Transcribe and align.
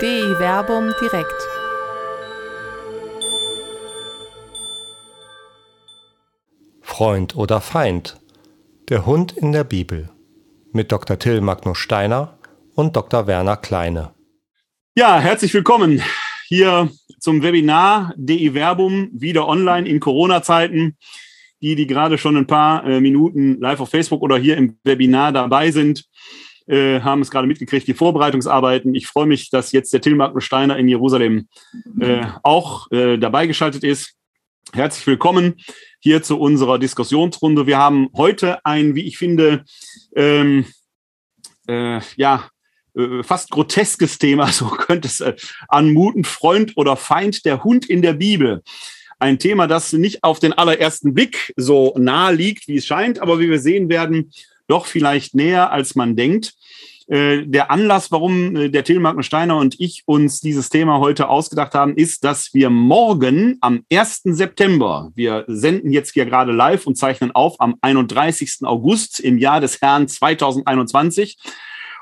DI 0.00 0.38
Werbung 0.38 0.94
direkt. 0.98 1.46
Freund 6.80 7.36
oder 7.36 7.60
Feind? 7.60 8.18
Der 8.88 9.04
Hund 9.04 9.32
in 9.32 9.52
der 9.52 9.64
Bibel 9.64 10.08
mit 10.72 10.90
Dr. 10.90 11.18
Till 11.18 11.42
Magnus 11.42 11.76
Steiner 11.76 12.38
und 12.74 12.96
Dr. 12.96 13.26
Werner 13.26 13.58
Kleine. 13.58 14.14
Ja, 14.96 15.18
herzlich 15.20 15.52
willkommen 15.52 16.02
hier 16.48 16.88
zum 17.18 17.42
Webinar 17.42 18.14
DI 18.16 18.54
Werbung 18.54 19.10
wieder 19.12 19.46
online 19.46 19.86
in 19.86 20.00
Corona-Zeiten. 20.00 20.96
Die, 21.60 21.74
die 21.74 21.86
gerade 21.86 22.16
schon 22.16 22.38
ein 22.38 22.46
paar 22.46 22.86
äh, 22.86 23.02
Minuten 23.02 23.60
live 23.60 23.80
auf 23.80 23.90
Facebook 23.90 24.22
oder 24.22 24.38
hier 24.38 24.56
im 24.56 24.78
Webinar 24.82 25.30
dabei 25.30 25.70
sind, 25.70 26.06
äh, 26.70 27.00
haben 27.00 27.22
es 27.22 27.30
gerade 27.30 27.48
mitgekriegt, 27.48 27.86
die 27.88 27.94
Vorbereitungsarbeiten. 27.94 28.94
Ich 28.94 29.06
freue 29.06 29.26
mich, 29.26 29.50
dass 29.50 29.72
jetzt 29.72 29.92
der 29.92 30.00
Till 30.00 30.14
Magnus 30.14 30.44
Steiner 30.44 30.78
in 30.78 30.88
Jerusalem 30.88 31.48
äh, 32.00 32.24
auch 32.42 32.90
äh, 32.92 33.18
dabei 33.18 33.46
geschaltet 33.46 33.82
ist. 33.82 34.14
Herzlich 34.72 35.06
willkommen 35.06 35.56
hier 35.98 36.22
zu 36.22 36.38
unserer 36.38 36.78
Diskussionsrunde. 36.78 37.66
Wir 37.66 37.78
haben 37.78 38.08
heute 38.14 38.64
ein, 38.64 38.94
wie 38.94 39.02
ich 39.02 39.18
finde, 39.18 39.64
ähm, 40.14 40.64
äh, 41.66 42.00
ja, 42.16 42.48
äh, 42.96 43.24
fast 43.24 43.50
groteskes 43.50 44.18
Thema, 44.18 44.46
so 44.52 44.66
könnte 44.66 45.08
es 45.08 45.24
anmuten, 45.68 46.22
Freund 46.22 46.76
oder 46.76 46.96
Feind, 46.96 47.44
der 47.44 47.64
Hund 47.64 47.90
in 47.90 48.00
der 48.00 48.12
Bibel. 48.12 48.62
Ein 49.18 49.38
Thema, 49.38 49.66
das 49.66 49.92
nicht 49.92 50.22
auf 50.22 50.38
den 50.38 50.52
allerersten 50.52 51.14
Blick 51.14 51.52
so 51.56 51.94
nahe 51.98 52.32
liegt, 52.32 52.68
wie 52.68 52.76
es 52.76 52.86
scheint, 52.86 53.18
aber 53.18 53.40
wie 53.40 53.50
wir 53.50 53.58
sehen 53.58 53.88
werden, 53.88 54.30
doch 54.70 54.86
vielleicht 54.86 55.34
näher, 55.34 55.72
als 55.72 55.94
man 55.94 56.16
denkt. 56.16 56.54
Äh, 57.10 57.44
der 57.44 57.72
Anlass, 57.72 58.12
warum 58.12 58.54
äh, 58.54 58.68
der 58.68 58.84
Till 58.84 59.00
Magnus 59.00 59.26
Steiner 59.26 59.56
und 59.56 59.74
ich 59.80 60.04
uns 60.06 60.38
dieses 60.38 60.68
Thema 60.68 61.00
heute 61.00 61.28
ausgedacht 61.28 61.74
haben, 61.74 61.96
ist, 61.96 62.22
dass 62.22 62.54
wir 62.54 62.70
morgen 62.70 63.58
am 63.60 63.82
1. 63.92 64.20
September, 64.26 65.10
wir 65.16 65.44
senden 65.48 65.90
jetzt 65.90 66.12
hier 66.12 66.24
gerade 66.24 66.52
live 66.52 66.86
und 66.86 66.94
zeichnen 66.96 67.32
auf 67.32 67.60
am 67.60 67.74
31. 67.80 68.58
August 68.62 69.18
im 69.18 69.38
Jahr 69.38 69.60
des 69.60 69.80
Herrn 69.82 70.06
2021. 70.06 71.36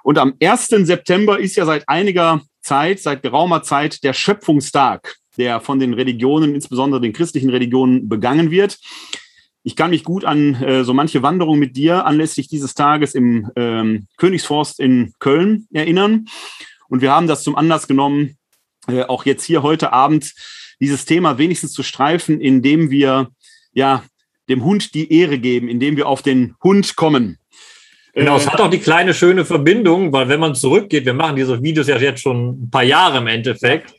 Und 0.03 0.19
am 0.19 0.35
1. 0.43 0.67
September 0.67 1.39
ist 1.39 1.57
ja 1.57 1.65
seit 1.65 1.89
einiger 1.89 2.43
Zeit, 2.61 3.01
seit 3.01 3.23
geraumer 3.23 3.63
Zeit 3.63 4.05
der 4.05 4.13
Schöpfungstag, 4.13 5.17
der 5.39 5.61
von 5.61 5.81
den 5.81 5.95
Religionen, 5.95 6.55
insbesondere 6.55 7.01
den 7.01 7.15
christlichen 7.15 7.49
Religionen, 7.49 8.11
begangen 8.11 8.51
wird. 8.51 8.79
Ich 9.69 9.77
kann 9.77 9.91
mich 9.91 10.03
gut 10.03 10.25
an 10.25 10.55
äh, 10.63 10.83
so 10.83 10.95
manche 10.95 11.23
Wanderung 11.23 11.59
mit 11.59 11.77
dir 11.77 12.07
anlässlich 12.07 12.49
dieses 12.49 12.73
Tages 12.73 13.15
im 13.15 13.51
ähm, 13.55 14.07
Königsforst 14.17 14.81
in 14.81 15.13
Köln 15.19 15.69
erinnern. 15.75 16.25
Und 16.89 17.03
wir 17.03 17.13
haben 17.13 17.27
das 17.27 17.43
zum 17.43 17.55
Anlass 17.55 17.87
genommen, 17.87 18.39
äh, 18.87 19.03
auch 19.03 19.27
jetzt 19.27 19.45
hier 19.45 19.63
heute 19.63 19.93
Abend 19.93 20.33
dieses 20.81 21.05
Thema 21.05 21.37
wenigstens 21.37 21.75
zu 21.75 21.83
streifen, 21.83 22.41
indem 22.41 22.89
wir 22.89 23.29
ja 23.75 24.05
dem 24.49 24.65
Hund 24.65 24.95
die 24.95 25.13
Ehre 25.13 25.39
geben, 25.39 25.69
indem 25.69 25.99
wir 25.99 26.09
auf 26.09 26.23
den 26.23 26.55
Hund 26.65 26.97
kommen. 26.97 27.37
Genau, 28.15 28.39
es 28.39 28.47
äh, 28.47 28.49
hat 28.49 28.63
auch 28.63 28.71
die 28.71 28.81
kleine 28.81 29.13
schöne 29.13 29.45
Verbindung, 29.45 30.15
weil 30.15 30.31
wenn 30.31 30.41
man 30.41 30.55
zurückgeht, 30.55 31.05
wir 31.05 31.13
machen 31.13 31.37
diese 31.37 31.63
Videos 31.63 31.89
ja 31.89 31.99
jetzt 31.99 32.23
schon 32.23 32.63
ein 32.63 32.71
paar 32.71 32.85
Jahre 32.85 33.19
im 33.19 33.27
Endeffekt. 33.27 33.93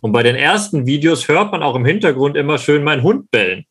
Und 0.00 0.10
bei 0.10 0.24
den 0.24 0.34
ersten 0.34 0.84
Videos 0.84 1.28
hört 1.28 1.52
man 1.52 1.62
auch 1.62 1.76
im 1.76 1.84
Hintergrund 1.84 2.36
immer 2.36 2.58
schön 2.58 2.82
meinen 2.82 3.04
Hund 3.04 3.30
bellen. 3.30 3.66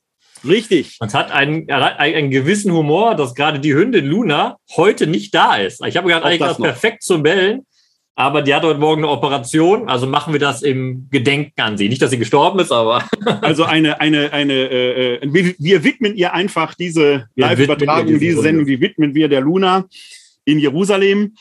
Richtig. 0.48 0.98
Man 1.00 1.14
hat 1.14 1.32
einen, 1.32 1.70
einen 1.70 2.32
gewissen 2.32 2.72
Humor, 2.72 3.16
dass 3.16 3.36
gerade 3.36 3.60
die 3.60 3.74
Hündin 3.74 4.06
Luna 4.06 4.58
heute 4.76 5.08
nicht 5.08 5.34
da 5.34 5.58
ist. 5.58 5.86
Ich 5.86 5.98
habe 5.98 6.10
gerade 6.10 6.26
eigentlich 6.26 6.40
das, 6.40 6.58
das 6.58 6.62
perfekt 6.62 7.04
zum 7.04 7.24
Bellen, 7.24 7.66
aber 8.16 8.42
die 8.42 8.54
hat 8.54 8.64
heute 8.64 8.80
Morgen 8.80 9.04
eine 9.04 9.12
Operation, 9.12 9.88
also 9.90 10.06
machen 10.06 10.34
wir 10.34 10.40
das 10.40 10.62
im 10.62 11.08
Gedenken 11.10 11.60
an 11.62 11.78
sie. 11.78 11.90
Nicht, 11.90 12.02
dass 12.02 12.12
sie 12.12 12.18
gestorben 12.18 12.60
ist, 12.60 12.72
aber. 12.72 13.06
also 13.42 13.64
eine, 13.64 14.02
eine, 14.02 14.34
eine, 14.34 14.54
äh, 14.54 15.16
äh, 15.16 15.20
wir, 15.24 15.56
wir 15.58 15.84
widmen 15.84 16.16
ihr 16.16 16.34
einfach 16.34 16.74
diese 16.74 17.28
Live-Übertragung, 17.36 18.20
diese 18.20 18.42
Sendung, 18.42 18.66
die 18.66 18.82
widmen 18.82 19.16
wir 19.16 19.30
der 19.30 19.42
Luna 19.42 19.86
in 20.46 20.60
Jerusalem. 20.60 21.36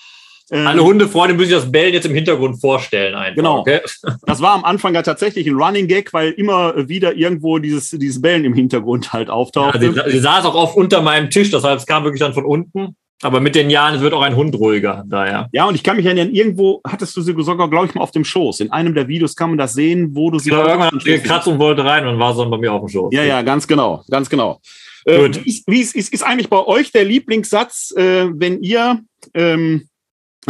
Ähm, 0.50 0.66
Alle 0.66 0.82
Hundefreunde 0.82 1.34
müssen 1.34 1.50
sich 1.50 1.58
das 1.58 1.70
Bellen 1.70 1.94
jetzt 1.94 2.06
im 2.06 2.14
Hintergrund 2.14 2.60
vorstellen. 2.60 3.14
Einfach, 3.14 3.36
genau. 3.36 3.58
Okay? 3.60 3.80
Das 4.26 4.40
war 4.40 4.54
am 4.54 4.64
Anfang 4.64 4.94
ja 4.94 5.02
tatsächlich 5.02 5.46
ein 5.46 5.54
Running 5.54 5.86
Gag, 5.86 6.12
weil 6.12 6.32
immer 6.32 6.88
wieder 6.88 7.14
irgendwo 7.16 7.58
dieses, 7.58 7.90
dieses 7.90 8.20
Bellen 8.20 8.44
im 8.44 8.54
Hintergrund 8.54 9.12
halt 9.12 9.30
auftaucht. 9.30 9.74
Ja, 9.74 9.80
sie, 9.80 10.10
sie 10.10 10.18
saß 10.18 10.44
auch 10.44 10.54
oft 10.54 10.76
unter 10.76 11.02
meinem 11.02 11.30
Tisch, 11.30 11.50
das 11.50 11.64
heißt, 11.64 11.80
es 11.80 11.86
kam 11.86 12.04
wirklich 12.04 12.20
dann 12.20 12.34
von 12.34 12.44
unten. 12.44 12.96
Aber 13.22 13.40
mit 13.40 13.54
den 13.54 13.68
Jahren 13.68 14.00
wird 14.00 14.14
auch 14.14 14.22
ein 14.22 14.34
Hund 14.34 14.54
ruhiger, 14.54 15.04
daher. 15.06 15.48
Ja, 15.52 15.66
und 15.66 15.74
ich 15.74 15.82
kann 15.82 15.96
mich 15.96 16.06
erinnern, 16.06 16.30
irgendwo 16.30 16.80
hattest 16.86 17.14
du 17.16 17.20
sie 17.20 17.34
sogar, 17.42 17.68
glaube 17.68 17.86
ich, 17.86 17.94
mal 17.94 18.00
auf 18.00 18.12
dem 18.12 18.24
Schoß. 18.24 18.60
In 18.60 18.72
einem 18.72 18.94
der 18.94 19.08
Videos 19.08 19.36
kann 19.36 19.50
man 19.50 19.58
das 19.58 19.74
sehen, 19.74 20.14
wo 20.14 20.30
du 20.30 20.38
sie. 20.38 20.48
Genau, 20.48 20.66
irgendwann 20.66 20.90
hat 20.90 21.02
sie 21.02 21.10
gekratzt 21.10 21.46
und 21.46 21.58
wollte 21.58 21.84
rein 21.84 22.06
und 22.06 22.18
war 22.18 22.32
so 22.34 22.48
bei 22.48 22.56
mir 22.56 22.72
auf 22.72 22.80
dem 22.80 22.88
Schoß. 22.88 23.12
Ja, 23.12 23.22
ja, 23.22 23.42
ganz 23.42 23.66
genau, 23.66 24.02
ganz 24.10 24.30
genau. 24.30 24.60
Äh, 25.04 25.28
wie, 25.44 25.62
wie 25.66 25.80
ist, 25.80 25.94
ist, 25.94 26.12
ist 26.12 26.22
eigentlich 26.22 26.48
bei 26.48 26.64
euch 26.66 26.92
der 26.92 27.04
Lieblingssatz, 27.04 27.92
äh, 27.94 28.28
wenn 28.32 28.62
ihr 28.62 29.00
ähm, 29.34 29.88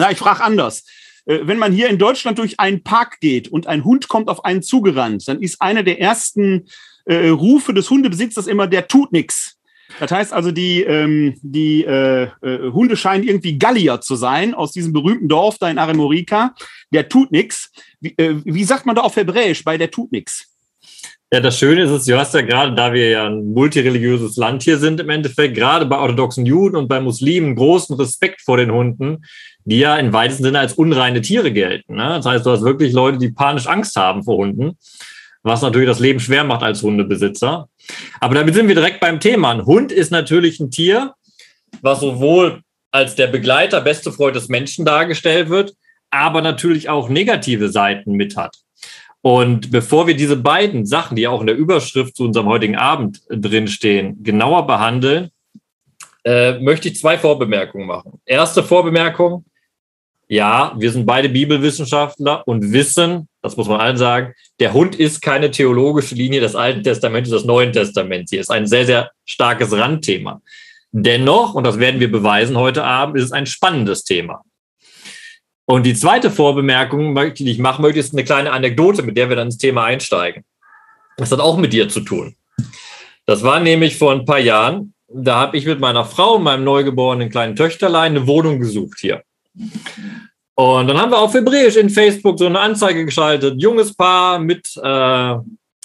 na, 0.01 0.11
ich 0.11 0.19
frage 0.19 0.43
anders. 0.43 0.85
Äh, 1.27 1.41
wenn 1.45 1.59
man 1.59 1.73
hier 1.73 1.89
in 1.89 1.99
Deutschland 1.99 2.39
durch 2.39 2.59
einen 2.59 2.83
Park 2.83 3.21
geht 3.21 3.49
und 3.49 3.67
ein 3.67 3.85
Hund 3.85 4.09
kommt 4.09 4.29
auf 4.29 4.45
einen 4.45 4.63
zugerannt, 4.63 5.27
dann 5.29 5.41
ist 5.43 5.61
einer 5.61 5.83
der 5.83 6.01
ersten 6.01 6.67
äh, 7.05 7.29
Rufe 7.29 7.75
des 7.75 7.89
Hundebesitzers 7.91 8.47
immer, 8.47 8.67
der 8.67 8.89
tut 8.89 9.13
nix. 9.13 9.57
Das 9.99 10.11
heißt 10.11 10.33
also, 10.33 10.53
die, 10.53 10.83
ähm, 10.83 11.35
die 11.43 11.85
äh, 11.85 12.29
äh, 12.43 12.73
Hunde 12.73 12.97
scheinen 12.97 13.25
irgendwie 13.25 13.59
Gallier 13.59 14.01
zu 14.01 14.15
sein 14.15 14.55
aus 14.55 14.73
diesem 14.73 14.93
berühmten 14.93 15.29
Dorf 15.29 15.59
da 15.59 15.69
in 15.69 15.79
Aremorica. 15.79 16.55
Der 16.93 17.09
tut 17.09 17.33
nix. 17.33 17.71
Wie, 18.01 18.15
äh, 18.17 18.37
wie 18.45 18.65
sagt 18.65 18.87
man 18.87 18.95
da 18.95 19.03
auf 19.03 19.17
Hebräisch 19.17 19.65
bei 19.65 19.77
der 19.77 19.91
tut 19.91 20.13
nix? 20.13 20.47
Ja, 21.33 21.41
das 21.41 21.59
Schöne 21.59 21.83
ist, 21.83 22.09
du 22.09 22.19
hast 22.19 22.35
ja 22.35 22.41
gerade, 22.41 22.75
da 22.75 22.93
wir 22.93 23.09
ja 23.09 23.27
ein 23.27 23.53
multireligiöses 23.53 24.37
Land 24.37 24.65
hier 24.65 24.79
sind, 24.79 24.99
im 24.99 25.11
Endeffekt, 25.11 25.55
gerade 25.55 25.87
bei 25.87 25.97
orthodoxen 25.97 26.45
Juden 26.45 26.75
und 26.75 26.89
bei 26.89 27.01
Muslimen 27.01 27.55
großen 27.55 27.95
Respekt 27.97 28.41
vor 28.41 28.57
den 28.57 28.73
Hunden, 28.73 29.19
die 29.65 29.79
ja 29.79 29.97
im 29.97 30.13
weitesten 30.13 30.45
Sinne 30.45 30.59
als 30.59 30.75
unreine 30.75 31.21
Tiere 31.21 31.53
gelten. 31.53 31.97
Ne? 31.97 32.09
Das 32.17 32.27
heißt, 32.27 32.47
du 32.47 32.51
hast 32.51 32.63
wirklich 32.63 32.93
Leute, 32.93 33.19
die 33.19 33.31
panisch 33.31 33.67
Angst 33.67 33.97
haben 33.97 34.25
vor 34.25 34.37
Hunden, 34.37 34.77
was 35.43 35.63
natürlich 35.63 35.89
das 35.89 36.01
Leben 36.01 36.21
schwer 36.21 36.45
macht 36.45 36.63
als 36.63 36.83
Hundebesitzer. 36.83 37.69
Aber 38.21 38.35
damit 38.35 38.55
sind 38.55 38.69
wir 38.69 38.75
direkt 38.75 39.01
beim 39.01 39.21
Thema. 39.21 39.51
Ein 39.51 39.67
Hund 39.67 39.93
ist 39.93 40.11
natürlich 40.11 40.61
ein 40.61 40.71
Tier, 40.71 41.15
was 41.83 42.01
sowohl 42.01 42.63
als 42.91 43.15
der 43.15 43.29
Begleiter, 43.29 43.81
beste 43.81 44.13
Freund 44.13 44.37
des 44.37 44.49
Menschen 44.49 44.85
dargestellt 44.85 45.49
wird, 45.49 45.75
aber 46.11 46.43
natürlich 46.43 46.89
auch 46.89 47.09
negative 47.09 47.69
Seiten 47.69 48.13
mit 48.13 48.37
hat. 48.37 48.57
Und 49.23 49.71
bevor 49.71 50.07
wir 50.07 50.17
diese 50.17 50.37
beiden 50.37 50.87
Sachen, 50.87 51.15
die 51.15 51.29
auch 51.29 51.41
in 51.41 51.47
der 51.47 51.57
Überschrift 51.57 52.17
zu 52.17 52.25
unserem 52.25 52.47
heutigen 52.47 52.77
Abend 52.77 53.21
drinstehen, 53.29 54.23
genauer 54.23 54.67
behandeln, 54.67 55.31
äh, 56.25 56.59
möchte 56.59 56.89
ich 56.89 56.99
zwei 56.99 57.19
Vorbemerkungen 57.19 57.87
machen. 57.87 58.21
Erste 58.25 58.63
Vorbemerkung, 58.63 59.45
ja, 60.31 60.77
wir 60.79 60.93
sind 60.93 61.07
beide 61.07 61.29
Bibelwissenschaftler 61.29 62.47
und 62.47 62.71
wissen, 62.71 63.29
das 63.43 63.57
muss 63.57 63.67
man 63.67 63.81
allen 63.81 63.97
sagen, 63.97 64.33
der 64.61 64.73
Hund 64.73 64.95
ist 64.95 65.23
keine 65.23 65.51
theologische 65.51 66.15
Linie 66.15 66.41
des 66.41 66.55
Alten 66.55 66.85
Testaments, 66.85 67.31
des 67.31 67.45
Neuen 67.45 67.73
Testaments. 67.73 68.31
Hier 68.31 68.41
ist 68.41 68.51
ein 68.51 68.69
sehr, 68.69 68.87
sehr 68.87 69.11
starkes 69.25 69.73
Randthema. 69.73 70.41
Dennoch, 70.93 71.55
und 71.55 71.65
das 71.67 71.81
werden 71.81 71.99
wir 71.99 72.13
beweisen 72.13 72.57
heute 72.57 72.85
Abend, 72.85 73.17
ist 73.17 73.25
es 73.25 73.33
ein 73.33 73.47
spannendes 73.47 74.05
Thema. 74.05 74.43
Und 75.65 75.85
die 75.85 75.95
zweite 75.95 76.31
Vorbemerkung, 76.31 77.17
die 77.35 77.51
ich 77.51 77.59
machen 77.59 77.83
möchte, 77.83 77.99
ist 77.99 78.13
eine 78.13 78.23
kleine 78.23 78.53
Anekdote, 78.53 79.03
mit 79.03 79.17
der 79.17 79.31
wir 79.31 79.37
dann 79.37 79.49
ins 79.49 79.59
Thema 79.59 79.85
einsteigen. 79.87 80.45
Das 81.17 81.33
hat 81.33 81.41
auch 81.41 81.57
mit 81.57 81.73
dir 81.73 81.89
zu 81.89 82.03
tun. 82.03 82.37
Das 83.27 83.43
war 83.43 83.59
nämlich 83.59 83.99
vor 83.99 84.13
ein 84.13 84.25
paar 84.27 84.39
Jahren, 84.39 84.95
da 85.09 85.41
habe 85.41 85.57
ich 85.57 85.67
mit 85.67 85.81
meiner 85.81 86.05
Frau 86.05 86.37
und 86.37 86.45
meinem 86.45 86.63
neugeborenen 86.63 87.31
kleinen 87.31 87.57
Töchterlein 87.57 88.17
eine 88.17 88.29
Wohnung 88.29 88.61
gesucht 88.61 89.01
hier. 89.01 89.25
Und 90.61 90.89
dann 90.89 90.99
haben 90.99 91.11
wir 91.11 91.19
auf 91.19 91.33
Hebräisch 91.33 91.77
in 91.77 91.89
Facebook 91.89 92.39
so 92.39 92.45
eine 92.45 92.61
Anzeige 92.61 93.07
geschaltet. 93.07 93.55
Junges 93.63 93.95
Paar 93.95 94.39
mit, 94.39 94.69
äh, 94.77 95.35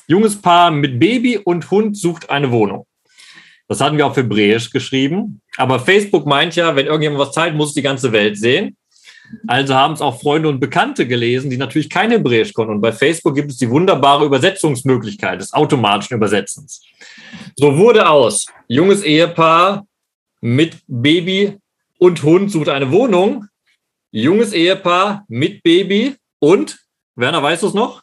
junges 0.05 0.41
Paar 0.41 0.69
mit 0.69 0.99
Baby 0.99 1.37
und 1.37 1.71
Hund 1.71 1.95
sucht 1.95 2.29
eine 2.29 2.51
Wohnung. 2.51 2.85
Das 3.69 3.79
hatten 3.79 3.95
wir 3.95 4.05
auf 4.05 4.17
Hebräisch 4.17 4.71
geschrieben. 4.71 5.39
Aber 5.55 5.79
Facebook 5.79 6.25
meint 6.25 6.57
ja, 6.57 6.75
wenn 6.75 6.87
irgendjemand 6.87 7.21
was 7.21 7.31
teilt, 7.31 7.55
muss 7.55 7.69
es 7.69 7.75
die 7.75 7.83
ganze 7.83 8.11
Welt 8.11 8.37
sehen. 8.37 8.75
Also 9.47 9.75
haben 9.75 9.93
es 9.93 10.01
auch 10.01 10.19
Freunde 10.19 10.49
und 10.49 10.59
Bekannte 10.59 11.07
gelesen, 11.07 11.49
die 11.49 11.57
natürlich 11.57 11.89
kein 11.89 12.11
Hebräisch 12.11 12.51
konnten. 12.51 12.73
Und 12.73 12.81
bei 12.81 12.91
Facebook 12.91 13.33
gibt 13.33 13.51
es 13.51 13.57
die 13.57 13.69
wunderbare 13.69 14.25
Übersetzungsmöglichkeit 14.25 15.39
des 15.39 15.53
automatischen 15.53 16.17
Übersetzens. 16.17 16.83
So 17.55 17.77
wurde 17.77 18.09
aus 18.09 18.45
junges 18.67 19.03
Ehepaar 19.03 19.87
mit 20.41 20.79
Baby 20.87 21.59
und 21.97 22.21
Hund 22.23 22.51
sucht 22.51 22.67
eine 22.67 22.91
Wohnung. 22.91 23.45
Junges 24.15 24.53
Ehepaar 24.53 25.25
mit 25.27 25.61
Baby 25.61 26.15
und, 26.39 26.79
Werner, 27.15 27.43
weißt 27.43 27.63
du 27.63 27.67
es 27.67 27.73
noch? 27.73 28.01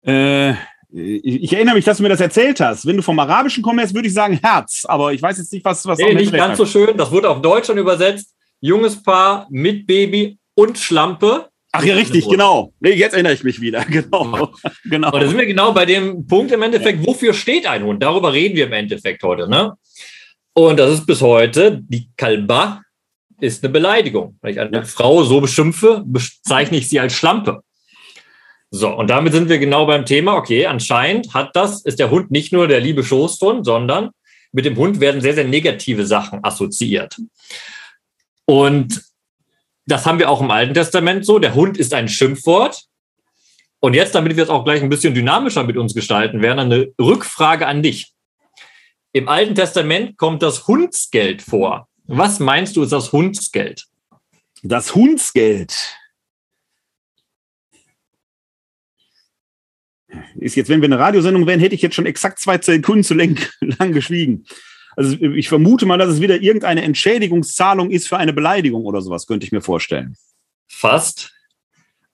Äh, 0.00 0.54
ich 0.90 1.52
erinnere 1.52 1.74
mich, 1.74 1.84
dass 1.84 1.98
du 1.98 2.02
mir 2.02 2.08
das 2.08 2.22
erzählt 2.22 2.60
hast. 2.60 2.86
Wenn 2.86 2.96
du 2.96 3.02
vom 3.02 3.18
Arabischen 3.18 3.62
kommst, 3.62 3.94
würde 3.94 4.08
ich 4.08 4.14
sagen 4.14 4.40
Herz, 4.42 4.86
aber 4.88 5.12
ich 5.12 5.20
weiß 5.20 5.36
jetzt 5.36 5.52
nicht, 5.52 5.66
was 5.66 5.84
was. 5.84 5.98
Nee, 5.98 6.14
nicht 6.14 6.32
ganz 6.32 6.56
so 6.56 6.64
schön. 6.64 6.96
Das 6.96 7.10
wurde 7.10 7.28
auf 7.28 7.42
Deutsch 7.42 7.66
schon 7.66 7.76
übersetzt 7.76 8.34
junges 8.60 9.02
Paar 9.02 9.46
mit 9.50 9.86
Baby 9.86 10.38
und 10.54 10.78
Schlampe. 10.78 11.50
Ach 11.72 11.84
ja, 11.84 11.94
richtig, 11.94 12.26
genau. 12.26 12.72
Nee, 12.80 12.92
jetzt 12.92 13.12
erinnere 13.12 13.34
ich 13.34 13.44
mich 13.44 13.60
wieder. 13.60 13.84
Genau. 13.90 14.54
genau. 14.84 15.12
Und 15.12 15.20
da 15.20 15.28
sind 15.28 15.36
wir 15.36 15.44
genau 15.44 15.72
bei 15.72 15.84
dem 15.84 16.26
Punkt 16.26 16.52
im 16.52 16.62
Endeffekt, 16.62 17.06
wofür 17.06 17.34
steht 17.34 17.66
ein 17.66 17.82
Hund? 17.82 18.02
Darüber 18.02 18.32
reden 18.32 18.56
wir 18.56 18.64
im 18.64 18.72
Endeffekt 18.72 19.22
heute. 19.22 19.46
Ne? 19.46 19.74
Und 20.54 20.78
das 20.78 20.90
ist 20.90 21.06
bis 21.06 21.20
heute, 21.20 21.82
die 21.86 22.08
Kalba 22.16 22.80
ist 23.40 23.62
eine 23.62 23.72
Beleidigung. 23.72 24.38
Wenn 24.42 24.52
ich 24.52 24.60
eine 24.60 24.78
ja. 24.78 24.84
Frau 24.84 25.22
so 25.24 25.40
beschimpfe, 25.40 26.02
bezeichne 26.04 26.78
ich 26.78 26.88
sie 26.88 27.00
als 27.00 27.12
Schlampe. 27.12 27.62
So, 28.70 28.94
und 28.94 29.08
damit 29.08 29.32
sind 29.32 29.48
wir 29.48 29.58
genau 29.58 29.86
beim 29.86 30.04
Thema. 30.04 30.36
Okay, 30.36 30.66
anscheinend 30.66 31.32
hat 31.32 31.56
das, 31.56 31.82
ist 31.82 31.98
der 31.98 32.10
Hund 32.10 32.30
nicht 32.30 32.52
nur 32.52 32.68
der 32.68 32.80
liebe 32.80 33.02
Schoßhund, 33.02 33.64
sondern 33.64 34.10
mit 34.52 34.64
dem 34.64 34.76
Hund 34.76 35.00
werden 35.00 35.20
sehr, 35.20 35.34
sehr 35.34 35.44
negative 35.44 36.06
Sachen 36.06 36.44
assoziiert. 36.44 37.16
Und 38.44 39.02
das 39.86 40.04
haben 40.04 40.18
wir 40.18 40.28
auch 40.28 40.40
im 40.40 40.50
Alten 40.50 40.74
Testament 40.74 41.24
so. 41.24 41.38
Der 41.38 41.54
Hund 41.54 41.78
ist 41.78 41.94
ein 41.94 42.08
Schimpfwort. 42.08 42.84
Und 43.80 43.94
jetzt, 43.94 44.14
damit 44.14 44.36
wir 44.36 44.42
es 44.42 44.50
auch 44.50 44.64
gleich 44.64 44.82
ein 44.82 44.88
bisschen 44.88 45.14
dynamischer 45.14 45.64
mit 45.64 45.76
uns 45.76 45.94
gestalten 45.94 46.42
werden, 46.42 46.58
eine 46.58 46.92
Rückfrage 47.00 47.66
an 47.66 47.82
dich. 47.82 48.12
Im 49.12 49.28
Alten 49.28 49.54
Testament 49.54 50.18
kommt 50.18 50.42
das 50.42 50.66
Hundsgeld 50.66 51.40
vor. 51.42 51.88
Was 52.08 52.40
meinst 52.40 52.74
du 52.74 52.82
ist 52.82 52.92
das 52.92 53.12
Hundsgeld? 53.12 53.86
Das 54.62 54.94
Hundsgeld. 54.94 55.76
Ist 60.36 60.56
jetzt, 60.56 60.70
wenn 60.70 60.80
wir 60.80 60.86
eine 60.86 60.98
Radiosendung 60.98 61.46
wären, 61.46 61.60
hätte 61.60 61.74
ich 61.74 61.82
jetzt 61.82 61.94
schon 61.94 62.06
exakt 62.06 62.38
zwei 62.40 62.58
Sekunden 62.58 63.04
zu 63.04 63.12
lang, 63.12 63.38
lang 63.60 63.92
geschwiegen. 63.92 64.46
Also 64.96 65.16
ich 65.20 65.48
vermute 65.48 65.84
mal, 65.84 65.98
dass 65.98 66.08
es 66.08 66.22
wieder 66.22 66.40
irgendeine 66.40 66.82
Entschädigungszahlung 66.82 67.90
ist 67.90 68.08
für 68.08 68.16
eine 68.16 68.32
Beleidigung 68.32 68.84
oder 68.84 69.02
sowas, 69.02 69.26
könnte 69.26 69.44
ich 69.44 69.52
mir 69.52 69.60
vorstellen. 69.60 70.16
Fast. 70.66 71.34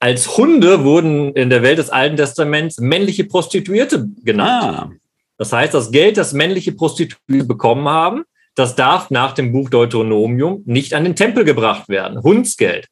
Als 0.01 0.37
Hunde 0.37 0.85
wurden 0.85 1.35
in 1.35 1.51
der 1.51 1.63
Welt 1.63 1.79
des 1.79 1.89
Alten 1.89 2.17
Testaments 2.17 2.79
männliche 2.79 3.25
Prostituierte 3.25 4.09
genannt. 4.23 4.65
Ah. 4.65 4.91
Das 5.39 5.53
heißt, 5.53 5.73
das 5.73 5.93
Geld, 5.93 6.17
das 6.17 6.33
männliche 6.33 6.73
Prostituierte 6.73 7.47
bekommen 7.47 7.89
haben, 7.89 8.25
das 8.55 8.77
darf 8.77 9.11
nach 9.11 9.33
dem 9.33 9.53
Buch 9.53 9.69
Deuteronomium 9.71 10.63
nicht 10.65 10.95
an 10.95 11.05
den 11.05 11.17
Tempel 11.17 11.45
gebracht 11.45 11.89
werden. 11.89 12.23
Hundsgeld. 12.23 12.89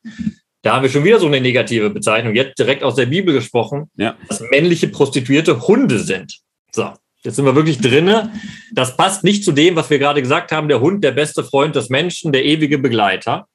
Da 0.63 0.75
haben 0.75 0.83
wir 0.83 0.91
schon 0.91 1.05
wieder 1.05 1.19
so 1.19 1.27
eine 1.27 1.41
negative 1.41 1.91
Bezeichnung, 1.91 2.35
jetzt 2.35 2.59
direkt 2.59 2.85
aus 2.85 2.95
der 2.95 3.07
Bibel 3.07 3.35
gesprochen, 3.35 3.91
ja. 3.97 4.17
dass 4.29 4.41
männliche 4.51 4.89
Prostituierte 4.89 5.67
Hunde 5.67 5.99
sind. 5.99 6.39
So. 6.71 6.93
Jetzt 7.25 7.37
sind 7.37 7.45
wir 7.45 7.55
wirklich 7.55 7.81
drinne. 7.81 8.33
Das 8.73 8.97
passt 8.97 9.23
nicht 9.23 9.45
zu 9.45 9.53
dem, 9.53 9.77
was 9.77 9.91
wir 9.91 10.01
gerade 10.01 10.21
gesagt 10.21 10.51
haben. 10.51 10.67
Der 10.67 10.81
Hund, 10.81 11.05
der 11.05 11.13
beste 11.13 11.45
Freund 11.45 11.77
des 11.77 11.89
Menschen, 11.89 12.33
der 12.33 12.45
ewige 12.45 12.79
Begleiter. 12.79 13.47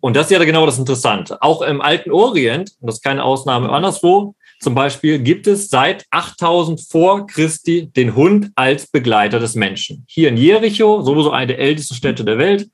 Und 0.00 0.16
das 0.16 0.26
ist 0.26 0.32
ja 0.32 0.42
genau 0.42 0.64
das 0.64 0.78
Interessante. 0.78 1.42
Auch 1.42 1.60
im 1.62 1.82
alten 1.82 2.10
Orient, 2.10 2.72
und 2.80 2.86
das 2.86 2.96
ist 2.96 3.02
keine 3.02 3.24
Ausnahme 3.24 3.68
anderswo, 3.68 4.34
zum 4.60 4.74
Beispiel 4.74 5.20
gibt 5.20 5.46
es 5.46 5.68
seit 5.68 6.04
8000 6.10 6.80
vor 6.80 7.26
Christi 7.26 7.90
den 7.90 8.16
Hund 8.16 8.50
als 8.56 8.88
Begleiter 8.88 9.38
des 9.38 9.54
Menschen. 9.54 10.04
Hier 10.08 10.28
in 10.28 10.36
Jericho, 10.36 11.02
sowieso 11.02 11.30
eine 11.30 11.48
der 11.48 11.58
ältesten 11.60 11.94
Städte 11.94 12.24
der 12.24 12.38
Welt, 12.38 12.68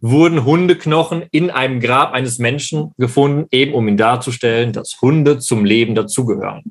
wurden 0.00 0.44
Hundeknochen 0.44 1.24
in 1.30 1.50
einem 1.50 1.80
Grab 1.80 2.12
eines 2.12 2.38
Menschen 2.38 2.92
gefunden, 2.98 3.46
eben 3.50 3.72
um 3.72 3.88
ihn 3.88 3.96
darzustellen, 3.96 4.72
dass 4.72 5.00
Hunde 5.00 5.38
zum 5.38 5.64
Leben 5.64 5.94
dazugehören. 5.94 6.62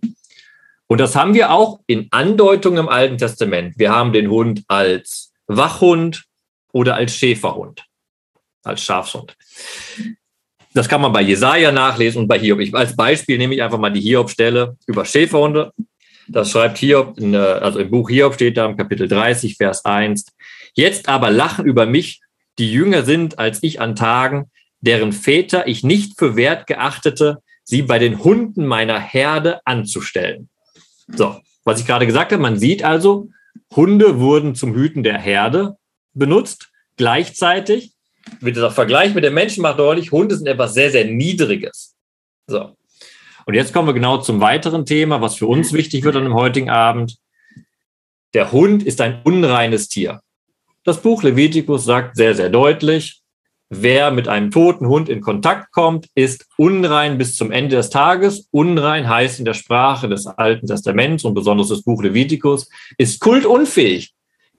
Und 0.85 0.99
das 0.99 1.15
haben 1.15 1.33
wir 1.33 1.51
auch 1.51 1.79
in 1.87 2.07
Andeutungen 2.11 2.77
im 2.77 2.89
Alten 2.89 3.17
Testament. 3.17 3.73
Wir 3.79 3.91
haben 3.91 4.13
den 4.13 4.29
Hund 4.29 4.63
als 4.67 5.31
Wachhund 5.47 6.25
oder 6.71 6.93
als 6.93 7.15
Schäferhund, 7.15 7.83
als 8.63 8.83
Schafshund. 8.83 9.35
Das 10.73 10.89
kann 10.89 11.01
man 11.01 11.13
bei 11.13 11.21
Jesaja 11.21 11.71
nachlesen 11.71 12.21
und 12.23 12.27
bei 12.27 12.39
Hiob. 12.39 12.59
Ich, 12.59 12.73
als 12.73 12.95
Beispiel 12.95 13.37
nehme 13.37 13.53
ich 13.53 13.61
einfach 13.61 13.77
mal 13.77 13.91
die 13.91 14.01
Hiob-Stelle 14.01 14.75
über 14.87 15.05
Schäferhunde. 15.05 15.71
Das 16.27 16.51
schreibt 16.51 16.77
Hiob, 16.79 17.17
in, 17.19 17.35
also 17.35 17.79
im 17.79 17.91
Buch 17.91 18.09
Hiob 18.09 18.33
steht 18.33 18.57
da 18.57 18.65
im 18.65 18.77
Kapitel 18.77 19.07
30, 19.07 19.57
Vers 19.57 19.85
1. 19.85 20.25
Jetzt 20.73 21.09
aber 21.09 21.29
lachen 21.29 21.65
über 21.65 21.85
mich, 21.85 22.21
die 22.57 22.71
jünger 22.71 23.03
sind 23.03 23.39
als 23.39 23.61
ich 23.61 23.81
an 23.81 23.95
Tagen, 23.95 24.49
deren 24.81 25.13
Väter 25.13 25.67
ich 25.67 25.83
nicht 25.83 26.17
für 26.17 26.35
wert 26.35 26.67
geachtete, 26.67 27.39
sie 27.63 27.83
bei 27.83 27.99
den 27.99 28.23
Hunden 28.23 28.65
meiner 28.65 28.99
Herde 28.99 29.59
anzustellen. 29.65 30.49
So, 31.07 31.39
was 31.63 31.79
ich 31.79 31.87
gerade 31.87 32.05
gesagt 32.05 32.31
habe, 32.31 32.41
man 32.41 32.57
sieht 32.57 32.83
also, 32.83 33.29
Hunde 33.75 34.19
wurden 34.19 34.55
zum 34.55 34.73
Hüten 34.73 35.03
der 35.03 35.19
Herde 35.19 35.77
benutzt. 36.13 36.69
Gleichzeitig 36.97 37.92
dieser 38.51 38.71
Vergleich 38.71 39.13
mit 39.13 39.23
den 39.23 39.33
Menschen 39.33 39.61
macht 39.61 39.79
deutlich, 39.79 40.11
Hunde 40.11 40.35
sind 40.35 40.47
etwas 40.47 40.73
sehr, 40.73 40.91
sehr 40.91 41.05
Niedriges. 41.05 41.95
So. 42.47 42.75
Und 43.45 43.53
jetzt 43.53 43.73
kommen 43.73 43.87
wir 43.87 43.93
genau 43.93 44.17
zum 44.17 44.39
weiteren 44.39 44.85
Thema, 44.85 45.21
was 45.21 45.35
für 45.35 45.47
uns 45.47 45.73
wichtig 45.73 46.03
wird 46.03 46.15
an 46.15 46.23
dem 46.23 46.33
heutigen 46.33 46.69
Abend. 46.69 47.17
Der 48.33 48.51
Hund 48.51 48.83
ist 48.83 49.01
ein 49.01 49.21
unreines 49.23 49.89
Tier. 49.89 50.21
Das 50.83 51.01
Buch 51.01 51.23
Levitikus 51.23 51.85
sagt 51.85 52.15
sehr, 52.15 52.35
sehr 52.35 52.49
deutlich, 52.49 53.23
Wer 53.75 54.11
mit 54.11 54.27
einem 54.27 54.51
toten 54.51 54.87
Hund 54.87 55.09
in 55.09 55.21
Kontakt 55.21 55.71
kommt, 55.71 56.07
ist 56.13 56.45
unrein 56.57 57.17
bis 57.17 57.35
zum 57.35 57.51
Ende 57.51 57.77
des 57.77 57.89
Tages. 57.89 58.47
Unrein 58.51 59.09
heißt 59.09 59.39
in 59.39 59.45
der 59.45 59.55
Sprache 59.55 60.07
des 60.07 60.27
Alten 60.27 60.67
Testaments 60.67 61.23
und 61.23 61.33
besonders 61.33 61.69
des 61.69 61.81
Buch 61.81 62.03
Levitikus, 62.03 62.69
ist 62.99 63.19
kultunfähig, 63.19 64.13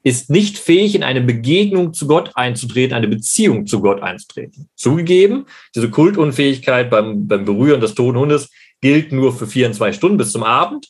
ist 0.04 0.30
nicht 0.30 0.58
fähig, 0.58 0.94
in 0.94 1.02
eine 1.02 1.22
Begegnung 1.22 1.94
zu 1.94 2.06
Gott 2.06 2.30
einzutreten, 2.34 2.94
eine 2.94 3.08
Beziehung 3.08 3.66
zu 3.66 3.80
Gott 3.80 4.02
einzutreten. 4.02 4.68
Zugegeben, 4.76 5.46
diese 5.74 5.90
Kultunfähigkeit 5.90 6.90
beim, 6.90 7.26
beim 7.26 7.44
Berühren 7.44 7.80
des 7.80 7.94
toten 7.94 8.18
Hundes 8.18 8.50
gilt 8.82 9.12
nur 9.12 9.34
für 9.34 9.46
24 9.46 9.96
Stunden 9.96 10.18
bis 10.18 10.30
zum 10.30 10.42
Abend. 10.42 10.88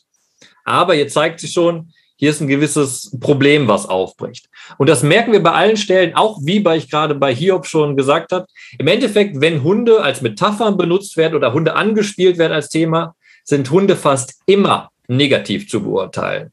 Aber 0.65 0.95
hier 0.95 1.07
zeigt 1.07 1.39
sich 1.39 1.53
schon, 1.53 1.93
hier 2.17 2.29
ist 2.29 2.41
ein 2.41 2.47
gewisses 2.47 3.17
Problem, 3.19 3.67
was 3.67 3.87
aufbricht. 3.87 4.49
Und 4.77 4.89
das 4.89 5.01
merken 5.03 5.31
wir 5.31 5.43
bei 5.43 5.51
allen 5.51 5.77
Stellen, 5.77 6.13
auch 6.15 6.39
wie 6.43 6.59
bei 6.59 6.77
ich 6.77 6.89
gerade 6.89 7.15
bei 7.15 7.33
Hiob 7.33 7.65
schon 7.65 7.95
gesagt 7.95 8.31
habe. 8.33 8.47
Im 8.77 8.87
Endeffekt, 8.87 9.39
wenn 9.39 9.63
Hunde 9.63 10.01
als 10.01 10.21
Metaphern 10.21 10.77
benutzt 10.77 11.15
werden 11.15 11.35
oder 11.35 11.53
Hunde 11.53 11.75
angespielt 11.75 12.37
werden 12.37 12.53
als 12.53 12.69
Thema, 12.69 13.15
sind 13.43 13.69
Hunde 13.69 13.95
fast 13.95 14.41
immer 14.45 14.91
negativ 15.07 15.69
zu 15.69 15.83
beurteilen. 15.83 16.51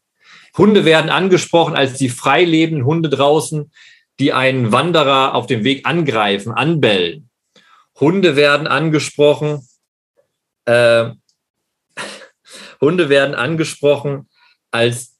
Hunde 0.56 0.84
werden 0.84 1.10
angesprochen 1.10 1.74
als 1.74 1.94
die 1.94 2.08
frei 2.08 2.44
lebenden 2.44 2.84
Hunde 2.84 3.08
draußen, 3.08 3.72
die 4.20 4.32
einen 4.32 4.72
Wanderer 4.72 5.34
auf 5.34 5.46
dem 5.46 5.64
Weg 5.64 5.86
angreifen, 5.86 6.52
anbellen. 6.52 7.30
Hunde 7.98 8.36
werden 8.36 8.66
angesprochen, 8.66 9.66
äh, 10.66 11.10
Hunde 12.80 13.08
werden 13.08 13.34
angesprochen 13.34 14.28
als 14.70 15.18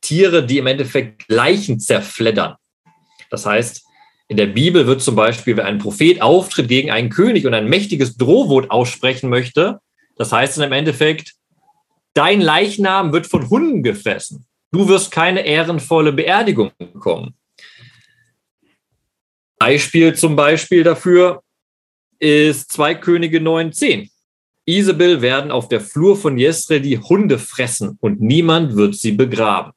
Tiere, 0.00 0.44
die 0.44 0.58
im 0.58 0.66
Endeffekt 0.66 1.24
Leichen 1.28 1.80
zerfleddern. 1.80 2.56
Das 3.30 3.46
heißt, 3.46 3.82
in 4.28 4.36
der 4.36 4.46
Bibel 4.46 4.86
wird 4.86 5.02
zum 5.02 5.14
Beispiel, 5.14 5.56
wenn 5.56 5.66
ein 5.66 5.78
Prophet 5.78 6.20
auftritt 6.20 6.68
gegen 6.68 6.90
einen 6.90 7.10
König 7.10 7.46
und 7.46 7.54
ein 7.54 7.68
mächtiges 7.68 8.16
Drohwort 8.16 8.70
aussprechen 8.70 9.30
möchte, 9.30 9.80
das 10.16 10.32
heißt 10.32 10.58
dann 10.58 10.66
im 10.66 10.72
Endeffekt, 10.72 11.34
dein 12.14 12.40
Leichnam 12.40 13.12
wird 13.12 13.26
von 13.26 13.48
Hunden 13.48 13.82
gefressen. 13.82 14.46
Du 14.72 14.88
wirst 14.88 15.10
keine 15.10 15.46
ehrenvolle 15.46 16.12
Beerdigung 16.12 16.72
bekommen. 16.78 17.34
Beispiel 19.58 20.14
zum 20.14 20.34
Beispiel 20.34 20.82
dafür 20.82 21.42
ist 22.18 22.72
2 22.72 22.96
Könige 22.96 23.38
9,10. 23.38 24.08
Isabel 24.64 25.22
werden 25.22 25.50
auf 25.50 25.68
der 25.68 25.80
Flur 25.80 26.16
von 26.16 26.38
Jesre 26.38 26.80
die 26.80 26.98
Hunde 26.98 27.38
fressen 27.38 27.98
und 28.00 28.20
niemand 28.20 28.74
wird 28.74 28.94
sie 28.94 29.12
begraben 29.12 29.72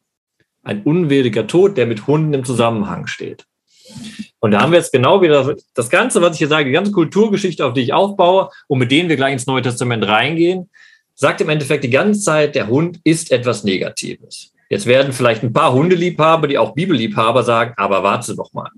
ein 0.65 0.83
unwürdiger 0.83 1.47
Tod, 1.47 1.77
der 1.77 1.85
mit 1.85 2.07
Hunden 2.07 2.33
im 2.33 2.43
Zusammenhang 2.43 3.07
steht. 3.07 3.45
Und 4.39 4.51
da 4.51 4.61
haben 4.61 4.71
wir 4.71 4.79
jetzt 4.79 4.91
genau 4.91 5.21
wieder 5.21 5.55
das 5.75 5.89
Ganze, 5.89 6.21
was 6.21 6.33
ich 6.33 6.39
hier 6.39 6.47
sage, 6.47 6.65
die 6.65 6.71
ganze 6.71 6.91
Kulturgeschichte, 6.91 7.65
auf 7.65 7.73
die 7.73 7.81
ich 7.81 7.93
aufbaue 7.93 8.49
und 8.67 8.79
mit 8.79 8.91
denen 8.91 9.07
wir 9.07 9.15
gleich 9.15 9.33
ins 9.33 9.45
Neue 9.45 9.61
Testament 9.61 10.05
reingehen, 10.05 10.69
sagt 11.13 11.39
im 11.41 11.49
Endeffekt 11.49 11.83
die 11.83 11.89
ganze 11.89 12.19
Zeit, 12.19 12.55
der 12.55 12.67
Hund 12.67 12.99
ist 13.03 13.31
etwas 13.31 13.63
Negatives. 13.63 14.51
Jetzt 14.75 14.87
werden 14.87 15.13
vielleicht 15.13 15.41
ein 15.41 15.53
paar 15.53 15.71
Hundeliebhaber, 15.71 16.49
die 16.49 16.57
auch 16.57 16.73
Bibelliebhaber 16.73 17.43
sagen, 17.43 17.73
aber 17.77 18.03
warte 18.03 18.35
doch 18.35 18.51
mal. 18.51 18.69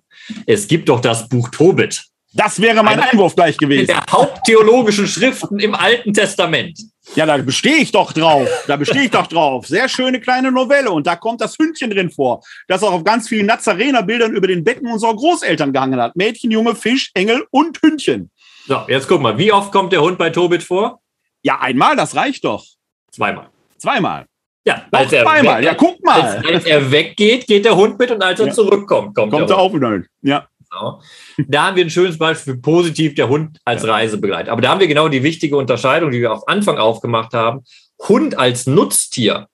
Es 0.46 0.68
gibt 0.68 0.90
doch 0.90 1.00
das 1.00 1.28
Buch 1.28 1.50
Tobit. 1.50 2.06
Das 2.34 2.62
wäre 2.62 2.84
mein 2.84 3.00
Eine 3.00 3.10
Einwurf 3.14 3.36
gleich 3.36 3.58
gewesen. 3.58 3.88
Der 3.88 4.04
haupttheologischen 4.12 5.08
Schriften 5.08 5.58
im 5.58 5.74
Alten 5.74 6.14
Testament. 6.14 6.80
Ja, 7.16 7.26
da 7.26 7.38
bestehe 7.38 7.78
ich 7.78 7.92
doch 7.92 8.14
drauf. 8.14 8.48
Da 8.68 8.76
bestehe 8.76 9.06
ich 9.06 9.10
doch 9.10 9.26
drauf. 9.26 9.66
Sehr 9.66 9.90
schöne 9.90 10.20
kleine 10.22 10.52
Novelle. 10.52 10.92
Und 10.92 11.08
da 11.08 11.16
kommt 11.16 11.42
das 11.42 11.58
Hündchen 11.58 11.90
drin 11.90 12.12
vor, 12.12 12.44
das 12.68 12.84
auch 12.84 12.92
auf 12.92 13.04
ganz 13.04 13.28
vielen 13.28 13.48
Nazarener-Bildern 13.48 14.36
über 14.36 14.46
den 14.46 14.64
Becken 14.64 14.92
unserer 14.92 15.16
Großeltern 15.16 15.74
gehangen 15.74 16.00
hat. 16.00 16.16
Mädchen, 16.16 16.52
Junge, 16.52 16.76
Fisch, 16.76 17.10
Engel 17.16 17.48
und 17.50 17.82
Hündchen. 17.82 18.30
So, 18.68 18.84
jetzt 18.88 19.08
guck 19.08 19.20
mal. 19.20 19.36
Wie 19.40 19.52
oft 19.52 19.72
kommt 19.72 19.94
der 19.94 20.02
Hund 20.02 20.20
bei 20.20 20.30
Tobit 20.30 20.62
vor? 20.62 21.02
Ja, 21.42 21.60
einmal, 21.60 21.96
das 21.96 22.16
reicht 22.16 22.46
doch. 22.46 22.64
Zweimal. 23.12 23.50
Zweimal. 23.80 24.28
Ja, 24.68 24.86
als 24.92 25.14
er 25.14 25.24
zweimal. 25.24 25.64
Ja, 25.64 25.74
guck 25.74 26.04
mal. 26.04 26.22
Als, 26.22 26.46
als, 26.46 26.66
er 26.66 26.92
weggeht, 26.92 27.48
geht 27.48 27.64
der 27.64 27.76
Hund 27.76 27.98
mit 27.98 28.12
und 28.12 28.22
als 28.22 28.40
er 28.40 28.48
ja. 28.48 28.54
zurückkommt, 28.54 29.16
kommt, 29.16 29.32
kommt 29.32 29.50
er 29.50 29.58
auch 29.58 29.74
wieder. 29.74 30.02
Ja. 30.22 30.48
Genau. 30.70 31.02
Da 31.48 31.68
haben 31.68 31.78
wir 31.78 31.86
ein 31.86 31.90
schönes 31.90 32.18
Beispiel 32.18 32.56
für 32.56 32.60
positiv 32.60 33.16
der 33.16 33.30
Hund 33.30 33.58
als 33.64 33.84
ja. 33.84 33.94
Reisebegleiter. 33.94 34.52
Aber 34.52 34.62
da 34.62 34.70
haben 34.70 34.82
wir 34.82 34.88
genau 34.88 35.08
die 35.08 35.24
wichtige 35.24 35.56
Unterscheidung, 35.56 36.12
die 36.12 36.20
wir 36.20 36.32
am 36.32 36.42
Anfang 36.48 36.78
aufgemacht 36.78 37.34
haben. 37.34 37.64
Hund 38.10 38.38
als 38.38 38.68
Nutztier 38.68 39.48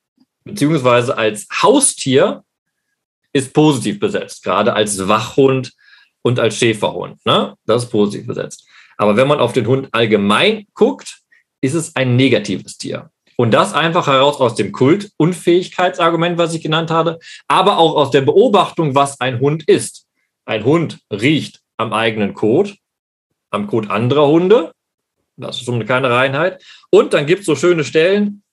beziehungsweise 0.43 1.15
als 1.15 1.47
Haustier 1.61 2.43
ist 3.33 3.53
positiv 3.53 3.99
besetzt, 3.99 4.43
gerade 4.43 4.73
als 4.73 5.07
Wachhund 5.07 5.73
und 6.23 6.39
als 6.39 6.57
Schäferhund. 6.57 7.23
Ne? 7.25 7.55
Das 7.65 7.83
ist 7.83 7.89
positiv 7.91 8.25
besetzt. 8.25 8.67
Aber 8.97 9.15
wenn 9.15 9.27
man 9.27 9.39
auf 9.39 9.53
den 9.53 9.67
Hund 9.67 9.89
allgemein 9.91 10.65
guckt, 10.73 11.19
ist 11.61 11.75
es 11.75 11.95
ein 11.95 12.15
negatives 12.15 12.77
Tier. 12.77 13.09
Und 13.35 13.53
das 13.53 13.73
einfach 13.73 14.07
heraus 14.07 14.39
aus 14.39 14.55
dem 14.55 14.71
Kult-Unfähigkeitsargument, 14.71 16.37
was 16.37 16.53
ich 16.53 16.61
genannt 16.61 16.91
habe, 16.91 17.19
aber 17.47 17.77
auch 17.77 17.95
aus 17.95 18.11
der 18.11 18.21
Beobachtung, 18.21 18.95
was 18.95 19.19
ein 19.19 19.39
Hund 19.39 19.63
ist. 19.67 20.05
Ein 20.45 20.65
Hund 20.65 20.99
riecht 21.11 21.61
am 21.77 21.93
eigenen 21.93 22.33
Kot, 22.33 22.75
am 23.49 23.67
Kot 23.67 23.89
anderer 23.89 24.27
Hunde. 24.27 24.71
Das 25.37 25.57
ist 25.57 25.65
schon 25.65 25.85
keine 25.85 26.11
Reinheit. 26.11 26.63
Und 26.91 27.13
dann 27.13 27.25
gibt 27.25 27.41
es 27.41 27.45
so 27.45 27.55
schöne 27.55 27.83
Stellen, 27.83 28.43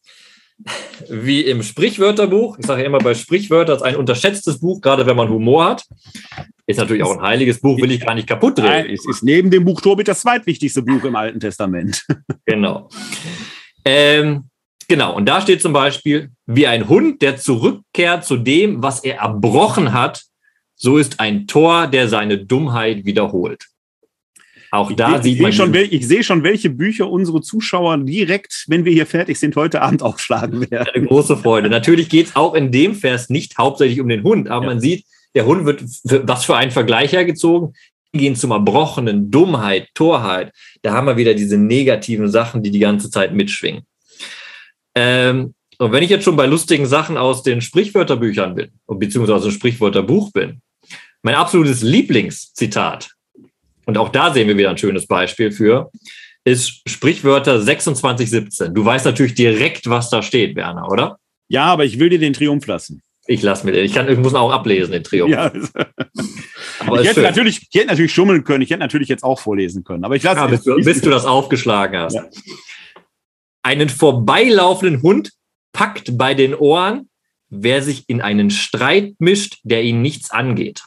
wie 1.08 1.42
im 1.42 1.62
Sprichwörterbuch. 1.62 2.58
Ich 2.58 2.66
sage 2.66 2.82
ja 2.82 2.86
immer 2.86 2.98
bei 2.98 3.14
Sprichwörtern, 3.14 3.76
ist 3.76 3.82
ein 3.82 3.96
unterschätztes 3.96 4.60
Buch, 4.60 4.80
gerade 4.80 5.06
wenn 5.06 5.16
man 5.16 5.28
Humor 5.28 5.64
hat. 5.64 5.86
Ist 6.66 6.78
natürlich 6.78 7.02
auch 7.02 7.16
ein 7.16 7.22
heiliges 7.22 7.60
Buch, 7.60 7.80
will 7.80 7.90
ich 7.90 8.04
gar 8.04 8.14
nicht 8.14 8.28
kaputt 8.28 8.58
drehen. 8.58 8.86
Es 8.90 9.06
ist 9.06 9.22
neben 9.22 9.50
dem 9.50 9.64
Buch 9.64 9.80
Tobit 9.80 10.08
das 10.08 10.20
zweitwichtigste 10.20 10.82
Buch 10.82 11.02
im 11.04 11.16
Alten 11.16 11.40
Testament. 11.40 12.06
Genau. 12.44 12.88
Ähm, 13.84 14.49
genau, 14.90 15.14
und 15.14 15.26
da 15.26 15.40
steht 15.40 15.62
zum 15.62 15.72
Beispiel, 15.72 16.30
wie 16.46 16.66
ein 16.66 16.88
Hund, 16.88 17.22
der 17.22 17.38
zurückkehrt 17.38 18.24
zu 18.24 18.36
dem, 18.36 18.82
was 18.82 19.02
er 19.04 19.18
erbrochen 19.18 19.94
hat, 19.94 20.24
so 20.74 20.98
ist 20.98 21.20
ein 21.20 21.46
Tor, 21.46 21.86
der 21.86 22.08
seine 22.08 22.38
Dummheit 22.38 23.04
wiederholt. 23.04 23.66
Auch 24.72 24.92
da 24.92 25.16
ich, 25.16 25.22
sieht 25.22 25.40
man. 25.40 25.52
Schon, 25.52 25.74
ich 25.74 26.06
sehe 26.06 26.22
schon, 26.22 26.42
welche 26.42 26.70
Bücher 26.70 27.10
unsere 27.10 27.40
Zuschauer 27.40 27.98
direkt, 27.98 28.64
wenn 28.68 28.84
wir 28.84 28.92
hier 28.92 29.06
fertig 29.06 29.38
sind, 29.38 29.56
heute 29.56 29.82
Abend 29.82 30.02
aufschlagen 30.08 30.70
werden. 30.70 30.88
Eine 30.92 31.06
große 31.06 31.36
Freude. 31.36 31.70
Natürlich 31.70 32.08
geht 32.08 32.26
es 32.26 32.36
auch 32.36 32.54
in 32.54 32.70
dem 32.72 32.94
Vers 32.94 33.30
nicht 33.30 33.58
hauptsächlich 33.58 34.00
um 34.00 34.08
den 34.08 34.22
Hund, 34.22 34.48
aber 34.48 34.64
ja. 34.64 34.70
man 34.70 34.80
sieht, 34.80 35.04
der 35.34 35.46
Hund 35.46 35.64
wird, 35.64 35.82
was 36.26 36.44
für 36.44 36.56
einen 36.56 36.72
Vergleich 36.72 37.12
hergezogen, 37.12 37.74
gehen 38.12 38.34
zum 38.34 38.50
Erbrochenen, 38.50 39.30
Dummheit, 39.30 39.88
Torheit. 39.94 40.52
Da 40.82 40.92
haben 40.92 41.06
wir 41.06 41.16
wieder 41.16 41.34
diese 41.34 41.56
negativen 41.56 42.28
Sachen, 42.28 42.62
die 42.62 42.72
die 42.72 42.80
ganze 42.80 43.10
Zeit 43.10 43.32
mitschwingen. 43.32 43.82
Ähm, 44.94 45.54
und 45.78 45.92
wenn 45.92 46.02
ich 46.02 46.10
jetzt 46.10 46.24
schon 46.24 46.36
bei 46.36 46.46
lustigen 46.46 46.86
Sachen 46.86 47.16
aus 47.16 47.42
den 47.42 47.60
Sprichwörterbüchern 47.60 48.54
bin, 48.54 48.70
beziehungsweise 48.86 49.50
Sprichwörterbuch 49.50 50.30
bin, 50.32 50.60
mein 51.22 51.34
absolutes 51.34 51.82
Lieblingszitat 51.82 53.10
und 53.86 53.98
auch 53.98 54.10
da 54.10 54.32
sehen 54.32 54.48
wir 54.48 54.56
wieder 54.56 54.70
ein 54.70 54.78
schönes 54.78 55.06
Beispiel 55.06 55.52
für, 55.52 55.90
ist 56.44 56.82
Sprichwörter 56.88 57.60
2617. 57.60 58.74
Du 58.74 58.84
weißt 58.84 59.04
natürlich 59.04 59.34
direkt, 59.34 59.88
was 59.88 60.10
da 60.10 60.22
steht, 60.22 60.56
Werner, 60.56 60.88
oder? 60.90 61.18
Ja, 61.48 61.64
aber 61.64 61.84
ich 61.84 61.98
will 61.98 62.08
dir 62.08 62.18
den 62.18 62.32
Triumph 62.32 62.66
lassen. 62.66 63.02
Ich 63.26 63.42
lasse 63.42 63.66
mir 63.66 63.72
den. 63.72 63.84
Ich, 63.84 63.92
kann, 63.92 64.08
ich 64.08 64.18
muss 64.18 64.34
auch 64.34 64.50
ablesen, 64.50 64.92
den 64.92 65.04
Triumph. 65.04 65.32
Ja. 65.32 65.52
aber 66.80 67.00
ich, 67.00 67.08
hätte 67.08 67.22
natürlich, 67.22 67.66
ich 67.70 67.80
hätte 67.80 67.88
natürlich 67.88 68.12
schummeln 68.12 68.44
können. 68.44 68.62
Ich 68.62 68.70
hätte 68.70 68.80
natürlich 68.80 69.08
jetzt 69.08 69.22
auch 69.22 69.38
vorlesen 69.38 69.84
können. 69.84 70.04
Aber 70.04 70.16
ich 70.16 70.22
lasse 70.22 70.40
ja, 70.40 70.46
bis, 70.46 70.64
bis 70.64 71.00
du 71.00 71.10
das 71.10 71.26
aufgeschlagen 71.26 71.98
hast. 71.98 72.14
Ja. 72.14 72.24
Einen 73.62 73.88
vorbeilaufenden 73.88 75.02
Hund 75.02 75.32
packt 75.72 76.16
bei 76.16 76.34
den 76.34 76.54
Ohren, 76.54 77.08
wer 77.48 77.82
sich 77.82 78.08
in 78.08 78.20
einen 78.20 78.50
Streit 78.50 79.14
mischt, 79.18 79.58
der 79.64 79.82
ihn 79.82 80.02
nichts 80.02 80.30
angeht. 80.30 80.82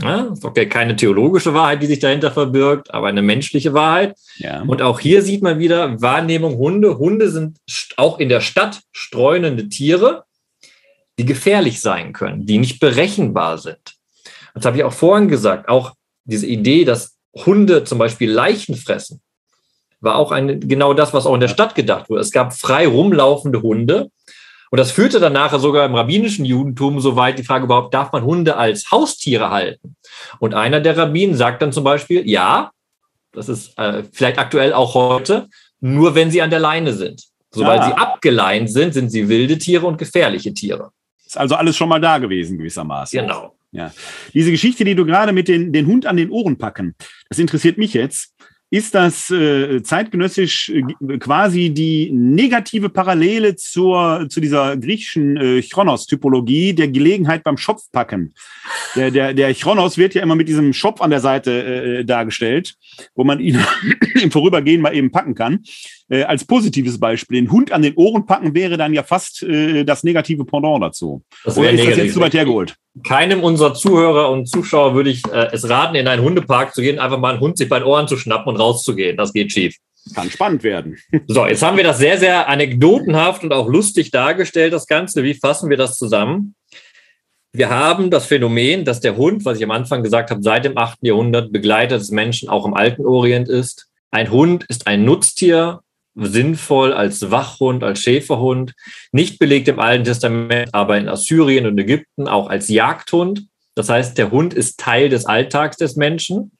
Ja, 0.00 0.28
ist 0.32 0.44
okay, 0.44 0.66
keine 0.66 0.96
theologische 0.96 1.52
Wahrheit, 1.52 1.82
die 1.82 1.86
sich 1.86 1.98
dahinter 1.98 2.30
verbirgt, 2.30 2.94
aber 2.94 3.08
eine 3.08 3.22
menschliche 3.22 3.74
Wahrheit. 3.74 4.16
Ja. 4.36 4.62
Und 4.62 4.82
auch 4.82 5.00
hier 5.00 5.22
sieht 5.22 5.42
man 5.42 5.58
wieder 5.58 6.00
Wahrnehmung 6.00 6.56
Hunde. 6.56 6.96
Hunde 6.98 7.30
sind 7.30 7.58
auch 7.96 8.18
in 8.18 8.28
der 8.28 8.40
Stadt 8.40 8.80
streunende 8.92 9.68
Tiere, 9.68 10.24
die 11.18 11.26
gefährlich 11.26 11.80
sein 11.80 12.12
können, 12.12 12.46
die 12.46 12.58
nicht 12.58 12.80
berechenbar 12.80 13.58
sind. 13.58 13.96
Das 14.54 14.64
habe 14.64 14.78
ich 14.78 14.84
auch 14.84 14.92
vorhin 14.92 15.28
gesagt. 15.28 15.68
Auch 15.68 15.92
diese 16.24 16.46
Idee, 16.46 16.84
dass 16.84 17.16
Hunde 17.34 17.84
zum 17.84 17.98
Beispiel 17.98 18.30
Leichen 18.30 18.76
fressen, 18.76 19.20
war 20.00 20.16
auch 20.16 20.32
ein, 20.32 20.60
genau 20.60 20.94
das, 20.94 21.12
was 21.12 21.26
auch 21.26 21.34
in 21.34 21.40
der 21.40 21.48
Stadt 21.48 21.74
gedacht 21.74 22.08
wurde. 22.08 22.22
Es 22.22 22.32
gab 22.32 22.54
frei 22.54 22.86
rumlaufende 22.86 23.62
Hunde, 23.62 24.10
und 24.70 24.78
das 24.78 24.92
führte 24.92 25.18
dann 25.18 25.32
nachher 25.32 25.58
sogar 25.58 25.84
im 25.84 25.96
rabbinischen 25.96 26.44
Judentum 26.44 27.00
so 27.00 27.16
weit, 27.16 27.38
die 27.38 27.44
Frage 27.44 27.64
überhaupt, 27.64 27.92
darf 27.92 28.12
man 28.12 28.22
Hunde 28.22 28.56
als 28.56 28.90
Haustiere 28.90 29.50
halten? 29.50 29.96
Und 30.38 30.54
einer 30.54 30.80
der 30.80 30.96
Rabbinen 30.96 31.34
sagt 31.34 31.60
dann 31.60 31.72
zum 31.72 31.82
Beispiel, 31.82 32.28
ja, 32.28 32.70
das 33.32 33.48
ist 33.48 33.76
äh, 33.78 34.04
vielleicht 34.12 34.38
aktuell 34.38 34.72
auch 34.72 34.94
heute, 34.94 35.48
nur 35.80 36.14
wenn 36.14 36.30
sie 36.30 36.40
an 36.40 36.50
der 36.50 36.60
Leine 36.60 36.92
sind. 36.92 37.24
Sobald 37.50 37.80
ah. 37.80 37.86
sie 37.86 37.92
abgeleint 37.94 38.70
sind, 38.70 38.94
sind 38.94 39.10
sie 39.10 39.28
wilde 39.28 39.58
Tiere 39.58 39.86
und 39.86 39.98
gefährliche 39.98 40.54
Tiere. 40.54 40.90
Ist 41.26 41.36
also 41.36 41.56
alles 41.56 41.76
schon 41.76 41.88
mal 41.88 42.00
da 42.00 42.18
gewesen, 42.18 42.56
gewissermaßen. 42.58 43.20
Genau. 43.20 43.56
Ja. 43.72 43.92
Diese 44.34 44.52
Geschichte, 44.52 44.84
die 44.84 44.94
du 44.94 45.04
gerade 45.04 45.32
mit 45.32 45.48
den, 45.48 45.72
den 45.72 45.86
Hund 45.86 46.06
an 46.06 46.16
den 46.16 46.30
Ohren 46.30 46.58
packen, 46.58 46.94
das 47.28 47.40
interessiert 47.40 47.76
mich 47.76 47.92
jetzt 47.94 48.34
ist 48.70 48.94
das 48.94 49.30
äh, 49.30 49.82
zeitgenössisch 49.82 50.68
äh, 50.70 51.18
quasi 51.18 51.70
die 51.70 52.10
negative 52.12 52.88
Parallele 52.88 53.56
zur, 53.56 54.26
zu 54.28 54.40
dieser 54.40 54.76
griechischen 54.76 55.36
äh, 55.36 55.62
Chronos-Typologie 55.62 56.72
der 56.72 56.88
Gelegenheit 56.88 57.42
beim 57.42 57.56
Schopfpacken. 57.56 58.32
Der, 58.94 59.10
der, 59.10 59.34
der 59.34 59.52
Chronos 59.54 59.98
wird 59.98 60.14
ja 60.14 60.22
immer 60.22 60.36
mit 60.36 60.48
diesem 60.48 60.72
Schopf 60.72 61.00
an 61.00 61.10
der 61.10 61.20
Seite 61.20 61.50
äh, 61.50 62.04
dargestellt, 62.04 62.76
wo 63.16 63.24
man 63.24 63.40
ihn 63.40 63.58
im 64.22 64.30
Vorübergehen 64.30 64.80
mal 64.80 64.94
eben 64.94 65.10
packen 65.10 65.34
kann. 65.34 65.64
Äh, 66.10 66.24
als 66.24 66.44
positives 66.44 66.98
Beispiel. 66.98 67.40
Den 67.40 67.52
Hund 67.52 67.70
an 67.70 67.82
den 67.82 67.94
Ohren 67.94 68.26
packen 68.26 68.52
wäre 68.52 68.76
dann 68.76 68.92
ja 68.92 69.04
fast 69.04 69.44
äh, 69.44 69.84
das 69.84 70.02
negative 70.02 70.44
Pendant 70.44 70.82
dazu. 70.82 71.22
Das 71.44 71.56
Oder 71.56 71.70
ist 71.70 71.76
negativ. 71.76 71.96
das 71.96 72.04
jetzt 72.04 72.14
zu 72.14 72.20
weit 72.20 72.34
hergeholt? 72.34 72.74
Keinem 73.06 73.44
unserer 73.44 73.74
Zuhörer 73.74 74.28
und 74.30 74.46
Zuschauer 74.46 74.96
würde 74.96 75.10
ich 75.10 75.24
äh, 75.32 75.50
es 75.52 75.68
raten, 75.68 75.94
in 75.94 76.08
einen 76.08 76.22
Hundepark 76.22 76.74
zu 76.74 76.82
gehen, 76.82 76.98
einfach 76.98 77.20
mal 77.20 77.30
einen 77.30 77.40
Hund 77.40 77.58
sich 77.58 77.68
bei 77.68 77.78
den 77.78 77.86
Ohren 77.86 78.08
zu 78.08 78.16
schnappen 78.16 78.52
und 78.52 78.60
rauszugehen. 78.60 79.16
Das 79.16 79.32
geht 79.32 79.52
schief. 79.52 79.76
Kann 80.12 80.28
spannend 80.30 80.64
werden. 80.64 80.98
So, 81.28 81.46
jetzt 81.46 81.62
haben 81.62 81.76
wir 81.76 81.84
das 81.84 81.98
sehr, 81.98 82.18
sehr 82.18 82.48
anekdotenhaft 82.48 83.44
und 83.44 83.52
auch 83.52 83.68
lustig 83.68 84.10
dargestellt, 84.10 84.72
das 84.72 84.88
Ganze. 84.88 85.22
Wie 85.22 85.34
fassen 85.34 85.70
wir 85.70 85.76
das 85.76 85.96
zusammen? 85.96 86.56
Wir 87.52 87.70
haben 87.70 88.10
das 88.10 88.26
Phänomen, 88.26 88.84
dass 88.84 89.00
der 89.00 89.16
Hund, 89.16 89.44
was 89.44 89.58
ich 89.58 89.64
am 89.64 89.70
Anfang 89.70 90.02
gesagt 90.02 90.32
habe, 90.32 90.42
seit 90.42 90.64
dem 90.64 90.76
8. 90.76 90.98
Jahrhundert 91.02 91.52
Begleiter 91.52 91.98
des 91.98 92.10
Menschen 92.10 92.48
auch 92.48 92.66
im 92.66 92.74
alten 92.74 93.06
Orient 93.06 93.48
ist. 93.48 93.86
Ein 94.10 94.32
Hund 94.32 94.64
ist 94.68 94.88
ein 94.88 95.04
Nutztier, 95.04 95.80
sinnvoll 96.14 96.92
als 96.92 97.30
Wachhund, 97.30 97.84
als 97.84 98.00
Schäferhund, 98.00 98.74
nicht 99.12 99.38
belegt 99.38 99.68
im 99.68 99.78
Alten 99.78 100.04
Testament, 100.04 100.70
aber 100.72 100.98
in 100.98 101.08
Assyrien 101.08 101.66
und 101.66 101.78
Ägypten 101.78 102.28
auch 102.28 102.48
als 102.48 102.68
Jagdhund. 102.68 103.46
Das 103.74 103.88
heißt, 103.88 104.18
der 104.18 104.30
Hund 104.30 104.52
ist 104.52 104.78
Teil 104.80 105.08
des 105.08 105.26
Alltags 105.26 105.76
des 105.76 105.96
Menschen. 105.96 106.52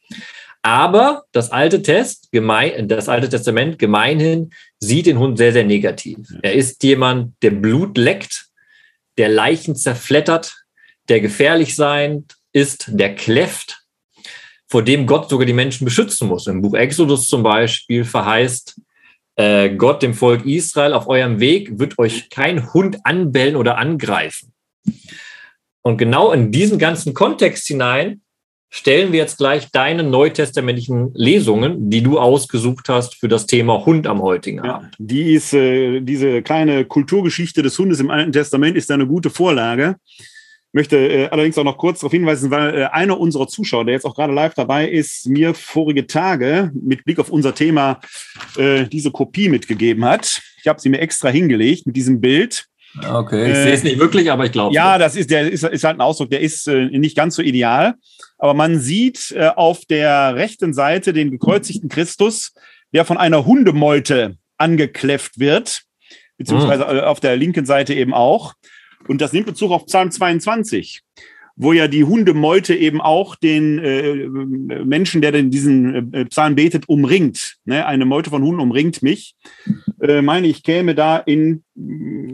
Aber 0.62 1.24
das 1.32 1.50
Alte, 1.50 1.82
Test, 1.82 2.30
gemein, 2.32 2.86
das 2.88 3.08
Alte 3.08 3.28
Testament 3.28 3.78
gemeinhin 3.78 4.50
sieht 4.78 5.06
den 5.06 5.18
Hund 5.18 5.38
sehr, 5.38 5.52
sehr 5.52 5.64
negativ. 5.64 6.18
Er 6.42 6.52
ist 6.52 6.82
jemand, 6.84 7.34
der 7.42 7.50
Blut 7.50 7.96
leckt, 7.96 8.46
der 9.16 9.30
Leichen 9.30 9.74
zerflettert, 9.74 10.64
der 11.08 11.20
gefährlich 11.20 11.74
sein 11.74 12.26
ist, 12.52 12.90
der 12.92 13.14
kläfft, 13.14 13.82
vor 14.68 14.82
dem 14.82 15.06
Gott 15.06 15.30
sogar 15.30 15.46
die 15.46 15.52
Menschen 15.52 15.84
beschützen 15.84 16.28
muss. 16.28 16.46
Im 16.46 16.62
Buch 16.62 16.74
Exodus 16.74 17.26
zum 17.26 17.42
Beispiel 17.42 18.04
verheißt 18.04 18.80
äh, 19.40 19.74
Gott 19.74 20.02
dem 20.02 20.12
Volk 20.12 20.44
Israel, 20.44 20.92
auf 20.92 21.08
eurem 21.08 21.40
Weg 21.40 21.78
wird 21.78 21.98
euch 21.98 22.28
kein 22.28 22.72
Hund 22.74 22.98
anbellen 23.04 23.56
oder 23.56 23.78
angreifen. 23.78 24.52
Und 25.82 25.96
genau 25.96 26.32
in 26.32 26.52
diesen 26.52 26.78
ganzen 26.78 27.14
Kontext 27.14 27.66
hinein 27.66 28.20
stellen 28.68 29.12
wir 29.12 29.18
jetzt 29.18 29.38
gleich 29.38 29.70
deine 29.72 30.02
neutestamentlichen 30.02 31.12
Lesungen, 31.14 31.88
die 31.88 32.02
du 32.02 32.18
ausgesucht 32.18 32.88
hast 32.88 33.16
für 33.16 33.28
das 33.28 33.46
Thema 33.46 33.84
Hund 33.86 34.06
am 34.06 34.20
heutigen 34.20 34.60
Abend. 34.60 34.94
Die 34.98 35.32
ist, 35.32 35.54
äh, 35.54 36.00
diese 36.00 36.42
kleine 36.42 36.84
Kulturgeschichte 36.84 37.62
des 37.62 37.78
Hundes 37.78 37.98
im 37.98 38.10
Alten 38.10 38.32
Testament 38.32 38.76
ist 38.76 38.90
eine 38.90 39.06
gute 39.06 39.30
Vorlage 39.30 39.96
möchte 40.72 40.96
äh, 40.96 41.28
allerdings 41.28 41.58
auch 41.58 41.64
noch 41.64 41.78
kurz 41.78 42.00
darauf 42.00 42.12
hinweisen, 42.12 42.50
weil 42.50 42.78
äh, 42.78 42.84
einer 42.84 43.18
unserer 43.18 43.48
Zuschauer, 43.48 43.84
der 43.84 43.94
jetzt 43.94 44.04
auch 44.04 44.14
gerade 44.14 44.32
live 44.32 44.54
dabei 44.54 44.88
ist, 44.88 45.28
mir 45.28 45.54
vorige 45.54 46.06
Tage 46.06 46.70
mit 46.74 47.04
Blick 47.04 47.18
auf 47.18 47.30
unser 47.30 47.54
Thema 47.54 48.00
äh, 48.56 48.84
diese 48.86 49.10
Kopie 49.10 49.48
mitgegeben 49.48 50.04
hat. 50.04 50.42
Ich 50.60 50.68
habe 50.68 50.80
sie 50.80 50.88
mir 50.88 51.00
extra 51.00 51.28
hingelegt 51.28 51.86
mit 51.86 51.96
diesem 51.96 52.20
Bild. 52.20 52.66
Okay, 53.08 53.50
ich 53.50 53.56
äh, 53.56 53.62
sehe 53.62 53.72
es 53.72 53.84
nicht 53.84 53.98
wirklich, 53.98 54.30
aber 54.30 54.46
ich 54.46 54.52
glaube. 54.52 54.74
Ja, 54.74 54.98
das 54.98 55.14
ist, 55.14 55.30
der 55.30 55.50
ist, 55.50 55.62
ist 55.62 55.84
halt 55.84 55.96
ein 55.96 56.00
Ausdruck, 56.00 56.30
der 56.30 56.40
ist 56.40 56.66
äh, 56.66 56.86
nicht 56.86 57.16
ganz 57.16 57.36
so 57.36 57.42
ideal. 57.42 57.94
Aber 58.38 58.54
man 58.54 58.80
sieht 58.80 59.32
äh, 59.32 59.48
auf 59.48 59.84
der 59.84 60.34
rechten 60.34 60.74
Seite 60.74 61.12
den 61.12 61.30
gekreuzigten 61.30 61.88
Christus, 61.88 62.52
der 62.92 63.04
von 63.04 63.16
einer 63.16 63.46
Hundemeute 63.46 64.36
angekläfft 64.58 65.38
wird, 65.38 65.82
beziehungsweise 66.36 66.84
mhm. 66.84 67.00
auf 67.00 67.20
der 67.20 67.36
linken 67.36 67.64
Seite 67.64 67.94
eben 67.94 68.12
auch. 68.12 68.54
Und 69.10 69.20
das 69.20 69.32
nimmt 69.32 69.46
Bezug 69.46 69.72
auf 69.72 69.86
Psalm 69.86 70.12
22, 70.12 71.00
wo 71.56 71.72
ja 71.72 71.88
die 71.88 72.04
Hundemeute 72.04 72.76
eben 72.76 73.00
auch 73.00 73.34
den 73.34 73.80
äh, 73.80 74.14
Menschen, 74.84 75.20
der 75.20 75.32
denn 75.32 75.50
diesen 75.50 76.14
äh, 76.14 76.26
Psalm 76.26 76.54
betet, 76.54 76.88
umringt. 76.88 77.56
Ne? 77.64 77.84
Eine 77.84 78.04
Meute 78.04 78.30
von 78.30 78.40
Hunden 78.40 78.60
umringt 78.60 79.02
mich. 79.02 79.34
Äh, 80.00 80.22
meine 80.22 80.46
ich 80.46 80.62
käme 80.62 80.94
da 80.94 81.16
in. 81.18 81.64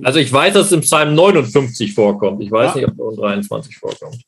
Also 0.04 0.18
ich 0.18 0.30
weiß, 0.30 0.52
dass 0.52 0.66
es 0.66 0.72
im 0.72 0.82
Psalm 0.82 1.14
59 1.14 1.94
vorkommt. 1.94 2.42
Ich 2.42 2.50
weiß 2.50 2.74
ja. 2.74 2.82
nicht, 2.82 3.00
ob 3.00 3.10
es 3.10 3.16
in 3.16 3.22
23 3.22 3.78
vorkommt. 3.78 4.22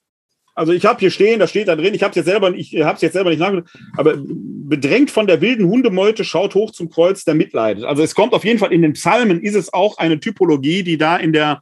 Also 0.54 0.72
ich 0.72 0.86
habe 0.86 0.98
hier 1.00 1.10
stehen, 1.10 1.38
da 1.38 1.46
steht 1.46 1.68
da 1.68 1.76
drin, 1.76 1.94
ich 1.94 2.02
habe 2.02 2.10
es 2.10 2.16
jetzt 2.16 2.26
selber, 2.26 2.52
ich 2.52 2.74
habe 2.80 2.96
es 2.96 3.02
jetzt 3.02 3.12
selber 3.12 3.30
nicht 3.30 3.38
nachgedacht, 3.38 3.70
aber 3.96 4.14
bedrängt 4.16 5.10
von 5.10 5.28
der 5.28 5.40
wilden 5.40 5.68
Hundemeute 5.68 6.24
schaut 6.24 6.56
hoch 6.56 6.72
zum 6.72 6.90
Kreuz, 6.90 7.24
der 7.24 7.34
mitleidet. 7.34 7.84
Also 7.84 8.02
es 8.02 8.14
kommt 8.14 8.32
auf 8.32 8.44
jeden 8.44 8.58
Fall 8.58 8.72
in 8.72 8.82
den 8.82 8.94
Psalmen, 8.94 9.40
ist 9.40 9.54
es 9.54 9.72
auch 9.72 9.98
eine 9.98 10.18
Typologie, 10.18 10.82
die 10.82 10.98
da 10.98 11.16
in 11.16 11.32
der 11.32 11.60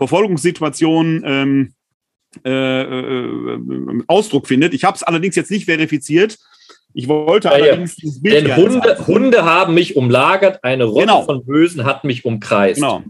Verfolgungssituation 0.00 1.22
ähm, 1.26 1.74
äh, 2.42 2.82
äh, 2.82 3.58
Ausdruck 4.06 4.46
findet. 4.46 4.72
Ich 4.72 4.84
habe 4.84 4.96
es 4.96 5.02
allerdings 5.02 5.36
jetzt 5.36 5.50
nicht 5.50 5.66
verifiziert. 5.66 6.38
Ich 6.94 7.06
wollte 7.06 7.48
ja, 7.48 7.54
allerdings 7.54 7.96
ja. 7.96 8.00
dieses 8.00 8.22
Bild. 8.22 8.46
Denn 8.46 8.56
Hunde, 8.56 9.06
Hunde, 9.06 9.44
haben 9.44 9.74
mich 9.74 9.96
umlagert, 9.96 10.64
eine 10.64 10.84
Rotte 10.84 11.02
genau. 11.02 11.22
von 11.22 11.44
Bösen 11.44 11.84
hat 11.84 12.04
mich 12.04 12.24
umkreist. 12.24 12.80
Genau. 12.80 13.04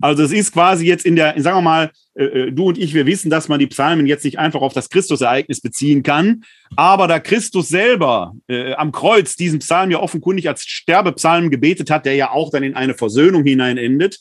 Also 0.00 0.22
es 0.22 0.32
ist 0.32 0.52
quasi 0.52 0.86
jetzt 0.86 1.04
in 1.04 1.14
der, 1.14 1.34
sagen 1.42 1.58
wir 1.58 1.62
mal, 1.62 1.90
äh, 2.14 2.24
äh, 2.24 2.52
du 2.52 2.68
und 2.68 2.78
ich, 2.78 2.94
wir 2.94 3.04
wissen, 3.04 3.28
dass 3.28 3.48
man 3.48 3.58
die 3.58 3.66
Psalmen 3.66 4.06
jetzt 4.06 4.24
nicht 4.24 4.38
einfach 4.38 4.62
auf 4.62 4.72
das 4.72 4.88
Christusereignis 4.88 5.60
beziehen 5.60 6.02
kann. 6.02 6.44
Aber 6.74 7.06
da 7.06 7.20
Christus 7.20 7.68
selber 7.68 8.32
äh, 8.48 8.72
am 8.74 8.92
Kreuz 8.92 9.36
diesen 9.36 9.58
Psalm 9.58 9.90
ja 9.90 10.00
offenkundig 10.00 10.48
als 10.48 10.64
Sterbepsalm 10.64 11.50
gebetet 11.50 11.90
hat, 11.90 12.06
der 12.06 12.14
ja 12.14 12.30
auch 12.30 12.50
dann 12.50 12.62
in 12.62 12.76
eine 12.76 12.94
Versöhnung 12.94 13.44
hinein 13.44 13.76
endet. 13.76 14.20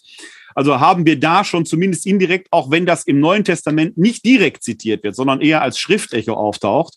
Also 0.56 0.80
haben 0.80 1.06
wir 1.06 1.20
da 1.20 1.44
schon 1.44 1.66
zumindest 1.66 2.06
indirekt, 2.06 2.48
auch 2.52 2.72
wenn 2.72 2.86
das 2.86 3.04
im 3.04 3.20
Neuen 3.20 3.44
Testament 3.44 3.98
nicht 3.98 4.26
direkt 4.26 4.64
zitiert 4.64 5.04
wird, 5.04 5.16
sondern 5.16 5.42
eher 5.42 5.62
als 5.62 5.80
Schriftecho 5.80 6.34
auftaucht, 6.34 6.96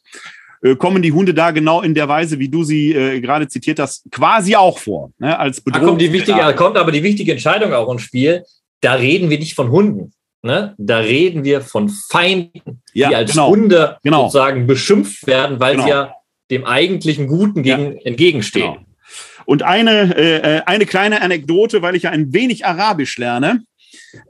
äh, 0.63 0.77
kommen 0.77 1.03
die 1.03 1.13
Hunde 1.13 1.35
da 1.35 1.51
genau 1.51 1.83
in 1.83 1.95
der 1.95 2.09
Weise, 2.09 2.39
wie 2.39 2.49
du 2.49 2.65
sie 2.65 2.93
äh, 2.93 3.21
gerade 3.21 3.49
zitiert 3.49 3.79
hast, 3.79 4.11
quasi 4.11 4.57
auch 4.57 4.79
vor. 4.79 5.11
Ne, 5.19 5.39
als 5.39 5.61
Bedrohung. 5.61 5.83
Da 5.83 5.89
kommt, 5.89 6.01
die 6.01 6.13
wichtige, 6.13 6.39
da 6.39 6.53
kommt 6.53 6.77
aber 6.77 6.93
die 6.93 7.03
wichtige 7.03 7.33
Entscheidung 7.33 7.73
auch 7.73 7.93
ins 7.93 8.03
Spiel 8.03 8.45
da 8.83 8.95
reden 8.95 9.31
wir 9.31 9.39
nicht 9.39 9.55
von 9.55 9.71
Hunden. 9.71 10.13
Ne? 10.43 10.75
Da 10.77 10.99
reden 10.99 11.45
wir 11.45 11.63
von 11.63 11.89
Feinden, 11.89 12.83
ja, 12.93 13.09
die 13.09 13.15
als 13.15 13.31
genau, 13.31 13.49
Hunde 13.49 13.97
genau. 14.03 14.25
sozusagen 14.25 14.67
beschimpft 14.67 15.27
werden, 15.27 15.61
weil 15.61 15.77
genau. 15.77 15.85
sie 15.85 15.91
ja 15.91 16.15
dem 16.51 16.67
eigentlichen 16.67 17.29
Guten 17.29 17.63
gegen, 17.63 17.93
ja. 17.93 18.03
entgegenstehen. 18.03 18.79
Und 19.45 19.63
eine, 19.63 20.17
äh, 20.17 20.63
eine 20.67 20.87
kleine 20.87 21.23
Anekdote, 21.23 21.83
weil 21.83 21.97
ich 21.97 22.05
ja 22.05 22.11
ein 22.11 22.33
wenig 22.33 22.67
Arabisch 22.67 23.19
lerne, 23.19 23.65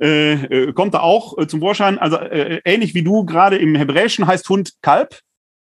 äh, 0.01 0.33
äh 0.33 0.73
kommt 0.73 0.95
da 0.95 1.01
auch 1.01 1.39
äh, 1.39 1.47
zum 1.47 1.61
Vorschein. 1.61 1.99
Also 1.99 2.17
äh, 2.17 2.61
ähnlich 2.65 2.95
wie 2.95 3.03
du 3.03 3.25
gerade 3.25 3.57
im 3.57 3.75
Hebräischen 3.75 4.27
heißt 4.27 4.49
Hund 4.49 4.73
Kalb. 4.83 5.21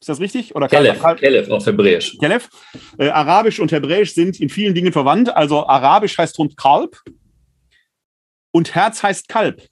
Ist 0.00 0.08
das 0.08 0.18
richtig? 0.18 0.56
Oder 0.56 0.66
Kelef, 0.66 1.00
Kelef 1.20 1.48
auf 1.48 1.64
Hebräisch. 1.64 2.18
Kelef. 2.18 2.48
Äh, 2.98 3.10
Arabisch 3.10 3.60
und 3.60 3.70
Hebräisch 3.70 4.14
sind 4.14 4.40
in 4.40 4.48
vielen 4.48 4.74
Dingen 4.74 4.92
verwandt. 4.92 5.34
Also 5.34 5.66
Arabisch 5.66 6.18
heißt 6.18 6.36
Hund 6.38 6.56
Kalb 6.56 6.98
und 8.50 8.74
Herz 8.74 9.02
heißt 9.02 9.28
Kalb. 9.28 9.62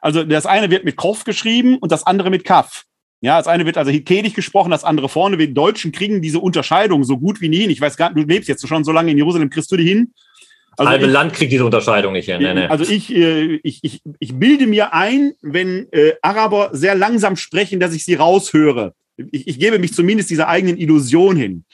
Also 0.00 0.24
das 0.24 0.46
eine 0.46 0.70
wird 0.70 0.84
mit 0.84 0.96
Kof 0.96 1.24
geschrieben 1.24 1.76
und 1.78 1.92
das 1.92 2.06
andere 2.06 2.30
mit 2.30 2.44
Kaf. 2.44 2.84
Ja, 3.22 3.36
das 3.36 3.46
eine 3.46 3.66
wird 3.66 3.76
also 3.76 3.90
hikedisch 3.90 4.32
gesprochen, 4.32 4.70
das 4.70 4.84
andere 4.84 5.08
vorne. 5.08 5.38
Wir 5.38 5.52
Deutschen 5.52 5.92
kriegen 5.92 6.22
diese 6.22 6.38
Unterscheidung 6.38 7.04
so 7.04 7.18
gut 7.18 7.40
wie 7.40 7.50
nie 7.50 7.58
hin. 7.58 7.70
Ich 7.70 7.80
weiß 7.80 7.96
gar 7.96 8.12
nicht, 8.12 8.26
du 8.26 8.32
lebst 8.32 8.48
jetzt 8.48 8.66
schon 8.66 8.82
so 8.82 8.92
lange 8.92 9.10
in 9.10 9.18
Jerusalem, 9.18 9.50
kriegst 9.50 9.70
du 9.70 9.76
die 9.76 9.84
hin? 9.84 10.12
Also 10.76 10.90
Halbe 10.90 11.06
ich, 11.06 11.12
Land 11.12 11.34
kriegt 11.34 11.52
diese 11.52 11.64
Unterscheidung 11.64 12.14
nicht 12.14 12.26
hin. 12.26 12.40
Nee, 12.40 12.54
nee. 12.54 12.66
Also 12.66 12.90
ich, 12.90 13.14
äh, 13.14 13.60
ich, 13.62 13.80
ich, 13.82 14.00
ich 14.18 14.34
bilde 14.34 14.66
mir 14.66 14.94
ein, 14.94 15.32
wenn 15.42 15.92
äh, 15.92 16.14
Araber 16.22 16.70
sehr 16.72 16.94
langsam 16.94 17.36
sprechen, 17.36 17.80
dass 17.80 17.94
ich 17.94 18.06
sie 18.06 18.14
raushöre. 18.14 18.94
Ich, 19.30 19.46
ich 19.46 19.58
gebe 19.58 19.78
mich 19.78 19.92
zumindest 19.92 20.30
dieser 20.30 20.48
eigenen 20.48 20.78
Illusion 20.78 21.36
hin. 21.36 21.64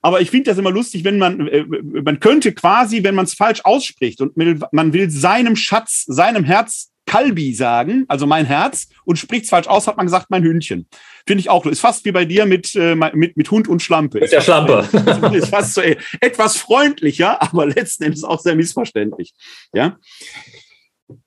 Aber 0.00 0.20
ich 0.20 0.30
finde 0.30 0.50
das 0.50 0.58
immer 0.58 0.70
lustig, 0.70 1.02
wenn 1.02 1.18
man, 1.18 1.48
äh, 1.48 1.64
man 1.64 2.20
könnte 2.20 2.52
quasi, 2.52 3.02
wenn 3.02 3.16
man 3.16 3.24
es 3.24 3.34
falsch 3.34 3.62
ausspricht 3.64 4.20
und 4.20 4.36
man 4.36 4.92
will 4.92 5.10
seinem 5.10 5.56
Schatz, 5.56 6.04
seinem 6.06 6.44
Herz 6.44 6.92
Kalbi 7.08 7.54
sagen, 7.54 8.04
also 8.06 8.26
mein 8.26 8.44
Herz, 8.44 8.88
und 9.04 9.18
spricht 9.18 9.44
es 9.44 9.50
falsch 9.50 9.66
aus, 9.66 9.86
hat 9.86 9.96
man 9.96 10.06
gesagt, 10.06 10.26
mein 10.28 10.44
Hündchen. 10.44 10.86
Finde 11.26 11.40
ich 11.40 11.50
auch. 11.50 11.66
Ist 11.66 11.80
fast 11.80 12.04
wie 12.04 12.12
bei 12.12 12.24
dir 12.24 12.46
mit, 12.46 12.74
äh, 12.76 12.94
mit, 12.94 13.36
mit 13.36 13.50
Hund 13.50 13.66
und 13.66 13.82
Schlampe. 13.82 14.20
Mit 14.20 14.30
der 14.30 14.42
Schlampe. 14.42 14.86
ist 15.32 15.48
fast 15.48 15.74
so, 15.74 15.80
etwas 16.20 16.56
freundlicher, 16.56 17.40
aber 17.50 17.66
letzten 17.66 18.04
Endes 18.04 18.24
auch 18.24 18.40
sehr 18.40 18.54
missverständlich. 18.54 19.34
Ja. 19.72 19.96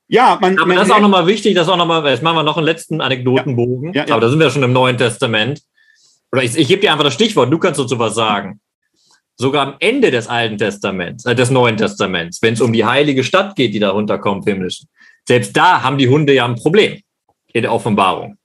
Ja, 0.07 0.37
man. 0.39 0.57
Aber 0.57 0.67
man, 0.67 0.77
das 0.77 0.87
ist 0.87 0.93
auch 0.93 0.99
nochmal 1.01 1.25
wichtig, 1.25 1.55
das 1.55 1.67
ist 1.67 1.73
auch 1.73 1.77
nochmal, 1.77 2.05
jetzt 2.07 2.21
machen 2.21 2.35
wir 2.35 2.43
noch 2.43 2.57
einen 2.57 2.65
letzten 2.65 3.01
Anekdotenbogen. 3.01 3.93
Ja, 3.93 4.01
ja, 4.01 4.07
ja. 4.07 4.13
Aber 4.13 4.21
da 4.21 4.29
sind 4.29 4.39
wir 4.39 4.49
schon 4.49 4.63
im 4.63 4.73
Neuen 4.73 4.97
Testament. 4.97 5.61
Oder 6.31 6.43
ich, 6.43 6.55
ich 6.57 6.67
gebe 6.67 6.81
dir 6.81 6.91
einfach 6.91 7.03
das 7.03 7.13
Stichwort, 7.13 7.51
du 7.51 7.57
kannst 7.57 7.79
dazu 7.79 7.97
was 7.97 8.15
sagen. 8.15 8.59
Sogar 9.37 9.65
am 9.65 9.75
Ende 9.79 10.11
des 10.11 10.27
Alten 10.27 10.57
Testaments, 10.57 11.25
äh, 11.25 11.33
des 11.33 11.49
Neuen 11.49 11.77
Testaments, 11.77 12.41
wenn 12.41 12.53
es 12.53 12.61
um 12.61 12.71
die 12.73 12.85
heilige 12.85 13.23
Stadt 13.23 13.55
geht, 13.55 13.73
die 13.73 13.79
da 13.79 13.89
runterkommt, 13.89 14.45
himmlischen, 14.45 14.87
selbst 15.27 15.55
da 15.55 15.83
haben 15.83 15.97
die 15.97 16.09
Hunde 16.09 16.33
ja 16.33 16.45
ein 16.45 16.55
Problem 16.55 16.99
in 17.53 17.61
der 17.61 17.73
Offenbarung. 17.73 18.37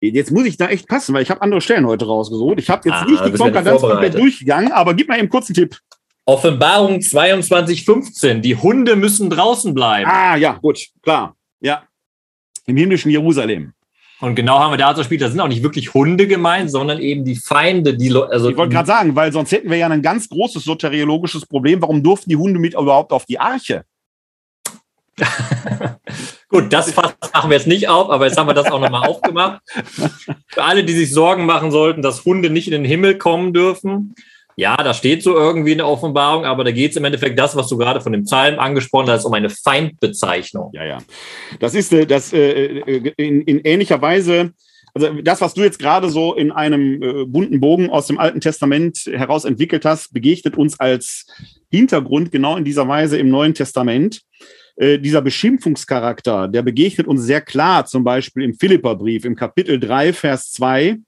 Jetzt 0.00 0.30
muss 0.30 0.46
ich 0.46 0.56
da 0.56 0.68
echt 0.68 0.88
passen, 0.88 1.12
weil 1.12 1.22
ich 1.22 1.30
habe 1.30 1.42
andere 1.42 1.60
Stellen 1.60 1.86
heute 1.86 2.06
rausgesucht. 2.06 2.58
Ich 2.60 2.70
habe 2.70 2.88
jetzt 2.88 2.98
ah, 2.98 3.04
nicht 3.04 3.24
die 3.24 3.32
Konkordanz 3.32 3.80
komplett 3.80 4.14
durchgegangen, 4.14 4.70
aber 4.70 4.94
gib 4.94 5.08
mal 5.08 5.18
eben 5.18 5.28
kurz 5.28 5.48
einen 5.48 5.54
Tipp. 5.54 5.76
Offenbarung 6.24 6.98
22,15. 6.98 8.40
Die 8.40 8.54
Hunde 8.54 8.94
müssen 8.94 9.28
draußen 9.28 9.74
bleiben. 9.74 10.08
Ah, 10.08 10.36
ja, 10.36 10.52
gut, 10.52 10.86
klar. 11.02 11.34
Ja. 11.60 11.82
Im 12.66 12.76
himmlischen 12.76 13.10
Jerusalem. 13.10 13.72
Und 14.20 14.34
genau 14.34 14.58
haben 14.58 14.72
wir 14.72 14.78
da 14.78 14.94
so 14.94 14.98
gespielt, 14.98 15.22
da 15.22 15.30
sind 15.30 15.40
auch 15.40 15.48
nicht 15.48 15.62
wirklich 15.62 15.94
Hunde 15.94 16.26
gemeint, 16.26 16.70
sondern 16.70 16.98
eben 16.98 17.24
die 17.24 17.36
Feinde, 17.36 17.96
die 17.96 18.12
also 18.14 18.50
Ich 18.50 18.56
wollte 18.56 18.74
gerade 18.74 18.86
sagen, 18.86 19.16
weil 19.16 19.32
sonst 19.32 19.52
hätten 19.52 19.70
wir 19.70 19.76
ja 19.76 19.88
ein 19.88 20.02
ganz 20.02 20.28
großes 20.28 20.64
soteriologisches 20.64 21.46
Problem. 21.46 21.80
Warum 21.80 22.02
durften 22.02 22.28
die 22.28 22.36
Hunde 22.36 22.58
mit 22.58 22.74
überhaupt 22.74 23.12
auf 23.12 23.26
die 23.26 23.38
Arche? 23.38 23.84
Gut, 26.48 26.72
das 26.72 26.94
machen 26.96 27.50
wir 27.50 27.56
jetzt 27.56 27.66
nicht 27.66 27.88
auf, 27.88 28.10
aber 28.10 28.26
jetzt 28.26 28.38
haben 28.38 28.46
wir 28.46 28.54
das 28.54 28.70
auch 28.70 28.80
nochmal 28.80 29.08
aufgemacht. 29.08 29.60
Für 30.48 30.64
alle, 30.64 30.84
die 30.84 30.94
sich 30.94 31.12
Sorgen 31.12 31.44
machen 31.44 31.70
sollten, 31.70 32.02
dass 32.02 32.24
Hunde 32.24 32.50
nicht 32.50 32.68
in 32.68 32.72
den 32.72 32.84
Himmel 32.84 33.18
kommen 33.18 33.52
dürfen, 33.52 34.14
ja, 34.58 34.76
da 34.76 34.92
steht 34.92 35.22
so 35.22 35.36
irgendwie 35.36 35.70
eine 35.70 35.86
Offenbarung, 35.86 36.44
aber 36.44 36.64
da 36.64 36.72
geht 36.72 36.90
es 36.90 36.96
im 36.96 37.04
Endeffekt 37.04 37.38
das, 37.38 37.54
was 37.54 37.68
du 37.68 37.76
gerade 37.76 38.00
von 38.00 38.10
dem 38.10 38.24
Psalm 38.24 38.58
angesprochen 38.58 39.08
hast, 39.08 39.24
um 39.24 39.32
eine 39.32 39.50
Feindbezeichnung. 39.50 40.70
Ja, 40.72 40.84
ja. 40.84 40.98
Das 41.60 41.76
ist 41.76 41.92
äh, 41.92 42.06
das 42.06 42.32
äh, 42.32 42.80
äh, 42.80 43.12
in, 43.16 43.42
in 43.42 43.60
ähnlicher 43.60 44.02
Weise. 44.02 44.52
Also 44.94 45.12
das, 45.22 45.40
was 45.40 45.54
du 45.54 45.62
jetzt 45.62 45.78
gerade 45.78 46.10
so 46.10 46.34
in 46.34 46.50
einem 46.50 47.00
äh, 47.00 47.24
bunten 47.24 47.60
Bogen 47.60 47.88
aus 47.88 48.08
dem 48.08 48.18
Alten 48.18 48.40
Testament 48.40 48.98
heraus 49.06 49.44
entwickelt 49.44 49.84
hast, 49.84 50.12
begegnet 50.12 50.56
uns 50.56 50.80
als 50.80 51.26
Hintergrund 51.70 52.32
genau 52.32 52.56
in 52.56 52.64
dieser 52.64 52.88
Weise 52.88 53.16
im 53.16 53.28
Neuen 53.28 53.54
Testament. 53.54 54.22
Äh, 54.78 55.00
dieser 55.00 55.22
Beschimpfungscharakter, 55.22 56.46
der 56.46 56.62
begegnet 56.62 57.08
uns 57.08 57.22
sehr 57.22 57.40
klar, 57.40 57.84
zum 57.84 58.04
Beispiel 58.04 58.44
im 58.44 58.54
Philipperbrief, 58.54 59.24
im 59.24 59.34
Kapitel 59.34 59.80
3, 59.80 60.12
Vers 60.12 60.52
2. 60.52 60.98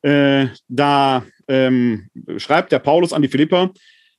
Äh, 0.00 0.46
da 0.68 1.26
ähm, 1.46 2.08
schreibt 2.38 2.72
der 2.72 2.78
Paulus 2.78 3.12
an 3.12 3.20
die 3.20 3.28
Philipper, 3.28 3.72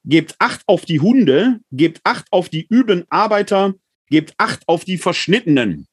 gebt 0.03 0.35
Acht 0.37 0.61
auf 0.67 0.85
die 0.85 0.99
Hunde, 0.99 1.59
gebt 1.71 1.99
Acht 2.03 2.27
auf 2.29 2.49
die 2.49 2.67
üblen 2.71 3.05
Arbeiter, 3.09 3.73
gebt 4.11 4.35
Acht 4.37 4.61
auf 4.67 4.85
die 4.85 4.99
Verschnittenen. 4.99 5.87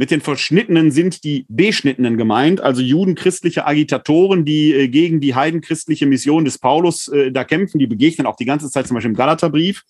Mit 0.00 0.12
den 0.12 0.20
Verschnittenen 0.20 0.92
sind 0.92 1.24
die 1.24 1.44
Beschnittenen 1.48 2.16
gemeint, 2.16 2.60
also 2.60 2.82
judenchristliche 2.82 3.66
Agitatoren, 3.66 4.44
die 4.44 4.72
äh, 4.72 4.86
gegen 4.86 5.20
die 5.20 5.34
heidenchristliche 5.34 6.06
Mission 6.06 6.44
des 6.44 6.58
Paulus 6.58 7.08
äh, 7.08 7.32
da 7.32 7.42
kämpfen. 7.42 7.80
Die 7.80 7.88
begegnen 7.88 8.28
auch 8.28 8.36
die 8.36 8.44
ganze 8.44 8.70
Zeit 8.70 8.86
zum 8.86 8.94
Beispiel 8.94 9.10
im 9.10 9.16
Galaterbrief. 9.16 9.82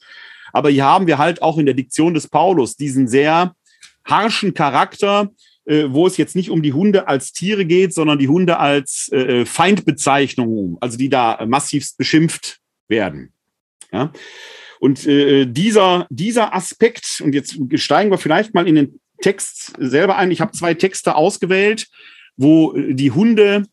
Aber 0.53 0.71
hier 0.71 0.85
haben 0.85 1.07
wir 1.07 1.19
halt 1.19 1.43
auch 1.43 1.59
in 1.59 1.67
der 1.67 1.75
Diktion 1.75 2.15
des 2.15 2.29
Paulus 2.29 2.77
diesen 2.77 3.09
sehr 3.09 3.55
harschen 4.05 4.55
Charakter, 4.55 5.31
äh, 5.65 5.85
wo 5.89 6.07
es 6.07 6.17
jetzt 6.17 6.35
nicht 6.35 6.51
um 6.51 6.63
die 6.63 6.73
Hunde 6.73 7.09
als 7.09 7.33
Tiere 7.33 7.65
geht, 7.65 7.93
sondern 7.93 8.19
die 8.19 8.29
Hunde 8.29 8.59
als 8.59 9.11
äh, 9.13 9.45
Feindbezeichnung, 9.45 10.79
also 10.81 10.97
die 10.97 11.09
da 11.09 11.45
massivst 11.47 11.99
beschimpft 11.99 12.59
werden. 12.89 13.33
Ja? 13.93 14.13
Und 14.81 15.07
äh, 15.07 15.47
dieser, 15.47 16.07
dieser 16.11 16.55
Aspekt, 16.55 17.21
und 17.23 17.35
jetzt 17.35 17.59
steigen 17.75 18.11
wir 18.11 18.19
vielleicht 18.19 18.55
mal 18.55 18.67
in 18.67 18.77
den 18.77 19.01
Text 19.21 19.73
selber 19.79 20.17
ein. 20.17 20.31
Ich 20.31 20.41
habe 20.41 20.53
zwei 20.53 20.75
Texte 20.75 21.17
ausgewählt, 21.17 21.89
wo 22.37 22.73
die 22.73 23.11
Hunde 23.11 23.57
äh, 23.57 23.65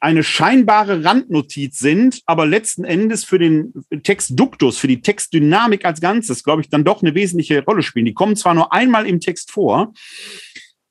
eine 0.00 0.22
scheinbare 0.22 1.04
Randnotiz 1.04 1.78
sind, 1.78 2.20
aber 2.26 2.46
letzten 2.46 2.84
Endes 2.84 3.24
für 3.24 3.38
den 3.38 3.72
Textduktus, 4.02 4.78
für 4.78 4.88
die 4.88 5.00
Textdynamik 5.00 5.84
als 5.84 6.00
Ganzes, 6.00 6.44
glaube 6.44 6.62
ich, 6.62 6.68
dann 6.68 6.84
doch 6.84 7.02
eine 7.02 7.14
wesentliche 7.14 7.64
Rolle 7.64 7.82
spielen. 7.82 8.06
Die 8.06 8.14
kommen 8.14 8.36
zwar 8.36 8.54
nur 8.54 8.72
einmal 8.72 9.06
im 9.06 9.20
Text 9.20 9.50
vor, 9.50 9.92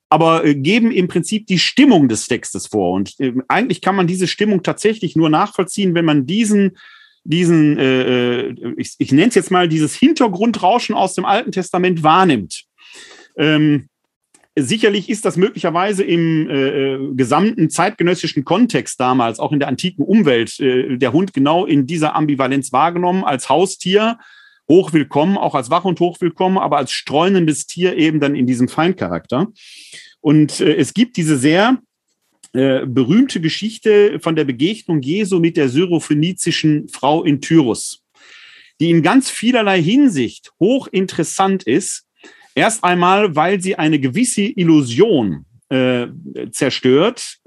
aber 0.08 0.44
äh, 0.44 0.54
geben 0.54 0.90
im 0.90 1.08
Prinzip 1.08 1.46
die 1.46 1.58
Stimmung 1.58 2.08
des 2.08 2.26
Textes 2.26 2.68
vor. 2.68 2.92
Und 2.92 3.18
äh, 3.20 3.32
eigentlich 3.48 3.80
kann 3.80 3.96
man 3.96 4.06
diese 4.06 4.26
Stimmung 4.26 4.62
tatsächlich 4.62 5.16
nur 5.16 5.30
nachvollziehen, 5.30 5.94
wenn 5.94 6.04
man 6.04 6.26
diesen 6.26 6.76
diesen, 7.26 7.78
äh, 7.78 8.48
ich, 8.76 8.96
ich 8.98 9.10
nenne 9.10 9.28
es 9.28 9.34
jetzt 9.34 9.50
mal 9.50 9.66
dieses 9.66 9.94
Hintergrundrauschen 9.94 10.94
aus 10.94 11.14
dem 11.14 11.24
Alten 11.24 11.52
Testament 11.52 12.02
wahrnimmt. 12.02 12.64
Ähm, 13.38 13.88
sicherlich 14.56 15.08
ist 15.08 15.24
das 15.24 15.36
möglicherweise 15.36 16.04
im 16.04 16.48
äh, 16.48 16.94
äh, 16.94 17.14
gesamten 17.14 17.70
zeitgenössischen 17.70 18.44
Kontext 18.44 19.00
damals, 19.00 19.38
auch 19.38 19.52
in 19.52 19.58
der 19.58 19.68
antiken 19.68 20.04
Umwelt, 20.04 20.58
äh, 20.60 20.96
der 20.96 21.12
Hund 21.12 21.32
genau 21.32 21.66
in 21.66 21.86
dieser 21.86 22.14
Ambivalenz 22.14 22.72
wahrgenommen, 22.72 23.24
als 23.24 23.48
Haustier 23.48 24.18
hochwillkommen, 24.68 25.36
auch 25.36 25.54
als 25.54 25.70
Wachhund 25.70 26.00
hochwillkommen, 26.00 26.58
aber 26.58 26.78
als 26.78 26.92
streunendes 26.92 27.66
Tier 27.66 27.96
eben 27.96 28.20
dann 28.20 28.34
in 28.34 28.46
diesem 28.46 28.68
Feindcharakter. 28.68 29.48
Und 30.20 30.60
äh, 30.60 30.76
es 30.76 30.94
gibt 30.94 31.16
diese 31.16 31.36
sehr 31.36 31.78
äh, 32.54 32.86
berühmte 32.86 33.40
Geschichte 33.40 34.20
von 34.20 34.36
der 34.36 34.44
Begegnung 34.44 35.02
Jesu 35.02 35.40
mit 35.40 35.56
der 35.56 35.68
syrophönizischen 35.68 36.88
Frau 36.88 37.24
in 37.24 37.40
Tyrus, 37.40 38.04
die 38.80 38.90
in 38.90 39.02
ganz 39.02 39.28
vielerlei 39.28 39.82
Hinsicht 39.82 40.52
hochinteressant 40.60 41.64
ist. 41.64 42.03
Erst 42.54 42.84
einmal, 42.84 43.34
weil 43.34 43.60
sie 43.60 43.76
eine 43.76 43.98
gewisse 43.98 44.42
Illusion 44.42 45.44
äh, 45.68 46.06
zerstört 46.50 47.38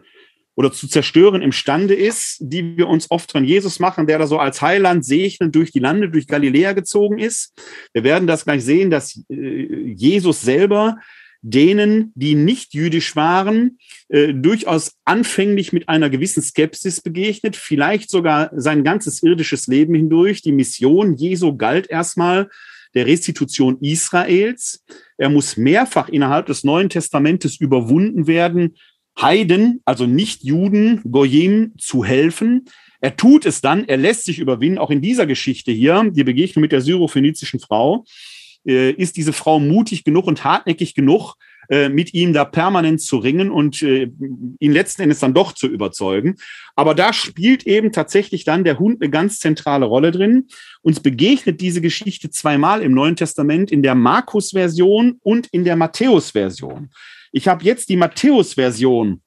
oder 0.55 0.71
zu 0.71 0.87
zerstören 0.87 1.41
imstande 1.41 1.93
ist, 1.93 2.37
die 2.39 2.77
wir 2.77 2.87
uns 2.87 3.11
oft 3.11 3.31
von 3.31 3.45
Jesus 3.45 3.79
machen, 3.79 4.07
der 4.07 4.17
da 4.17 4.27
so 4.27 4.39
als 4.39 4.61
Heiland 4.61 5.05
segnend 5.05 5.55
durch 5.55 5.71
die 5.71 5.79
Lande, 5.79 6.09
durch 6.09 6.27
Galiläa 6.27 6.73
gezogen 6.73 7.19
ist. 7.19 7.53
Wir 7.93 8.03
werden 8.03 8.27
das 8.27 8.43
gleich 8.43 8.63
sehen, 8.65 8.89
dass 8.89 9.23
äh, 9.29 9.93
Jesus 9.95 10.41
selber 10.41 10.97
denen, 11.41 12.11
die 12.15 12.35
nicht 12.35 12.73
jüdisch 12.73 13.15
waren, 13.15 13.77
äh, 14.09 14.33
durchaus 14.33 14.93
anfänglich 15.05 15.71
mit 15.71 15.87
einer 15.87 16.09
gewissen 16.09 16.41
Skepsis 16.41 17.01
begegnet, 17.01 17.55
vielleicht 17.55 18.09
sogar 18.09 18.49
sein 18.55 18.83
ganzes 18.83 19.21
irdisches 19.21 19.67
Leben 19.67 19.93
hindurch. 19.93 20.41
Die 20.41 20.51
Mission 20.51 21.15
Jesu 21.15 21.55
galt 21.55 21.87
erstmal 21.87 22.49
der 22.97 23.05
Restitution 23.05 23.77
Israels. 23.79 24.83
Er 25.17 25.29
muss 25.29 25.55
mehrfach 25.55 26.09
innerhalb 26.09 26.47
des 26.47 26.63
Neuen 26.63 26.89
Testamentes 26.89 27.59
überwunden 27.59 28.25
werden, 28.25 28.75
Heiden, 29.21 29.81
also 29.85 30.05
Nicht-Juden, 30.05 31.01
Goyim, 31.09 31.73
zu 31.77 32.03
helfen. 32.03 32.65
Er 32.99 33.15
tut 33.15 33.45
es 33.45 33.61
dann, 33.61 33.87
er 33.87 33.97
lässt 33.97 34.25
sich 34.25 34.39
überwinden, 34.39 34.79
auch 34.79 34.89
in 34.89 35.01
dieser 35.01 35.27
Geschichte 35.27 35.71
hier, 35.71 36.09
die 36.11 36.23
Begegnung 36.23 36.61
mit 36.61 36.71
der 36.71 36.81
syrophönizischen 36.81 37.59
Frau 37.59 38.03
äh, 38.67 38.91
ist 38.91 39.15
diese 39.15 39.33
Frau 39.33 39.59
mutig 39.59 40.03
genug 40.03 40.25
und 40.25 40.43
hartnäckig 40.43 40.95
genug, 40.95 41.35
äh, 41.69 41.89
mit 41.89 42.13
ihm 42.13 42.33
da 42.33 42.45
permanent 42.45 43.01
zu 43.01 43.17
ringen 43.17 43.51
und 43.51 43.81
äh, 43.81 44.09
ihn 44.59 44.71
letzten 44.71 45.03
Endes 45.03 45.19
dann 45.19 45.33
doch 45.33 45.53
zu 45.53 45.67
überzeugen. 45.67 46.35
Aber 46.75 46.95
da 46.95 47.13
spielt 47.13 47.67
eben 47.67 47.91
tatsächlich 47.91 48.43
dann 48.43 48.63
der 48.63 48.79
Hund 48.79 49.01
eine 49.01 49.09
ganz 49.09 49.39
zentrale 49.39 49.85
Rolle 49.85 50.11
drin. 50.11 50.47
Uns 50.81 50.99
begegnet 50.99 51.61
diese 51.61 51.81
Geschichte 51.81 52.29
zweimal 52.29 52.81
im 52.81 52.93
Neuen 52.93 53.15
Testament, 53.15 53.71
in 53.71 53.83
der 53.83 53.95
Markus-Version 53.95 55.19
und 55.23 55.47
in 55.47 55.63
der 55.63 55.75
Matthäus-Version. 55.75 56.89
Ich 57.31 57.47
habe 57.47 57.63
jetzt 57.63 57.89
die 57.89 57.97
Matthäus-Version 57.97 59.21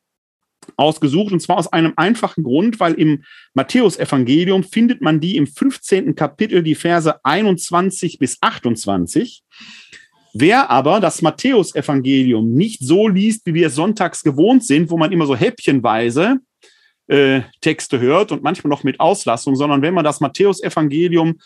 ausgesucht 0.77 1.33
und 1.33 1.41
zwar 1.41 1.59
aus 1.59 1.73
einem 1.73 1.93
einfachen 1.97 2.45
Grund, 2.45 2.81
weil 2.81 2.95
im 2.95 3.25
Matthäusevangelium 3.55 4.65
findet 4.65 5.01
man 5.01 5.21
die 5.21 5.37
im 5.37 5.47
15. 5.47 6.15
Kapitel 6.15 6.63
die 6.63 6.75
Verse 6.75 7.25
21 7.25 8.19
bis 8.19 8.39
28. 8.41 9.43
Wer 10.33 10.71
aber 10.71 11.01
das 11.01 11.23
Matthäusevangelium 11.23 12.53
nicht 12.53 12.81
so 12.81 13.09
liest, 13.09 13.47
wie 13.47 13.55
wir 13.55 13.67
es 13.67 13.75
sonntags 13.75 14.23
gewohnt 14.23 14.65
sind, 14.65 14.91
wo 14.91 14.97
man 14.97 15.13
immer 15.13 15.27
so 15.27 15.35
häppchenweise 15.35 16.39
äh, 17.09 17.43
Texte 17.61 17.99
hört 17.99 18.31
und 18.31 18.43
manchmal 18.43 18.71
noch 18.71 18.85
mit 18.85 19.01
Auslassung, 19.01 19.57
sondern 19.57 19.83
wenn 19.83 19.95
man 19.95 20.05
das 20.05 20.21
Matthäusevangelium 20.21 21.39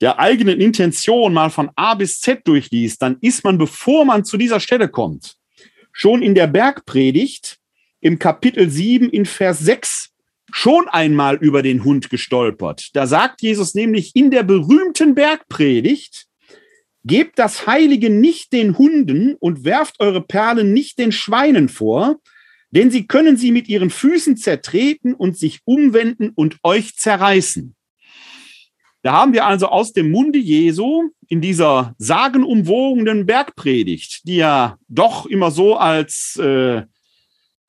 der 0.00 0.18
eigenen 0.18 0.60
Intention 0.60 1.34
mal 1.34 1.50
von 1.50 1.70
A 1.76 1.94
bis 1.94 2.20
Z 2.20 2.46
durchliest, 2.46 3.02
dann 3.02 3.18
ist 3.20 3.44
man, 3.44 3.58
bevor 3.58 4.06
man 4.06 4.24
zu 4.24 4.38
dieser 4.38 4.60
Stelle 4.60 4.88
kommt, 4.88 5.36
schon 5.92 6.22
in 6.22 6.34
der 6.34 6.46
Bergpredigt 6.46 7.58
im 8.00 8.18
Kapitel 8.18 8.70
7 8.70 9.10
in 9.10 9.26
Vers 9.26 9.58
6 9.58 10.10
schon 10.52 10.88
einmal 10.88 11.36
über 11.36 11.62
den 11.62 11.84
Hund 11.84 12.10
gestolpert. 12.10 12.90
Da 12.94 13.06
sagt 13.06 13.42
Jesus 13.42 13.74
nämlich 13.74 14.16
in 14.16 14.30
der 14.30 14.42
berühmten 14.42 15.14
Bergpredigt, 15.14 16.26
gebt 17.04 17.38
das 17.38 17.66
Heilige 17.66 18.10
nicht 18.10 18.52
den 18.52 18.76
Hunden 18.78 19.34
und 19.40 19.64
werft 19.64 20.00
eure 20.00 20.20
Perlen 20.20 20.72
nicht 20.72 20.98
den 20.98 21.12
Schweinen 21.12 21.68
vor, 21.68 22.16
denn 22.70 22.90
sie 22.90 23.06
können 23.06 23.36
sie 23.36 23.52
mit 23.52 23.68
ihren 23.68 23.90
Füßen 23.90 24.36
zertreten 24.36 25.14
und 25.14 25.36
sich 25.36 25.60
umwenden 25.64 26.30
und 26.34 26.58
euch 26.62 26.96
zerreißen. 26.96 27.74
Da 29.02 29.12
haben 29.12 29.32
wir 29.32 29.46
also 29.46 29.66
aus 29.66 29.92
dem 29.92 30.10
Munde 30.10 30.38
Jesu 30.38 31.10
in 31.28 31.40
dieser 31.40 31.94
sagenumwogenen 31.98 33.24
Bergpredigt, 33.24 34.20
die 34.24 34.36
ja 34.36 34.76
doch 34.88 35.26
immer 35.26 35.50
so 35.50 35.76
als 35.76 36.36
äh, 36.36 36.82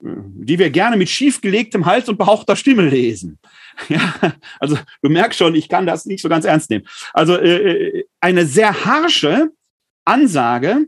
die 0.04 0.60
wir 0.60 0.70
gerne 0.70 0.98
mit 0.98 1.10
schiefgelegtem 1.10 1.86
Hals 1.86 2.10
und 2.10 2.18
behauchter 2.18 2.56
Stimme 2.56 2.88
lesen. 2.88 3.40
Ja, 3.90 4.14
also 4.60 4.78
du 5.02 5.10
merkst 5.10 5.40
schon, 5.40 5.56
ich 5.56 5.68
kann 5.68 5.86
das 5.86 6.06
nicht 6.06 6.22
so 6.22 6.30
ganz 6.30 6.46
ernst 6.46 6.70
nehmen. 6.70 6.86
Also 7.14 7.36
äh, 7.36 7.72
äh, 7.72 8.06
eine 8.20 8.46
sehr 8.46 8.86
harsche 8.86 9.50
Ansage 10.06 10.88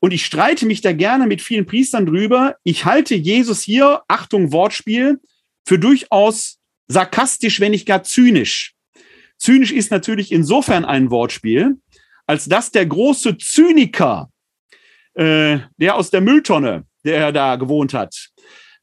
und 0.00 0.12
ich 0.12 0.24
streite 0.24 0.66
mich 0.66 0.80
da 0.80 0.92
gerne 0.92 1.26
mit 1.26 1.42
vielen 1.42 1.66
Priestern 1.66 2.06
drüber. 2.06 2.56
Ich 2.64 2.84
halte 2.84 3.14
Jesus 3.14 3.62
hier, 3.62 4.02
Achtung 4.08 4.52
Wortspiel, 4.52 5.20
für 5.66 5.78
durchaus 5.78 6.58
sarkastisch, 6.88 7.60
wenn 7.60 7.72
nicht 7.72 7.86
gar 7.86 8.02
zynisch. 8.02 8.74
Zynisch 9.38 9.72
ist 9.72 9.90
natürlich 9.90 10.32
insofern 10.32 10.84
ein 10.84 11.10
Wortspiel, 11.10 11.76
als 12.26 12.46
dass 12.46 12.70
der 12.70 12.86
große 12.86 13.38
Zyniker, 13.38 14.30
äh, 15.14 15.58
der 15.76 15.94
aus 15.96 16.10
der 16.10 16.20
Mülltonne, 16.20 16.84
der 17.04 17.32
da 17.32 17.56
gewohnt 17.56 17.94
hat, 17.94 18.30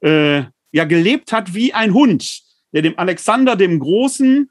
äh, 0.02 0.43
ja 0.72 0.84
gelebt 0.86 1.32
hat 1.32 1.54
wie 1.54 1.74
ein 1.74 1.93
Hund, 1.93 2.41
der 2.74 2.82
dem 2.82 2.98
Alexander 2.98 3.56
dem 3.56 3.80
Großen 3.80 4.50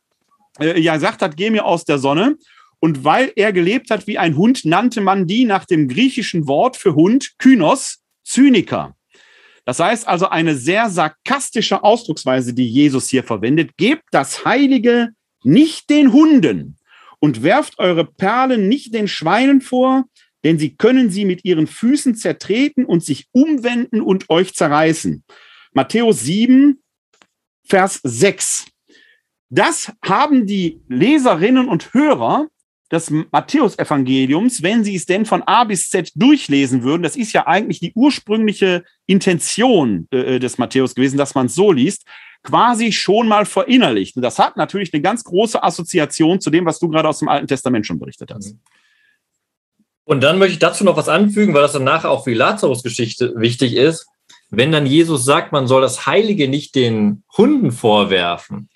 äh, 0.58 0.80
ja 0.80 0.94
gesagt 0.94 1.22
hat, 1.22 1.36
geh 1.36 1.50
mir 1.50 1.64
aus 1.64 1.84
der 1.84 1.98
Sonne. 1.98 2.36
Und 2.78 3.04
weil 3.04 3.32
er 3.36 3.52
gelebt 3.52 3.90
hat 3.90 4.06
wie 4.06 4.18
ein 4.18 4.36
Hund, 4.36 4.64
nannte 4.64 5.00
man 5.00 5.26
die 5.26 5.44
nach 5.44 5.64
dem 5.64 5.88
griechischen 5.88 6.46
Wort 6.46 6.76
für 6.76 6.94
Hund, 6.94 7.32
Kynos, 7.38 8.02
Zyniker. 8.22 8.94
Das 9.64 9.80
heißt 9.80 10.06
also 10.06 10.28
eine 10.28 10.54
sehr 10.54 10.90
sarkastische 10.90 11.82
Ausdrucksweise, 11.82 12.54
die 12.54 12.68
Jesus 12.68 13.08
hier 13.08 13.24
verwendet. 13.24 13.76
Gebt 13.76 14.04
das 14.12 14.44
Heilige 14.44 15.10
nicht 15.42 15.90
den 15.90 16.12
Hunden 16.12 16.76
und 17.18 17.42
werft 17.42 17.78
eure 17.78 18.04
Perlen 18.04 18.68
nicht 18.68 18.94
den 18.94 19.08
Schweinen 19.08 19.60
vor, 19.60 20.04
denn 20.44 20.58
sie 20.58 20.76
können 20.76 21.10
sie 21.10 21.24
mit 21.24 21.44
ihren 21.44 21.66
Füßen 21.66 22.14
zertreten 22.14 22.84
und 22.84 23.02
sich 23.04 23.26
umwenden 23.32 24.00
und 24.00 24.30
euch 24.30 24.54
zerreißen. 24.54 25.24
Matthäus 25.72 26.20
7, 26.20 26.80
Vers 27.66 28.00
6. 28.02 28.66
Das 29.48 29.92
haben 30.04 30.46
die 30.46 30.80
Leserinnen 30.88 31.68
und 31.68 31.94
Hörer 31.94 32.48
des 32.90 33.10
Matthäusevangeliums, 33.10 34.62
wenn 34.62 34.84
sie 34.84 34.94
es 34.94 35.06
denn 35.06 35.26
von 35.26 35.42
A 35.42 35.64
bis 35.64 35.90
Z 35.90 36.12
durchlesen 36.14 36.84
würden, 36.84 37.02
das 37.02 37.16
ist 37.16 37.32
ja 37.32 37.46
eigentlich 37.46 37.80
die 37.80 37.92
ursprüngliche 37.94 38.84
Intention 39.06 40.06
äh, 40.12 40.38
des 40.38 40.58
Matthäus 40.58 40.94
gewesen, 40.94 41.16
dass 41.16 41.34
man 41.34 41.46
es 41.46 41.54
so 41.54 41.72
liest, 41.72 42.04
quasi 42.44 42.92
schon 42.92 43.26
mal 43.26 43.44
verinnerlicht. 43.44 44.14
Und 44.14 44.22
das 44.22 44.38
hat 44.38 44.56
natürlich 44.56 44.94
eine 44.94 45.02
ganz 45.02 45.24
große 45.24 45.60
Assoziation 45.62 46.40
zu 46.40 46.50
dem, 46.50 46.64
was 46.64 46.78
du 46.78 46.88
gerade 46.88 47.08
aus 47.08 47.18
dem 47.18 47.28
Alten 47.28 47.48
Testament 47.48 47.86
schon 47.86 47.98
berichtet 47.98 48.32
hast. 48.32 48.54
Und 50.04 50.22
dann 50.22 50.38
möchte 50.38 50.52
ich 50.52 50.60
dazu 50.60 50.84
noch 50.84 50.96
was 50.96 51.08
anfügen, 51.08 51.52
weil 51.54 51.62
das 51.62 51.72
dann 51.72 51.82
nachher 51.82 52.10
auch 52.10 52.22
für 52.22 52.30
die 52.30 52.36
Lazarus-Geschichte 52.36 53.34
wichtig 53.36 53.74
ist. 53.74 54.06
Wenn 54.50 54.72
dann 54.72 54.86
Jesus 54.86 55.24
sagt, 55.24 55.52
man 55.52 55.66
soll 55.66 55.82
das 55.82 56.06
Heilige 56.06 56.48
nicht 56.48 56.74
den 56.74 57.24
Hunden 57.36 57.72
vorwerfen, 57.72 58.68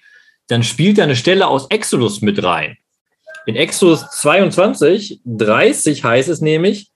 dann 0.48 0.62
spielt 0.62 0.98
da 0.98 1.04
eine 1.04 1.16
Stelle 1.16 1.46
aus 1.46 1.68
Exodus 1.70 2.22
mit 2.22 2.42
rein. 2.42 2.76
In 3.46 3.56
Exodus 3.56 4.04
22, 4.10 5.20
30 5.24 6.04
heißt 6.04 6.28
es 6.28 6.40
nämlich, 6.40 6.90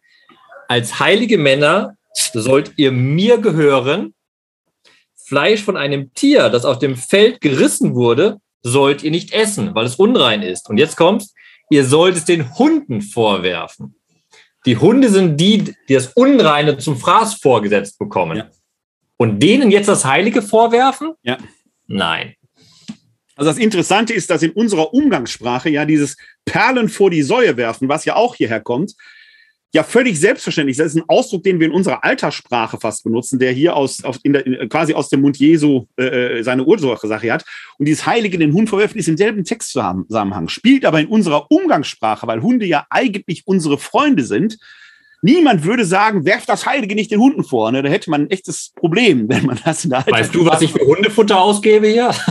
als 0.68 0.98
heilige 0.98 1.38
Männer 1.38 1.96
sollt 2.32 2.72
ihr 2.76 2.90
mir 2.92 3.38
gehören. 3.38 4.14
Fleisch 5.14 5.62
von 5.62 5.76
einem 5.76 6.12
Tier, 6.14 6.48
das 6.50 6.64
auf 6.64 6.78
dem 6.78 6.96
Feld 6.96 7.40
gerissen 7.40 7.94
wurde, 7.94 8.40
sollt 8.62 9.02
ihr 9.02 9.10
nicht 9.10 9.32
essen, 9.32 9.74
weil 9.74 9.86
es 9.86 9.96
unrein 9.96 10.42
ist. 10.42 10.68
Und 10.68 10.78
jetzt 10.78 10.96
kommt, 10.96 11.26
ihr 11.70 11.84
sollt 11.84 12.16
es 12.16 12.24
den 12.24 12.58
Hunden 12.58 13.02
vorwerfen. 13.02 13.96
Die 14.66 14.78
Hunde 14.78 15.10
sind 15.10 15.36
die, 15.38 15.74
die 15.88 15.94
das 15.94 16.08
Unreine 16.14 16.78
zum 16.78 16.96
Fraß 16.96 17.34
vorgesetzt 17.34 17.98
bekommen. 17.98 18.38
Ja. 18.38 18.50
Und 19.16 19.40
denen 19.40 19.70
jetzt 19.70 19.88
das 19.88 20.04
Heilige 20.04 20.42
vorwerfen? 20.42 21.12
Ja. 21.22 21.38
Nein. 21.86 22.34
Also 23.36 23.50
das 23.50 23.58
Interessante 23.58 24.12
ist, 24.12 24.30
dass 24.30 24.42
in 24.42 24.52
unserer 24.52 24.94
Umgangssprache 24.94 25.68
ja 25.68 25.84
dieses 25.84 26.16
Perlen 26.44 26.88
vor 26.88 27.10
die 27.10 27.22
Säue 27.22 27.56
werfen, 27.56 27.88
was 27.88 28.04
ja 28.04 28.16
auch 28.16 28.34
hierher 28.34 28.60
kommt, 28.60 28.94
ja 29.74 29.82
völlig 29.82 30.18
selbstverständlich. 30.20 30.76
Das 30.76 30.86
ist 30.86 30.96
ein 30.96 31.08
Ausdruck, 31.08 31.42
den 31.42 31.58
wir 31.58 31.66
in 31.66 31.72
unserer 31.72 32.04
Alltagssprache 32.04 32.78
fast 32.78 33.02
benutzen, 33.02 33.40
der 33.40 33.50
hier 33.50 33.74
aus, 33.74 34.04
auf, 34.04 34.18
in 34.22 34.32
der, 34.32 34.68
quasi 34.68 34.94
aus 34.94 35.08
dem 35.08 35.20
Mund 35.20 35.36
Jesu 35.36 35.86
äh, 35.98 36.38
äh 36.38 36.42
seine 36.44 36.64
Ursache 36.64 37.08
hat. 37.32 37.44
Und 37.78 37.86
dieses 37.86 38.06
Heilige 38.06 38.38
den 38.38 38.52
Hund 38.52 38.68
verwerfen 38.68 38.98
ist 38.98 39.08
im 39.08 39.16
selben 39.16 39.44
Textzusammenhang, 39.44 40.48
spielt 40.48 40.84
aber 40.84 41.00
in 41.00 41.08
unserer 41.08 41.50
Umgangssprache, 41.50 42.26
weil 42.28 42.40
Hunde 42.40 42.66
ja 42.66 42.86
eigentlich 42.88 43.42
unsere 43.46 43.76
Freunde 43.76 44.24
sind, 44.24 44.58
niemand 45.24 45.64
würde 45.64 45.84
sagen, 45.84 46.24
werf 46.24 46.44
das 46.46 46.66
Heilige 46.66 46.94
nicht 46.94 47.10
den 47.10 47.18
Hunden 47.18 47.44
vor. 47.44 47.72
Ne? 47.72 47.82
Da 47.82 47.88
hätte 47.88 48.10
man 48.10 48.22
ein 48.22 48.30
echtes 48.30 48.72
Problem, 48.76 49.28
wenn 49.28 49.46
man 49.46 49.58
das 49.64 49.84
in 49.84 49.90
der 49.90 50.06
Weißt 50.06 50.34
du, 50.34 50.44
was 50.44 50.62
ich 50.62 50.72
für 50.72 50.86
Hundefutter 50.86 51.40
ausgebe 51.40 51.88
hier? 51.88 52.14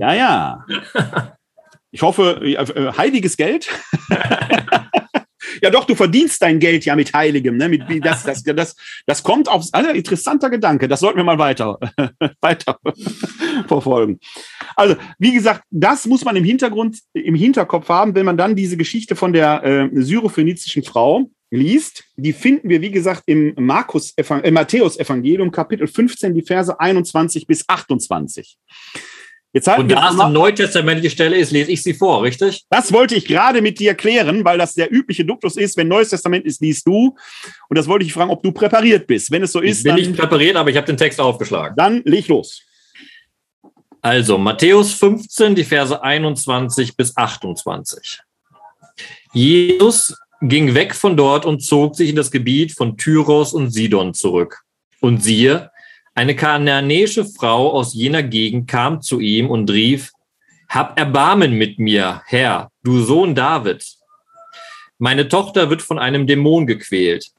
Ja, 0.00 0.12
ja. 0.12 0.66
Ich 1.92 2.02
hoffe, 2.02 2.40
äh, 2.42 2.92
heiliges 2.98 3.36
Geld. 3.36 3.68
ja, 5.62 5.70
doch, 5.70 5.84
du 5.84 5.94
verdienst 5.94 6.42
dein 6.42 6.58
Geld 6.58 6.84
ja 6.84 6.96
mit 6.96 7.14
Heiligem. 7.14 7.56
Ne? 7.56 7.68
Mit, 7.68 7.82
das, 8.04 8.24
das, 8.24 8.42
das, 8.42 8.76
das 9.06 9.22
kommt 9.22 9.48
auf. 9.48 9.64
Also, 9.70 9.90
interessanter 9.90 10.50
Gedanke. 10.50 10.88
Das 10.88 11.00
sollten 11.00 11.18
wir 11.18 11.24
mal 11.24 11.38
weiter, 11.38 11.78
weiter 12.40 12.78
verfolgen. 13.68 14.18
Also, 14.74 14.96
wie 15.18 15.32
gesagt, 15.32 15.62
das 15.70 16.06
muss 16.06 16.24
man 16.24 16.34
im 16.34 16.44
Hintergrund, 16.44 16.98
im 17.12 17.36
Hinterkopf 17.36 17.88
haben, 17.88 18.14
wenn 18.16 18.26
man 18.26 18.36
dann 18.36 18.56
diese 18.56 18.76
Geschichte 18.76 19.14
von 19.14 19.32
der 19.32 19.62
äh, 19.64 19.88
syrophönizischen 19.92 20.82
Frau 20.82 21.30
liest. 21.54 22.04
Die 22.16 22.32
finden 22.32 22.68
wir, 22.68 22.80
wie 22.80 22.90
gesagt, 22.90 23.22
im 23.26 23.54
Markus 23.56 24.12
äh, 24.16 24.50
Matthäus 24.50 24.98
Evangelium, 24.98 25.50
Kapitel 25.50 25.86
15, 25.86 26.34
die 26.34 26.42
Verse 26.42 26.78
21 26.78 27.46
bis 27.46 27.68
28. 27.68 28.58
Jetzt 29.54 29.68
und 29.68 29.88
da 29.88 30.10
es 30.10 30.18
eine 30.18 30.32
neutestamentliche 30.32 31.10
Stelle 31.10 31.36
ist, 31.36 31.52
lese 31.52 31.70
ich 31.70 31.80
sie 31.80 31.94
vor, 31.94 32.24
richtig? 32.24 32.64
Das 32.70 32.92
wollte 32.92 33.14
ich 33.14 33.24
gerade 33.24 33.62
mit 33.62 33.78
dir 33.78 33.94
klären, 33.94 34.44
weil 34.44 34.58
das 34.58 34.74
der 34.74 34.92
übliche 34.92 35.24
Duktus 35.24 35.56
ist. 35.56 35.76
Wenn 35.76 35.86
Neues 35.86 36.08
Testament 36.08 36.44
ist, 36.44 36.60
liest 36.60 36.84
du. 36.88 37.14
Und 37.68 37.78
das 37.78 37.86
wollte 37.86 38.04
ich 38.04 38.12
fragen, 38.12 38.32
ob 38.32 38.42
du 38.42 38.50
präpariert 38.50 39.06
bist. 39.06 39.30
Wenn 39.30 39.44
es 39.44 39.52
so 39.52 39.60
ist, 39.60 39.78
ich 39.78 39.84
bin 39.84 39.94
nicht 39.94 40.16
präpariert, 40.16 40.56
aber 40.56 40.70
ich 40.70 40.76
habe 40.76 40.88
den 40.88 40.96
Text 40.96 41.20
aufgeschlagen. 41.20 41.76
Dann 41.76 42.02
leg 42.04 42.26
los. 42.26 42.62
Also 44.00 44.38
Matthäus 44.38 44.92
15, 44.94 45.54
die 45.54 45.62
Verse 45.62 46.02
21 46.02 46.96
bis 46.96 47.16
28. 47.16 48.20
Jesus 49.32 50.16
ging 50.48 50.74
weg 50.74 50.94
von 50.94 51.16
dort 51.16 51.46
und 51.46 51.60
zog 51.60 51.96
sich 51.96 52.10
in 52.10 52.16
das 52.16 52.30
Gebiet 52.30 52.72
von 52.72 52.96
Tyros 52.96 53.52
und 53.52 53.70
Sidon 53.70 54.14
zurück. 54.14 54.62
Und 55.00 55.22
siehe, 55.22 55.70
eine 56.14 56.36
kananäische 56.36 57.24
Frau 57.24 57.72
aus 57.72 57.94
jener 57.94 58.22
Gegend 58.22 58.68
kam 58.68 59.02
zu 59.02 59.20
ihm 59.20 59.50
und 59.50 59.70
rief, 59.70 60.12
Hab 60.68 60.98
Erbarmen 60.98 61.52
mit 61.54 61.78
mir, 61.78 62.22
Herr, 62.26 62.70
du 62.82 63.00
Sohn 63.00 63.34
David. 63.34 63.84
Meine 64.98 65.28
Tochter 65.28 65.70
wird 65.70 65.82
von 65.82 65.98
einem 65.98 66.26
Dämon 66.26 66.66
gequält. 66.66 67.32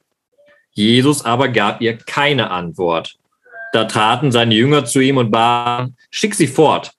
Jesus 0.72 1.24
aber 1.24 1.48
gab 1.48 1.80
ihr 1.80 1.96
keine 1.96 2.50
Antwort. 2.50 3.16
Da 3.72 3.84
traten 3.84 4.30
seine 4.30 4.54
Jünger 4.54 4.84
zu 4.84 5.00
ihm 5.00 5.16
und 5.16 5.30
baten, 5.30 5.96
schick 6.10 6.34
sie 6.34 6.46
fort, 6.46 6.92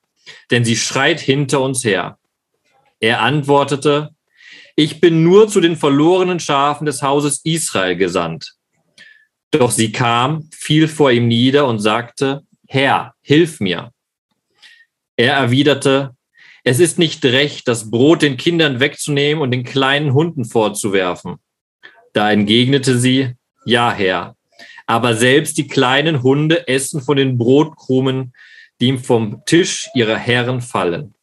denn 0.52 0.66
sie 0.66 0.76
schreit 0.76 1.20
hinter 1.20 1.62
uns 1.62 1.84
her. 1.84 2.18
Er 3.00 3.22
antwortete, 3.22 4.16
ich 4.80 5.02
bin 5.02 5.24
nur 5.24 5.48
zu 5.48 5.60
den 5.60 5.76
verlorenen 5.76 6.40
Schafen 6.40 6.86
des 6.86 7.02
Hauses 7.02 7.42
Israel 7.44 7.96
gesandt. 7.96 8.54
Doch 9.50 9.72
sie 9.72 9.92
kam, 9.92 10.50
fiel 10.54 10.88
vor 10.88 11.12
ihm 11.12 11.28
nieder 11.28 11.68
und 11.68 11.80
sagte, 11.80 12.44
Herr, 12.68 13.16
hilf 13.22 13.60
mir. 13.60 13.92
Er 15.16 15.34
erwiderte, 15.34 16.16
es 16.64 16.80
ist 16.80 17.00
nicht 17.00 17.26
recht, 17.26 17.68
das 17.68 17.90
Brot 17.90 18.22
den 18.22 18.38
Kindern 18.38 18.80
wegzunehmen 18.80 19.42
und 19.42 19.50
den 19.50 19.64
kleinen 19.64 20.14
Hunden 20.14 20.46
vorzuwerfen. 20.46 21.38
Da 22.14 22.32
entgegnete 22.32 23.00
sie, 23.00 23.34
ja, 23.66 23.92
Herr, 23.92 24.36
aber 24.86 25.16
selbst 25.16 25.58
die 25.58 25.68
kleinen 25.68 26.22
Hunde 26.22 26.68
essen 26.68 27.02
von 27.02 27.18
den 27.18 27.40
Brotkrumen, 27.40 28.32
die 28.80 28.90
ihm 28.90 29.00
vom 29.00 29.42
Tisch 29.46 29.90
ihrer 29.96 30.18
Herren 30.18 30.62
fallen. 30.62 31.16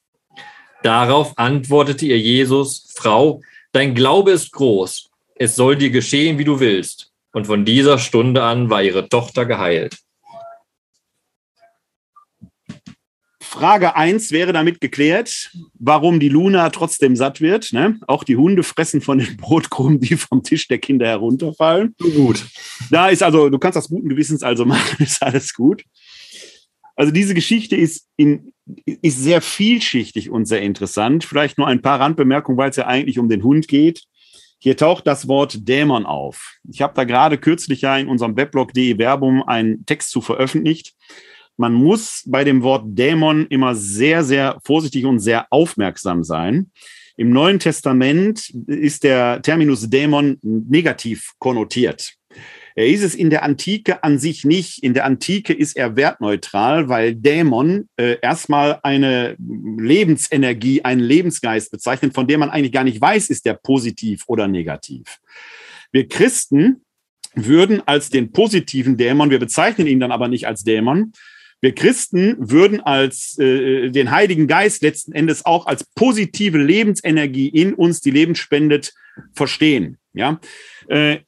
Darauf 0.85 1.33
antwortete 1.39 2.05
ihr 2.05 2.21
Jesus, 2.21 2.93
Frau, 2.95 3.41
dein 3.73 3.95
Glaube 3.95 4.33
ist 4.33 4.53
groß, 4.53 5.09
es 5.35 5.57
soll 5.57 5.77
dir 5.77 5.89
geschehen, 5.89 6.37
wie 6.37 6.45
du 6.45 6.61
willst 6.61 7.11
und 7.33 7.47
von 7.47 7.65
dieser 7.65 7.99
Stunde 7.99 8.43
an 8.43 8.69
war 8.69 8.83
ihre 8.83 9.09
Tochter 9.09 9.47
geheilt. 9.47 9.97
Frage 13.41 13.97
1 13.97 14.31
wäre 14.33 14.53
damit 14.53 14.83
geklärt, 14.83 15.53
warum 15.73 16.21
die 16.21 16.29
Luna 16.29 16.69
trotzdem 16.69 17.17
satt 17.17 17.41
wird. 17.41 17.73
Ne? 17.73 17.99
Auch 18.07 18.23
die 18.23 18.37
Hunde 18.37 18.63
fressen 18.63 19.01
von 19.01 19.21
den 19.21 19.37
Brotkrumen, 19.39 20.01
die 20.01 20.17
vom 20.17 20.43
Tisch 20.43 20.69
der 20.69 20.79
Kinder 20.79 21.07
herunterfallen. 21.07 21.95
Gut. 21.99 22.45
Da 22.91 23.09
ist 23.09 23.23
also, 23.23 23.49
du 23.49 23.59
kannst 23.59 23.77
das 23.77 23.89
guten 23.89 24.11
Gewissens 24.11 24.43
also 24.43 24.67
machen, 24.67 24.97
ist 25.03 25.23
alles 25.23 25.55
gut. 25.55 25.83
Also 26.97 27.13
diese 27.13 27.35
Geschichte 27.35 27.77
ist, 27.77 28.09
in, 28.17 28.53
ist 28.85 29.19
sehr 29.19 29.41
vielschichtig 29.41 30.31
und 30.31 30.47
sehr 30.47 30.63
interessant. 30.63 31.25
Vielleicht 31.25 31.59
nur 31.59 31.67
ein 31.67 31.83
paar 31.83 32.01
Randbemerkungen, 32.01 32.59
weil 32.59 32.71
es 32.71 32.77
ja 32.77 32.87
eigentlich 32.87 33.19
um 33.19 33.29
den 33.29 33.43
Hund 33.43 33.69
geht. 33.69 34.05
Hier 34.59 34.77
taucht 34.77 35.07
das 35.07 35.29
Wort 35.29 35.69
Dämon 35.69 36.07
auf. 36.07 36.57
Ich 36.71 36.81
habe 36.81 36.95
da 36.95 37.05
gerade 37.05 37.37
kürzlich 37.37 37.83
ja 37.83 37.99
in 37.99 38.09
unserem 38.09 38.37
Weblog.de 38.37 38.97
Werbung 38.97 39.43
einen 39.43 39.85
Text 39.85 40.11
zu 40.11 40.21
veröffentlicht. 40.21 40.95
Man 41.57 41.75
muss 41.75 42.23
bei 42.27 42.45
dem 42.45 42.63
Wort 42.63 42.85
Dämon 42.87 43.47
immer 43.49 43.75
sehr, 43.75 44.25
sehr 44.25 44.59
vorsichtig 44.65 45.05
und 45.05 45.19
sehr 45.19 45.47
aufmerksam 45.51 46.25
sein. 46.25 46.71
Im 47.17 47.31
Neuen 47.31 47.61
Testament 47.61 48.51
ist 48.67 49.05
der 49.05 49.41
Terminus 49.43 49.89
Dämon 49.89 50.39
negativ 50.43 51.33
konnotiert. 51.39 52.15
Er 52.77 52.89
ist 52.89 53.03
es 53.03 53.15
in 53.15 53.31
der 53.31 53.45
Antike 53.45 54.03
an 54.03 54.19
sich 54.19 54.45
nicht. 54.45 54.83
In 54.83 54.95
der 54.95 55.05
Antike 55.05 55.53
ist 55.53 55.77
er 55.77 55.97
wertneutral, 55.97 56.89
weil 56.89 57.15
Dämon 57.15 57.89
äh, 57.97 58.17
erstmal 58.21 58.81
eine 58.83 59.37
Lebensenergie, 59.39 60.83
einen 60.83 61.01
Lebensgeist 61.01 61.71
bezeichnet, 61.71 62.15
von 62.15 62.27
dem 62.27 62.41
man 62.41 62.51
eigentlich 62.51 62.73
gar 62.73 62.85
nicht 62.85 63.01
weiß, 63.01 63.31
ist 63.31 63.47
der 63.47 63.55
positiv 63.55 64.25
oder 64.27 64.49
negativ. 64.49 65.21
Wir 65.93 66.09
Christen 66.09 66.83
würden 67.35 67.81
als 67.87 68.11
den 68.11 68.33
positiven 68.33 68.97
Dämon, 68.97 69.31
wir 69.31 69.39
bezeichnen 69.39 69.87
ihn 69.87 70.01
dann 70.01 70.13
aber 70.13 70.29
nicht 70.29 70.47
als 70.47 70.65
Dämon, 70.65 71.13
wir 71.61 71.75
Christen 71.75 72.37
würden 72.39 72.81
als 72.81 73.39
äh, 73.39 73.91
den 73.91 74.11
Heiligen 74.11 74.47
Geist 74.47 74.83
letzten 74.83 75.13
Endes 75.13 75.47
auch 75.47 75.67
als 75.67 75.85
positive 75.95 76.59
Lebensenergie 76.59 77.49
in 77.49 77.73
uns, 77.73 78.01
die 78.01 78.11
Leben 78.11 78.35
spendet, 78.35 78.93
verstehen. 79.33 79.97
Ja, 80.13 80.41
äh, 80.89 81.21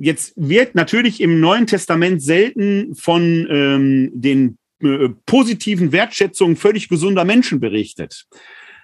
jetzt 0.00 0.32
wird 0.36 0.74
natürlich 0.74 1.20
im 1.20 1.40
Neuen 1.40 1.66
Testament 1.66 2.22
selten 2.22 2.94
von 2.94 3.46
ähm, 3.50 4.10
den 4.14 4.58
äh, 4.82 5.08
positiven 5.26 5.92
Wertschätzungen 5.92 6.56
völlig 6.56 6.88
gesunder 6.88 7.24
Menschen 7.24 7.60
berichtet. 7.60 8.26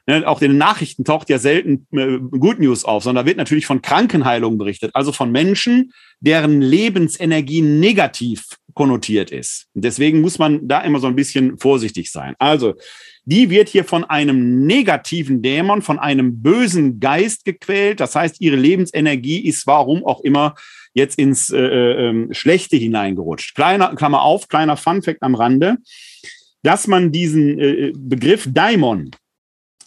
Ne, 0.07 0.27
auch 0.27 0.43
in 0.43 0.51
den 0.51 0.59
Nachrichten 0.59 1.05
taucht 1.05 1.31
ja 1.31 1.39
selten 1.39 1.87
äh, 1.93 2.19
Good 2.19 2.59
News 2.59 2.85
auf, 2.85 3.05
sondern 3.05 3.25
wird 3.25 3.37
natürlich 3.37 3.67
von 3.67 3.83
Krankenheilungen 3.83 4.59
berichtet, 4.59 4.91
also 4.95 5.13
von 5.13 5.31
Menschen, 5.31 5.93
deren 6.19 6.61
Lebensenergie 6.61 7.63
negativ 7.63 8.45
konnotiert 8.75 9.31
ist. 9.31 9.67
Deswegen 9.75 10.21
muss 10.21 10.39
man 10.39 10.67
da 10.67 10.81
immer 10.81 10.99
so 10.99 11.07
ein 11.07 11.17
bisschen 11.17 11.59
vorsichtig 11.59 12.11
sein. 12.11 12.35
Also, 12.39 12.75
die 13.25 13.51
wird 13.51 13.69
hier 13.69 13.85
von 13.85 14.05
einem 14.05 14.67
negativen 14.67 15.43
Dämon, 15.43 15.83
von 15.83 15.99
einem 15.99 16.43
bösen 16.43 16.99
Geist 16.99 17.45
gequält. 17.45 18.01
Das 18.01 18.17
heißt, 18.17 18.41
ihre 18.41 18.57
Lebensenergie 18.57 19.47
ist 19.47 19.67
warum 19.67 20.05
auch 20.05 20.23
immer 20.23 20.55
jetzt 20.95 21.19
ins 21.19 21.51
äh, 21.51 21.61
äh, 21.61 22.35
Schlechte 22.35 22.77
hineingerutscht. 22.77 23.55
Kleiner, 23.55 23.95
Klammer 23.95 24.23
auf, 24.23 24.49
kleiner 24.49 24.77
Funfact 24.77 25.23
am 25.23 25.35
Rande, 25.35 25.77
dass 26.63 26.87
man 26.87 27.13
diesen 27.13 27.59
äh, 27.59 27.93
Begriff 27.97 28.49
Daimon 28.51 29.11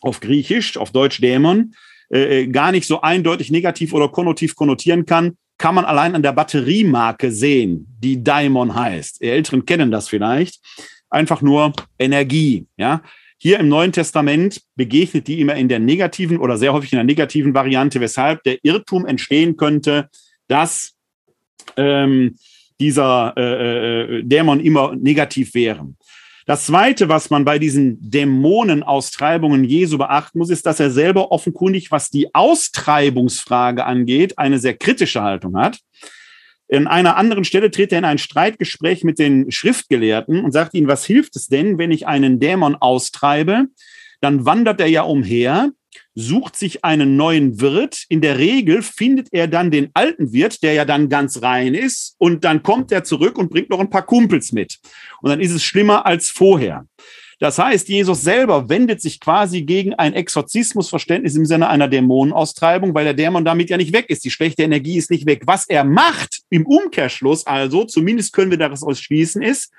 auf 0.01 0.19
Griechisch, 0.19 0.77
auf 0.77 0.91
Deutsch 0.91 1.19
Dämon, 1.19 1.73
äh, 2.11 2.41
äh, 2.41 2.47
gar 2.47 2.71
nicht 2.71 2.87
so 2.87 3.01
eindeutig 3.01 3.51
negativ 3.51 3.93
oder 3.93 4.09
konnotiv 4.09 4.55
konnotieren 4.55 5.05
kann, 5.05 5.37
kann 5.57 5.75
man 5.75 5.85
allein 5.85 6.15
an 6.15 6.23
der 6.23 6.33
Batteriemarke 6.33 7.31
sehen, 7.31 7.87
die 7.99 8.23
Daimon 8.23 8.75
heißt. 8.75 9.21
Ihr 9.21 9.33
Älteren 9.33 9.65
kennen 9.65 9.91
das 9.91 10.09
vielleicht. 10.09 10.61
Einfach 11.09 11.41
nur 11.41 11.73
Energie, 11.97 12.67
ja. 12.77 13.01
Hier 13.37 13.59
im 13.59 13.67
Neuen 13.67 13.91
Testament 13.91 14.61
begegnet 14.75 15.27
die 15.27 15.39
immer 15.39 15.55
in 15.55 15.67
der 15.67 15.79
negativen 15.79 16.37
oder 16.37 16.57
sehr 16.57 16.73
häufig 16.73 16.93
in 16.93 16.97
der 16.97 17.03
negativen 17.03 17.53
Variante, 17.53 17.99
weshalb 17.99 18.43
der 18.43 18.57
Irrtum 18.63 19.05
entstehen 19.05 19.55
könnte, 19.57 20.09
dass 20.47 20.93
ähm, 21.77 22.35
dieser 22.79 23.33
äh, 23.37 24.17
äh, 24.17 24.23
Dämon 24.23 24.59
immer 24.59 24.95
negativ 24.95 25.53
wäre. 25.53 25.87
Das 26.45 26.67
Zweite, 26.67 27.09
was 27.09 27.31
man 27.31 27.43
bei 27.43 27.57
diesen 27.57 27.97
Dämonenaustreibungen 27.99 29.63
Jesu 29.63 29.97
beachten 29.97 30.37
muss, 30.37 30.51
ist, 30.51 30.67
dass 30.67 30.79
er 30.79 30.91
selber 30.91 31.31
offenkundig, 31.31 31.89
was 31.89 32.11
die 32.11 32.35
Austreibungsfrage 32.35 33.83
angeht, 33.83 34.37
eine 34.37 34.59
sehr 34.59 34.77
kritische 34.77 35.23
Haltung 35.23 35.57
hat. 35.57 35.79
In 36.67 36.85
einer 36.85 37.15
anderen 37.17 37.45
Stelle 37.45 37.71
tritt 37.71 37.91
er 37.91 37.99
in 37.99 38.05
ein 38.05 38.19
Streitgespräch 38.19 39.03
mit 39.03 39.17
den 39.17 39.51
Schriftgelehrten 39.51 40.43
und 40.43 40.51
sagt 40.51 40.75
ihnen, 40.75 40.87
was 40.87 41.05
hilft 41.05 41.35
es 41.35 41.47
denn, 41.47 41.79
wenn 41.79 41.91
ich 41.91 42.05
einen 42.05 42.39
Dämon 42.39 42.75
austreibe? 42.75 43.65
Dann 44.21 44.45
wandert 44.45 44.79
er 44.79 44.87
ja 44.87 45.01
umher 45.01 45.71
sucht 46.15 46.55
sich 46.55 46.83
einen 46.83 47.17
neuen 47.17 47.59
Wirt. 47.59 48.05
In 48.09 48.21
der 48.21 48.37
Regel 48.37 48.81
findet 48.81 49.27
er 49.31 49.47
dann 49.47 49.69
den 49.69 49.89
alten 49.93 50.31
Wirt, 50.31 50.63
der 50.63 50.73
ja 50.73 50.85
dann 50.85 51.09
ganz 51.09 51.41
rein 51.41 51.73
ist. 51.73 52.15
Und 52.17 52.43
dann 52.45 52.63
kommt 52.63 52.91
er 52.91 53.03
zurück 53.03 53.37
und 53.37 53.49
bringt 53.49 53.69
noch 53.69 53.79
ein 53.79 53.89
paar 53.89 54.05
Kumpels 54.05 54.53
mit. 54.53 54.79
Und 55.21 55.29
dann 55.29 55.41
ist 55.41 55.51
es 55.51 55.63
schlimmer 55.63 56.05
als 56.05 56.29
vorher. 56.29 56.87
Das 57.39 57.59
heißt, 57.59 57.89
Jesus 57.89 58.21
selber 58.21 58.69
wendet 58.69 59.01
sich 59.01 59.19
quasi 59.19 59.63
gegen 59.63 59.93
ein 59.93 60.13
Exorzismusverständnis 60.13 61.35
im 61.35 61.45
Sinne 61.45 61.67
einer 61.67 61.89
Dämonenaustreibung, 61.89 62.93
weil 62.93 63.03
der 63.03 63.13
Dämon 63.13 63.43
damit 63.43 63.69
ja 63.69 63.75
nicht 63.75 63.91
weg 63.91 64.05
ist. 64.09 64.23
Die 64.23 64.31
schlechte 64.31 64.63
Energie 64.63 64.97
ist 64.97 65.11
nicht 65.11 65.25
weg. 65.25 65.41
Was 65.45 65.67
er 65.67 65.83
macht 65.83 66.43
im 66.49 66.65
Umkehrschluss 66.65 67.45
also, 67.45 67.83
zumindest 67.83 68.31
können 68.31 68.51
wir 68.51 68.57
daraus 68.57 68.83
ausschließen, 68.83 69.41
ist, 69.41 69.73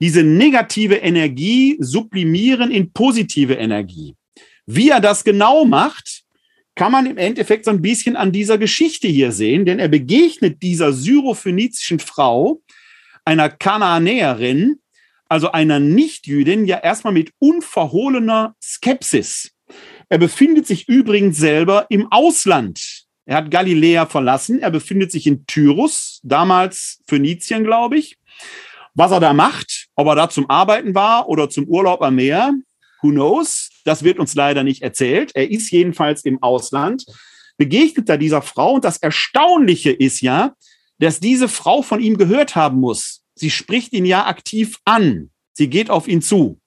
diese 0.00 0.22
negative 0.22 0.94
Energie 0.94 1.76
sublimieren 1.80 2.70
in 2.70 2.92
positive 2.92 3.54
Energie. 3.54 4.14
Wie 4.66 4.90
er 4.90 5.00
das 5.00 5.24
genau 5.24 5.64
macht, 5.64 6.22
kann 6.74 6.92
man 6.92 7.06
im 7.06 7.18
Endeffekt 7.18 7.64
so 7.64 7.70
ein 7.70 7.82
bisschen 7.82 8.16
an 8.16 8.32
dieser 8.32 8.56
Geschichte 8.56 9.08
hier 9.08 9.32
sehen, 9.32 9.64
denn 9.64 9.78
er 9.78 9.88
begegnet 9.88 10.62
dieser 10.62 10.92
syrophönizischen 10.92 11.98
Frau, 11.98 12.62
einer 13.24 13.50
Kanaanäerin, 13.50 14.76
also 15.28 15.52
einer 15.52 15.78
Nichtjüdin, 15.78 16.64
ja 16.64 16.78
erstmal 16.78 17.12
mit 17.12 17.32
unverhohlener 17.38 18.54
Skepsis. 18.62 19.52
Er 20.08 20.18
befindet 20.18 20.66
sich 20.66 20.88
übrigens 20.88 21.36
selber 21.36 21.86
im 21.88 22.10
Ausland. 22.10 23.04
Er 23.26 23.36
hat 23.36 23.50
Galiläa 23.50 24.06
verlassen. 24.06 24.58
Er 24.58 24.70
befindet 24.70 25.12
sich 25.12 25.26
in 25.26 25.46
Tyrus, 25.46 26.20
damals 26.24 27.00
Phönizien, 27.06 27.62
glaube 27.62 27.96
ich. 27.96 28.18
Was 28.94 29.12
er 29.12 29.20
da 29.20 29.32
macht, 29.32 29.86
ob 29.94 30.08
er 30.08 30.16
da 30.16 30.28
zum 30.28 30.50
Arbeiten 30.50 30.96
war 30.96 31.28
oder 31.28 31.48
zum 31.48 31.66
Urlaub 31.68 32.02
am 32.02 32.16
Meer, 32.16 32.52
who 33.02 33.10
knows? 33.10 33.70
Das 33.84 34.02
wird 34.02 34.18
uns 34.18 34.34
leider 34.34 34.62
nicht 34.62 34.82
erzählt. 34.82 35.32
Er 35.34 35.50
ist 35.50 35.70
jedenfalls 35.70 36.24
im 36.24 36.42
Ausland, 36.42 37.04
begegnet 37.56 38.08
da 38.08 38.16
dieser 38.16 38.42
Frau. 38.42 38.74
Und 38.74 38.84
das 38.84 38.98
Erstaunliche 38.98 39.90
ist 39.90 40.20
ja, 40.20 40.54
dass 40.98 41.20
diese 41.20 41.48
Frau 41.48 41.82
von 41.82 42.00
ihm 42.00 42.16
gehört 42.16 42.56
haben 42.56 42.78
muss. 42.78 43.22
Sie 43.34 43.50
spricht 43.50 43.92
ihn 43.92 44.04
ja 44.04 44.26
aktiv 44.26 44.78
an. 44.84 45.30
Sie 45.52 45.68
geht 45.68 45.90
auf 45.90 46.08
ihn 46.08 46.22
zu. 46.22 46.60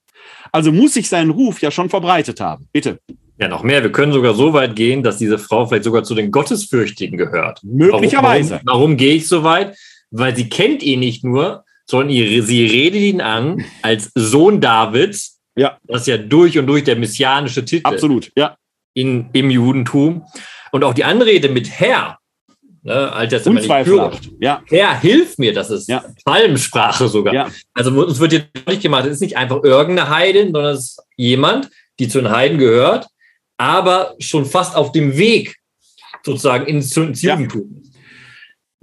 Also 0.51 0.71
muss 0.71 0.93
sich 0.93 1.09
sein 1.09 1.29
Ruf 1.29 1.61
ja 1.61 1.71
schon 1.71 1.89
verbreitet 1.89 2.39
haben. 2.39 2.67
Bitte. 2.71 2.99
Ja, 3.37 3.47
noch 3.47 3.63
mehr. 3.63 3.81
Wir 3.83 3.91
können 3.91 4.13
sogar 4.13 4.35
so 4.35 4.53
weit 4.53 4.75
gehen, 4.75 5.03
dass 5.03 5.17
diese 5.17 5.37
Frau 5.37 5.65
vielleicht 5.65 5.83
sogar 5.83 6.03
zu 6.03 6.15
den 6.15 6.31
Gottesfürchtigen 6.31 7.17
gehört. 7.17 7.59
Möglicherweise. 7.63 8.51
Warum, 8.51 8.65
warum, 8.65 8.79
warum 8.81 8.97
gehe 8.97 9.15
ich 9.15 9.27
so 9.27 9.43
weit? 9.43 9.75
Weil 10.11 10.35
sie 10.35 10.49
kennt 10.49 10.83
ihn 10.83 10.99
nicht 10.99 11.23
nur, 11.23 11.65
sondern 11.85 12.09
sie 12.09 12.65
redet 12.65 13.01
ihn 13.01 13.21
an 13.21 13.65
als 13.81 14.11
Sohn 14.15 14.61
Davids. 14.61 15.41
Ja. 15.55 15.77
Das 15.83 16.01
ist 16.01 16.07
ja 16.07 16.17
durch 16.17 16.57
und 16.57 16.67
durch 16.67 16.83
der 16.83 16.95
messianische 16.95 17.63
Titel. 17.63 17.87
Absolut, 17.87 18.31
ja. 18.35 18.57
In, 18.93 19.29
Im 19.33 19.49
Judentum. 19.49 20.25
Und 20.71 20.83
auch 20.83 20.93
die 20.93 21.03
Anrede 21.03 21.49
mit 21.49 21.69
Herr 21.69 22.17
ne, 22.83 23.11
alttestamentlich 23.11 23.69
Ja. 24.39 24.61
Herr, 24.67 24.99
hilf 24.99 25.37
mir, 25.37 25.53
das 25.53 25.69
ist 25.69 25.87
ja. 25.89 26.03
Psalmsprache 26.25 27.07
sogar. 27.07 27.33
Ja. 27.33 27.49
Also 27.73 27.91
uns 27.91 28.19
wird 28.19 28.31
hier 28.31 28.45
deutlich 28.53 28.81
gemacht, 28.81 29.05
es 29.05 29.13
ist 29.13 29.21
nicht 29.21 29.37
einfach 29.37 29.63
irgendeine 29.63 30.09
Heidin, 30.09 30.51
sondern 30.51 30.75
es 30.75 30.79
ist 30.79 31.01
jemand, 31.17 31.69
die 31.99 32.07
zu 32.07 32.21
den 32.21 32.31
Heiden 32.31 32.57
gehört, 32.57 33.07
aber 33.57 34.15
schon 34.19 34.45
fast 34.45 34.75
auf 34.75 34.91
dem 34.91 35.17
Weg 35.17 35.55
sozusagen 36.23 36.65
ins, 36.65 36.95
ins 36.97 37.21
Judentum. 37.21 37.81
Ja. 37.83 37.89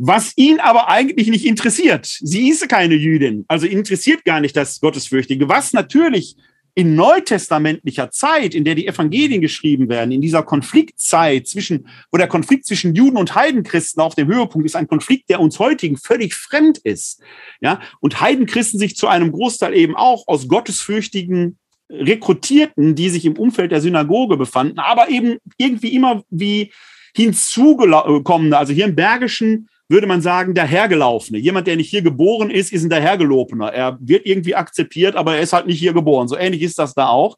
Was 0.02 0.32
ihn 0.36 0.60
aber 0.60 0.88
eigentlich 0.88 1.28
nicht 1.28 1.44
interessiert. 1.44 2.06
Sie 2.06 2.48
ist 2.48 2.66
keine 2.68 2.94
Jüdin, 2.94 3.44
also 3.48 3.66
interessiert 3.66 4.24
gar 4.24 4.40
nicht 4.40 4.56
das 4.56 4.80
Gottesfürchtige. 4.80 5.48
Was 5.48 5.74
natürlich 5.74 6.36
in 6.74 6.94
neutestamentlicher 6.94 8.10
Zeit, 8.10 8.54
in 8.54 8.64
der 8.64 8.74
die 8.74 8.86
Evangelien 8.86 9.40
geschrieben 9.40 9.88
werden, 9.88 10.12
in 10.12 10.20
dieser 10.20 10.42
Konfliktzeit 10.42 11.46
zwischen, 11.46 11.88
wo 12.10 12.18
der 12.18 12.28
Konflikt 12.28 12.66
zwischen 12.66 12.94
Juden 12.94 13.16
und 13.16 13.34
Heidenchristen 13.34 14.02
auf 14.02 14.14
dem 14.14 14.28
Höhepunkt 14.28 14.66
ist, 14.66 14.76
ein 14.76 14.88
Konflikt, 14.88 15.30
der 15.30 15.40
uns 15.40 15.58
heutigen 15.58 15.96
völlig 15.96 16.34
fremd 16.34 16.78
ist. 16.78 17.22
Ja, 17.60 17.80
und 18.00 18.20
Heidenchristen 18.20 18.78
sich 18.78 18.96
zu 18.96 19.08
einem 19.08 19.32
Großteil 19.32 19.74
eben 19.74 19.96
auch 19.96 20.26
aus 20.26 20.48
gottesfürchtigen 20.48 21.58
Rekrutierten, 21.90 22.94
die 22.94 23.08
sich 23.08 23.24
im 23.24 23.36
Umfeld 23.36 23.72
der 23.72 23.80
Synagoge 23.80 24.36
befanden, 24.36 24.78
aber 24.78 25.08
eben 25.08 25.38
irgendwie 25.56 25.94
immer 25.94 26.22
wie 26.30 26.72
hinzugekommene, 27.16 28.56
also 28.56 28.72
hier 28.72 28.84
im 28.84 28.94
Bergischen 28.94 29.68
würde 29.90 30.06
man 30.06 30.22
sagen, 30.22 30.54
der 30.54 30.66
Hergelaufene. 30.66 31.38
Jemand, 31.38 31.66
der 31.66 31.76
nicht 31.76 31.90
hier 31.90 32.02
geboren 32.02 32.48
ist, 32.48 32.72
ist 32.72 32.84
ein 32.84 32.90
Dahergelopener. 32.90 33.72
Er 33.72 33.98
wird 34.00 34.24
irgendwie 34.24 34.54
akzeptiert, 34.54 35.16
aber 35.16 35.34
er 35.34 35.42
ist 35.42 35.52
halt 35.52 35.66
nicht 35.66 35.80
hier 35.80 35.92
geboren. 35.92 36.28
So 36.28 36.36
ähnlich 36.36 36.62
ist 36.62 36.78
das 36.78 36.94
da 36.94 37.08
auch. 37.08 37.36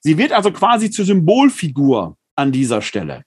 Sie 0.00 0.16
wird 0.16 0.32
also 0.32 0.50
quasi 0.50 0.90
zur 0.90 1.04
Symbolfigur 1.04 2.16
an 2.34 2.50
dieser 2.50 2.80
Stelle. 2.80 3.24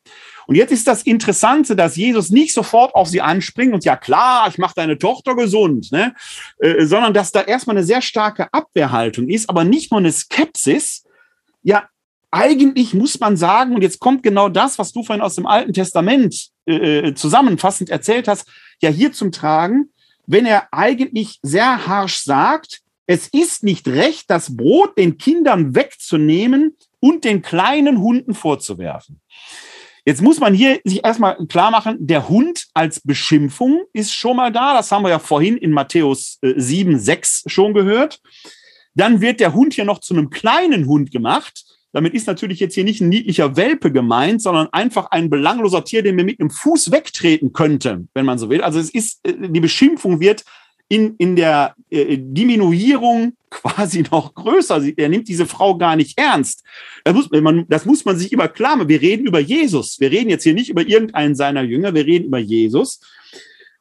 Und 0.48 0.56
jetzt 0.56 0.72
ist 0.72 0.88
das 0.88 1.04
Interessante, 1.04 1.76
dass 1.76 1.96
Jesus 1.96 2.32
nicht 2.32 2.54
sofort 2.54 2.94
auf 2.96 3.08
sie 3.08 3.22
anspringt 3.22 3.74
und 3.74 3.86
ja 3.86 3.96
klar, 3.96 4.48
ich 4.48 4.58
mache 4.58 4.74
deine 4.76 4.98
Tochter 4.98 5.36
gesund, 5.36 5.92
ne? 5.92 6.16
Äh, 6.60 6.86
sondern 6.86 7.14
dass 7.14 7.32
da 7.32 7.42
erstmal 7.42 7.78
eine 7.78 7.86
sehr 7.86 8.02
starke 8.02 8.52
Abwehrhaltung 8.52 9.30
ist, 9.30 9.50
aber 9.50 9.64
nicht 9.64 9.92
nur 9.92 10.00
eine 10.00 10.12
Skepsis. 10.12 11.04
Ja, 11.62 11.88
eigentlich 12.32 12.94
muss 12.94 13.20
man 13.20 13.38
sagen, 13.38 13.76
und 13.76 13.82
jetzt 13.82 14.00
kommt 14.00 14.24
genau 14.24 14.50
das, 14.50 14.78
was 14.78 14.92
du 14.92 15.04
vorhin 15.04 15.24
aus 15.24 15.36
dem 15.36 15.48
Alten 15.48 15.74
Testament 15.74 16.52
äh, 16.66 17.08
äh, 17.08 17.14
zusammenfassend 17.16 17.90
erzählt 17.90 18.28
hast, 18.28 18.48
ja 18.82 18.90
hier 18.90 19.12
zum 19.12 19.32
Tragen, 19.32 19.90
wenn 20.28 20.46
er 20.46 20.68
eigentlich 20.72 21.40
sehr 21.42 21.88
harsch 21.88 22.18
sagt, 22.24 22.82
es 23.08 23.28
ist 23.28 23.64
nicht 23.64 23.88
recht, 23.88 24.30
das 24.30 24.56
Brot 24.56 24.98
den 24.98 25.18
Kindern 25.18 25.76
wegzunehmen 25.76 26.76
und 27.00 27.24
den 27.24 27.42
kleinen 27.42 28.00
Hunden 28.00 28.34
vorzuwerfen. 28.34 29.22
Jetzt 30.06 30.22
muss 30.22 30.40
man 30.40 30.54
hier 30.54 30.80
sich 30.84 31.04
erstmal 31.04 31.36
klar 31.48 31.72
machen, 31.72 31.98
der 32.00 32.30
Hund 32.30 32.68
als 32.74 33.00
Beschimpfung 33.00 33.86
ist 33.92 34.14
schon 34.14 34.38
mal 34.38 34.52
da. 34.52 34.76
Das 34.76 34.92
haben 34.92 35.04
wir 35.04 35.10
ja 35.10 35.20
vorhin 35.20 35.58
in 35.58 35.72
Matthäus 35.72 36.40
7, 36.42 36.96
äh, 36.96 37.00
6 37.00 37.44
schon 37.48 37.74
gehört. 37.74 38.22
Dann 38.94 39.20
wird 39.20 39.40
der 39.40 39.54
Hund 39.54 39.74
hier 39.74 39.86
noch 39.86 40.00
zu 40.00 40.14
einem 40.14 40.30
kleinen 40.30 40.86
Hund 40.86 41.12
gemacht. 41.12 41.64
Damit 41.96 42.14
ist 42.14 42.28
natürlich 42.28 42.60
jetzt 42.60 42.76
hier 42.76 42.84
nicht 42.84 43.00
ein 43.00 43.08
niedlicher 43.08 43.56
Welpe 43.56 43.90
gemeint, 43.90 44.42
sondern 44.42 44.68
einfach 44.74 45.12
ein 45.12 45.30
belangloser 45.30 45.86
Tier, 45.86 46.04
den 46.04 46.18
man 46.18 46.26
mit 46.26 46.42
einem 46.42 46.50
Fuß 46.50 46.92
wegtreten 46.92 47.54
könnte, 47.54 48.06
wenn 48.14 48.26
man 48.26 48.38
so 48.38 48.50
will. 48.50 48.62
Also 48.62 48.80
es 48.80 48.90
ist, 48.90 49.26
äh, 49.26 49.34
die 49.48 49.62
Beschimpfung 49.62 50.20
wird 50.20 50.44
in, 50.90 51.16
in 51.20 51.38
der 51.38 51.74
äh, 51.90 52.18
Diminuierung 52.20 53.38
quasi 53.50 54.04
noch 54.12 54.34
größer. 54.34 54.84
Er 54.98 55.08
nimmt 55.08 55.30
diese 55.30 55.46
Frau 55.46 55.78
gar 55.78 55.96
nicht 55.96 56.20
ernst. 56.20 56.66
Das 57.06 57.14
muss, 57.14 57.30
man, 57.32 57.66
das 57.70 57.86
muss 57.86 58.04
man 58.04 58.18
sich 58.18 58.34
immer 58.34 58.50
klar 58.50 58.76
machen. 58.76 58.90
Wir 58.90 59.02
reden 59.02 59.26
über 59.26 59.40
Jesus. 59.40 59.98
Wir 60.02 60.12
reden 60.12 60.30
jetzt 60.30 60.44
hier 60.44 60.54
nicht 60.54 60.70
über 60.70 60.86
irgendeinen 60.86 61.34
seiner 61.34 61.64
Jünger. 61.64 61.94
Wir 61.96 62.06
reden 62.06 62.26
über 62.26 62.40
Jesus. 62.40 63.00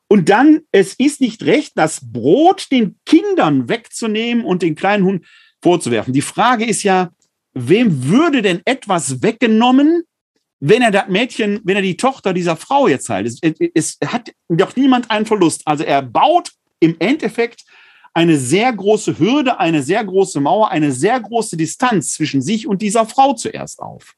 Und 0.07 0.29
dann, 0.29 0.61
es 0.71 0.95
ist 0.95 1.21
nicht 1.21 1.43
recht, 1.43 1.73
das 1.75 2.13
Brot 2.13 2.71
den 2.71 2.95
Kindern 3.07 3.69
wegzunehmen 3.69 4.45
und 4.45 4.63
den 4.63 4.77
kleinen 4.77 5.05
Hund 5.05 5.27
vorzuwerfen. 5.61 6.13
Die 6.13 6.21
Frage 6.21 6.65
ist 6.65 6.85
ja, 6.85 7.11
wem 7.55 8.09
würde 8.09 8.43
denn 8.43 8.61
etwas 8.65 9.23
weggenommen, 9.23 10.03
wenn 10.61 10.83
er 10.83 10.91
das 10.91 11.09
Mädchen, 11.09 11.61
wenn 11.65 11.77
er 11.77 11.83
die 11.83 11.97
Tochter 11.97 12.33
dieser 12.33 12.57
Frau 12.57 12.89
jetzt 12.89 13.09
heilt? 13.09 13.27
Es, 13.27 13.39
es, 13.75 13.97
es 14.01 14.13
hat 14.13 14.33
doch 14.49 14.77
niemand 14.77 15.11
einen 15.11 15.27
Verlust. 15.27 15.63
Also 15.65 15.85
er 15.85 16.03
baut 16.03 16.51
im 16.81 16.97
Endeffekt 16.99 17.65
eine 18.13 18.39
sehr 18.39 18.73
große 18.73 19.19
Hürde, 19.19 19.59
eine 19.59 19.83
sehr 19.83 20.05
große 20.05 20.41
Mauer, 20.41 20.71
eine 20.71 20.93
sehr 20.93 21.19
große 21.19 21.57
Distanz 21.57 22.15
zwischen 22.15 22.41
sich 22.41 22.67
und 22.67 22.81
dieser 22.81 23.07
Frau 23.07 23.35
zuerst 23.35 23.81
auf. 23.81 24.15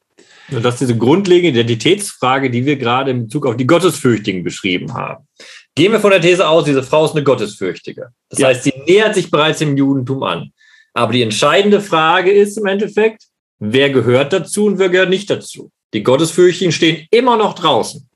Und 0.51 0.65
das 0.65 0.75
ist 0.75 0.81
diese 0.83 0.97
grundlegende 0.97 1.61
Identitätsfrage, 1.61 2.51
die 2.51 2.65
wir 2.65 2.77
gerade 2.77 3.11
in 3.11 3.25
Bezug 3.25 3.47
auf 3.47 3.57
die 3.57 3.67
Gottesfürchtigen 3.67 4.45
beschrieben 4.45 4.95
haben. 4.95 5.27
Gehen 5.75 5.93
wir 5.93 6.01
von 6.01 6.11
der 6.11 6.21
These 6.21 6.47
aus, 6.49 6.65
diese 6.65 6.83
Frau 6.83 7.05
ist 7.05 7.13
eine 7.13 7.25
Gottesfürchtige. 7.25 8.09
Das 8.29 8.39
ja. 8.39 8.49
heißt, 8.49 8.65
sie 8.65 8.73
nähert 8.87 9.15
sich 9.15 9.31
bereits 9.31 9.59
dem 9.59 9.77
Judentum 9.77 10.23
an. 10.23 10.53
Aber 10.97 11.13
die 11.13 11.23
entscheidende 11.23 11.83
Frage 11.83 12.33
ist 12.33 12.57
im 12.57 12.65
Endeffekt, 12.65 13.25
wer 13.59 13.91
gehört 13.91 14.33
dazu 14.33 14.65
und 14.65 14.79
wer 14.79 14.89
gehört 14.89 15.11
nicht 15.11 15.29
dazu. 15.29 15.71
Die 15.93 16.03
Gottesfürchtigen 16.03 16.73
stehen 16.73 17.07
immer 17.11 17.37
noch 17.37 17.55
draußen. 17.55 18.09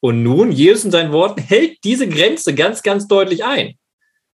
Und 0.00 0.22
nun, 0.22 0.52
Jesus 0.52 0.84
in 0.84 0.90
seinen 0.90 1.12
Worten 1.12 1.40
hält 1.40 1.78
diese 1.82 2.06
Grenze 2.06 2.54
ganz, 2.54 2.82
ganz 2.82 3.08
deutlich 3.08 3.42
ein. 3.42 3.74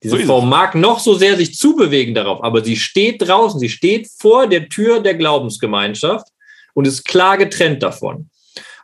Diese 0.03 0.17
so 0.17 0.23
Frau 0.23 0.41
mag 0.41 0.75
noch 0.75 0.99
so 0.99 1.15
sehr 1.15 1.37
sich 1.37 1.57
zubewegen 1.57 2.13
darauf, 2.13 2.43
aber 2.43 2.63
sie 2.63 2.75
steht 2.75 3.27
draußen, 3.27 3.59
sie 3.59 3.69
steht 3.69 4.07
vor 4.19 4.45
der 4.45 4.69
Tür 4.69 4.99
der 4.99 5.15
Glaubensgemeinschaft 5.15 6.27
und 6.75 6.85
ist 6.85 7.05
klar 7.05 7.37
getrennt 7.39 7.81
davon. 7.81 8.29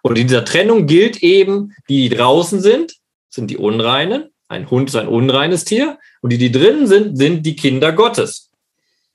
Und 0.01 0.17
in 0.17 0.27
dieser 0.27 0.43
Trennung 0.43 0.87
gilt 0.87 1.21
eben, 1.21 1.71
die, 1.87 2.09
die 2.09 2.15
draußen 2.15 2.61
sind, 2.61 2.93
sind 3.29 3.51
die 3.51 3.57
Unreinen. 3.57 4.29
Ein 4.47 4.71
Hund 4.71 4.89
ist 4.89 4.95
ein 4.95 5.07
unreines 5.07 5.65
Tier. 5.65 5.99
Und 6.21 6.31
die, 6.31 6.39
die 6.39 6.51
drinnen 6.51 6.87
sind, 6.87 7.17
sind 7.17 7.45
die 7.45 7.55
Kinder 7.55 7.91
Gottes. 7.91 8.46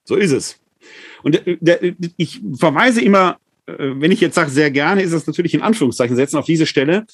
So 0.04 0.16
ist 0.16 0.32
es. 0.32 0.58
Und 1.22 1.34
der, 1.34 1.56
der, 1.60 1.94
ich 2.16 2.40
verweise 2.58 3.00
immer, 3.00 3.38
äh, 3.66 3.74
wenn 3.78 4.10
ich 4.10 4.20
jetzt 4.20 4.34
sage 4.34 4.50
sehr 4.50 4.70
gerne, 4.70 5.02
ist 5.02 5.12
das 5.12 5.26
natürlich 5.26 5.54
in 5.54 5.62
Anführungszeichen 5.62 6.16
setzen 6.16 6.36
auf 6.36 6.46
diese 6.46 6.66
Stelle, 6.66 7.06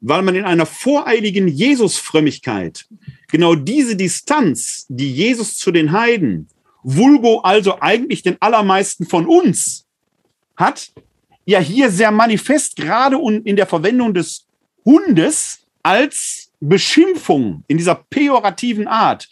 weil 0.00 0.22
man 0.22 0.34
in 0.34 0.44
einer 0.44 0.66
voreiligen 0.66 1.48
Jesusfrömmigkeit 1.48 2.86
genau 3.28 3.54
diese 3.54 3.96
Distanz, 3.96 4.86
die 4.88 5.12
Jesus 5.12 5.56
zu 5.56 5.72
den 5.72 5.92
Heiden, 5.92 6.48
vulgo 6.82 7.40
also 7.40 7.80
eigentlich 7.80 8.22
den 8.22 8.36
allermeisten 8.40 9.06
von 9.06 9.26
uns 9.26 9.86
hat, 10.56 10.92
ja 11.44 11.58
hier 11.58 11.90
sehr 11.90 12.10
manifest 12.10 12.76
gerade 12.76 13.18
in 13.44 13.56
der 13.56 13.66
Verwendung 13.66 14.14
des 14.14 14.46
Hundes 14.84 15.60
als 15.82 16.50
Beschimpfung 16.60 17.64
in 17.66 17.78
dieser 17.78 17.94
pejorativen 17.94 18.86
Art 18.86 19.28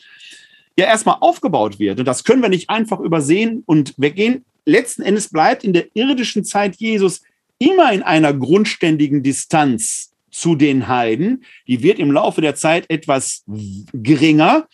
ja 0.77 0.87
erstmal 0.87 1.19
aufgebaut 1.21 1.79
wird. 1.79 1.99
Und 1.99 2.07
das 2.07 2.25
können 2.25 2.43
wir 2.43 2.49
nicht 2.49 2.71
einfach 2.71 3.01
übersehen 3.01 3.63
und 3.67 3.95
weggehen. 3.97 4.45
Letzten 4.65 5.03
Endes 5.03 5.31
bleibt 5.31 5.65
in 5.65 5.73
der 5.73 5.87
irdischen 5.95 6.45
Zeit 6.45 6.77
Jesus 6.77 7.23
immer 7.59 7.93
in 7.93 8.03
einer 8.03 8.33
grundständigen 8.33 9.23
Distanz 9.23 10.13
zu 10.31 10.57
den 10.57 10.89
Heiden. 10.89 11.45
Die 11.69 11.83
wird 11.83 11.99
im 11.99 12.11
Laufe 12.11 12.41
der 12.41 12.57
Zeit 12.57 12.91
etwas 12.91 13.45
geringer. 13.93 14.67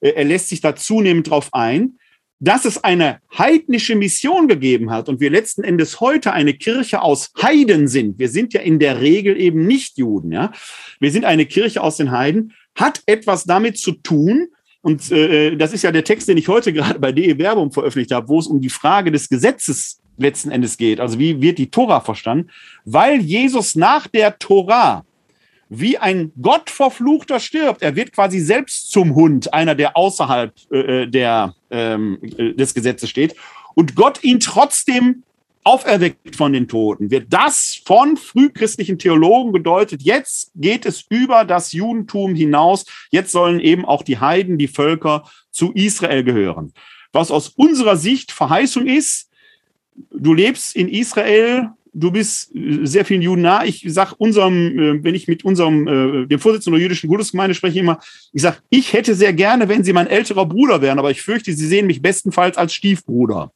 Äh, 0.00 0.10
er 0.10 0.24
lässt 0.24 0.48
sich 0.48 0.60
da 0.60 0.76
zunehmend 0.76 1.30
drauf 1.30 1.48
ein. 1.52 1.98
Dass 2.38 2.66
es 2.66 2.84
eine 2.84 3.20
heidnische 3.38 3.94
Mission 3.94 4.46
gegeben 4.46 4.90
hat 4.90 5.08
und 5.08 5.20
wir 5.20 5.30
letzten 5.30 5.64
Endes 5.64 6.00
heute 6.00 6.34
eine 6.34 6.52
Kirche 6.52 7.00
aus 7.00 7.32
Heiden 7.40 7.88
sind. 7.88 8.18
Wir 8.18 8.28
sind 8.28 8.52
ja 8.52 8.60
in 8.60 8.78
der 8.78 9.00
Regel 9.00 9.40
eben 9.40 9.66
nicht 9.66 9.96
Juden, 9.96 10.32
ja. 10.32 10.52
Wir 11.00 11.10
sind 11.10 11.24
eine 11.24 11.46
Kirche 11.46 11.82
aus 11.82 11.96
den 11.96 12.10
Heiden, 12.10 12.52
hat 12.74 13.02
etwas 13.06 13.44
damit 13.44 13.78
zu 13.78 13.92
tun, 13.92 14.48
und 14.86 15.10
äh, 15.10 15.56
das 15.56 15.72
ist 15.72 15.82
ja 15.82 15.90
der 15.90 16.04
Text, 16.04 16.28
den 16.28 16.38
ich 16.38 16.46
heute 16.46 16.72
gerade 16.72 17.00
bei 17.00 17.10
DE 17.10 17.36
Werbung 17.38 17.72
veröffentlicht 17.72 18.12
habe, 18.12 18.28
wo 18.28 18.38
es 18.38 18.46
um 18.46 18.60
die 18.60 18.68
Frage 18.68 19.10
des 19.10 19.28
Gesetzes 19.28 20.00
letzten 20.16 20.52
Endes 20.52 20.76
geht. 20.76 21.00
Also 21.00 21.18
wie 21.18 21.42
wird 21.42 21.58
die 21.58 21.72
Tora 21.72 21.98
verstanden? 21.98 22.50
Weil 22.84 23.20
Jesus 23.20 23.74
nach 23.74 24.06
der 24.06 24.38
Tora 24.38 25.04
wie 25.68 25.98
ein 25.98 26.30
Gottverfluchter 26.40 27.40
stirbt. 27.40 27.82
Er 27.82 27.96
wird 27.96 28.12
quasi 28.12 28.38
selbst 28.38 28.92
zum 28.92 29.16
Hund, 29.16 29.52
einer, 29.52 29.74
der 29.74 29.96
außerhalb 29.96 30.54
äh, 30.70 30.78
äh 30.78 31.06
der, 31.08 31.56
ähm, 31.72 32.20
äh, 32.22 32.52
des 32.52 32.72
Gesetzes 32.72 33.10
steht. 33.10 33.34
Und 33.74 33.96
Gott 33.96 34.22
ihn 34.22 34.38
trotzdem 34.38 35.24
auferweckt 35.66 36.36
von 36.36 36.52
den 36.52 36.68
Toten, 36.68 37.10
wird 37.10 37.32
das 37.32 37.80
von 37.84 38.16
frühchristlichen 38.16 38.98
Theologen 38.98 39.52
gedeutet. 39.52 40.00
Jetzt 40.02 40.52
geht 40.54 40.86
es 40.86 41.04
über 41.10 41.44
das 41.44 41.72
Judentum 41.72 42.36
hinaus. 42.36 42.84
Jetzt 43.10 43.32
sollen 43.32 43.58
eben 43.58 43.84
auch 43.84 44.02
die 44.02 44.18
Heiden, 44.18 44.58
die 44.58 44.68
Völker 44.68 45.28
zu 45.50 45.72
Israel 45.72 46.22
gehören. 46.22 46.72
Was 47.12 47.32
aus 47.32 47.48
unserer 47.48 47.96
Sicht 47.96 48.30
Verheißung 48.30 48.86
ist, 48.86 49.28
du 50.12 50.34
lebst 50.34 50.76
in 50.76 50.88
Israel, 50.88 51.70
du 51.92 52.12
bist 52.12 52.52
sehr 52.82 53.04
vielen 53.04 53.22
Juden 53.22 53.42
nah. 53.42 53.64
Ich 53.64 53.84
sag 53.88 54.12
unserem, 54.18 54.78
äh, 54.78 55.02
wenn 55.02 55.16
ich 55.16 55.26
mit 55.26 55.44
unserem, 55.44 55.88
äh, 55.88 56.26
dem 56.26 56.38
Vorsitzenden 56.38 56.78
der 56.78 56.84
jüdischen 56.84 57.08
Gottesgemeinde 57.08 57.54
spreche, 57.54 57.80
immer, 57.80 57.98
ich 58.32 58.42
sag, 58.42 58.62
ich 58.70 58.92
hätte 58.92 59.16
sehr 59.16 59.32
gerne, 59.32 59.68
wenn 59.68 59.82
Sie 59.82 59.92
mein 59.92 60.06
älterer 60.06 60.46
Bruder 60.46 60.80
wären, 60.80 61.00
aber 61.00 61.10
ich 61.10 61.22
fürchte, 61.22 61.52
Sie 61.52 61.66
sehen 61.66 61.88
mich 61.88 62.02
bestenfalls 62.02 62.56
als 62.56 62.72
Stiefbruder. 62.72 63.50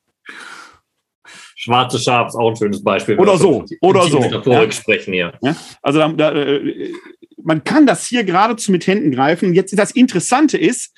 Schwarze 1.62 1.98
Schaf 1.98 2.28
ist 2.28 2.36
auch 2.36 2.48
ein 2.48 2.56
schönes 2.56 2.82
Beispiel. 2.82 3.18
Oder 3.18 3.36
so, 3.36 3.66
oder 3.82 4.04
so. 4.04 4.18
Ja. 4.18 4.72
sprechen 4.72 5.12
hier. 5.12 5.34
Ja? 5.42 5.54
Also 5.82 5.98
da, 5.98 6.08
da, 6.08 6.32
äh, 6.32 6.90
man 7.42 7.62
kann 7.64 7.86
das 7.86 8.06
hier 8.06 8.24
geradezu 8.24 8.72
mit 8.72 8.86
Händen 8.86 9.11
greifen. 9.11 9.52
Jetzt 9.52 9.78
das 9.78 9.90
Interessante 9.90 10.56
ist, 10.56 10.96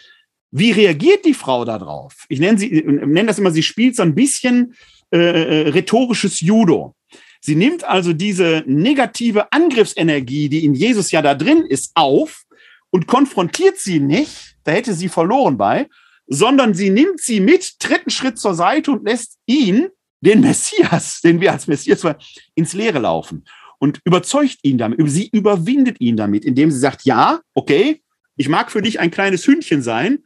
wie 0.53 0.71
reagiert 0.71 1.25
die 1.25 1.35
Frau 1.35 1.65
darauf? 1.65 2.27
Ich 2.29 2.39
nenne 2.39 2.59
sie, 2.59 2.81
nenne 2.81 3.27
das 3.27 3.41
immer, 3.41 3.51
sie 3.51 3.65
spielt 3.65 3.97
so 3.97 4.05
ein 4.05 4.15
bisschen 4.15 4.77
äh, 5.13 5.19
äh, 5.19 5.69
rhetorisches 5.71 6.41
Judo. 6.41 6.95
Sie 7.41 7.57
nimmt 7.57 7.83
also 7.83 8.13
diese 8.13 8.63
negative 8.65 9.51
Angriffsenergie, 9.53 10.49
die 10.49 10.65
in 10.65 10.75
Jesus 10.75 11.11
ja 11.11 11.23
da 11.23 11.35
drin 11.35 11.65
ist, 11.69 11.91
auf 11.97 12.45
und 12.91 13.09
konfrontiert 13.09 13.79
sie 13.79 13.99
nicht, 13.99 14.55
da 14.63 14.71
hätte 14.71 14.95
sie 14.95 15.09
verloren 15.09 15.59
bei, 15.59 15.89
sondern 16.29 16.73
sie 16.73 16.91
nimmt 16.91 17.21
sie 17.21 17.41
mit, 17.41 17.81
tritt 17.81 18.03
einen 18.03 18.11
Schritt 18.11 18.39
zur 18.39 18.55
Seite 18.55 18.93
und 18.93 19.05
lässt 19.05 19.39
ihn 19.47 19.89
den 20.23 20.41
Messias, 20.41 21.21
den 21.21 21.41
wir 21.41 21.53
als 21.53 21.67
Messias 21.67 22.03
ins 22.55 22.73
Leere 22.73 23.01
laufen 23.01 23.45
und 23.79 24.01
überzeugt 24.05 24.59
ihn 24.63 24.79
damit, 24.79 24.99
sie 25.11 25.29
überwindet 25.29 26.01
ihn 26.01 26.17
damit, 26.17 26.45
indem 26.45 26.71
sie 26.71 26.79
sagt, 26.79 27.05
ja, 27.05 27.41
okay, 27.53 28.01
ich 28.37 28.49
mag 28.49 28.71
für 28.71 28.81
dich 28.81 29.01
ein 29.01 29.11
kleines 29.11 29.47
Hündchen 29.47 29.83
sein, 29.83 30.21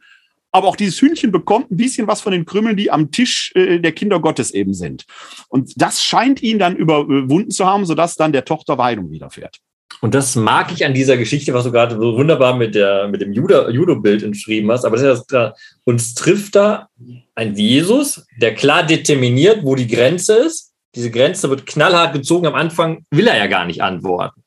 aber 0.51 0.67
auch 0.67 0.75
dieses 0.75 1.01
Hündchen 1.01 1.31
bekommt 1.31 1.71
ein 1.71 1.77
bisschen 1.77 2.07
was 2.07 2.21
von 2.21 2.31
den 2.31 2.45
Krümmeln, 2.45 2.77
die 2.77 2.89
am 2.89 3.11
Tisch 3.11 3.51
äh, 3.55 3.79
der 3.79 3.91
Kinder 3.91 4.19
Gottes 4.19 4.51
eben 4.51 4.73
sind. 4.73 5.05
Und 5.49 5.73
das 5.75 6.03
scheint 6.03 6.41
ihn 6.41 6.57
dann 6.57 6.75
überwunden 6.75 7.51
zu 7.51 7.65
haben, 7.65 7.85
sodass 7.85 8.15
dann 8.15 8.31
der 8.31 8.45
Tochter 8.45 8.77
Weidung 8.77 9.11
widerfährt. 9.11 9.59
Und 9.99 10.13
das 10.13 10.35
mag 10.35 10.71
ich 10.71 10.85
an 10.85 10.93
dieser 10.93 11.17
Geschichte, 11.17 11.53
was 11.53 11.63
du 11.63 11.71
gerade 11.71 11.95
so 11.95 12.17
wunderbar 12.17 12.55
mit, 12.55 12.75
der, 12.75 13.07
mit 13.07 13.21
dem 13.21 13.33
Judo-Bild 13.33 14.21
entschrieben 14.21 14.71
hast. 14.71 14.85
Aber 14.85 14.97
das 14.97 15.19
ist 15.19 15.31
ja, 15.31 15.53
uns 15.85 16.13
trifft 16.13 16.55
da 16.55 16.89
ein 17.33 17.55
Jesus, 17.55 18.25
der 18.39 18.53
klar 18.53 18.85
determiniert, 18.85 19.63
wo 19.63 19.75
die 19.75 19.87
Grenze 19.87 20.35
ist. 20.35 20.73
Diese 20.93 21.09
Grenze 21.09 21.49
wird 21.49 21.65
knallhart 21.65 22.13
gezogen. 22.13 22.45
Am 22.45 22.53
Anfang 22.53 23.05
will 23.09 23.27
er 23.27 23.37
ja 23.37 23.47
gar 23.47 23.65
nicht 23.65 23.81
antworten. 23.81 24.43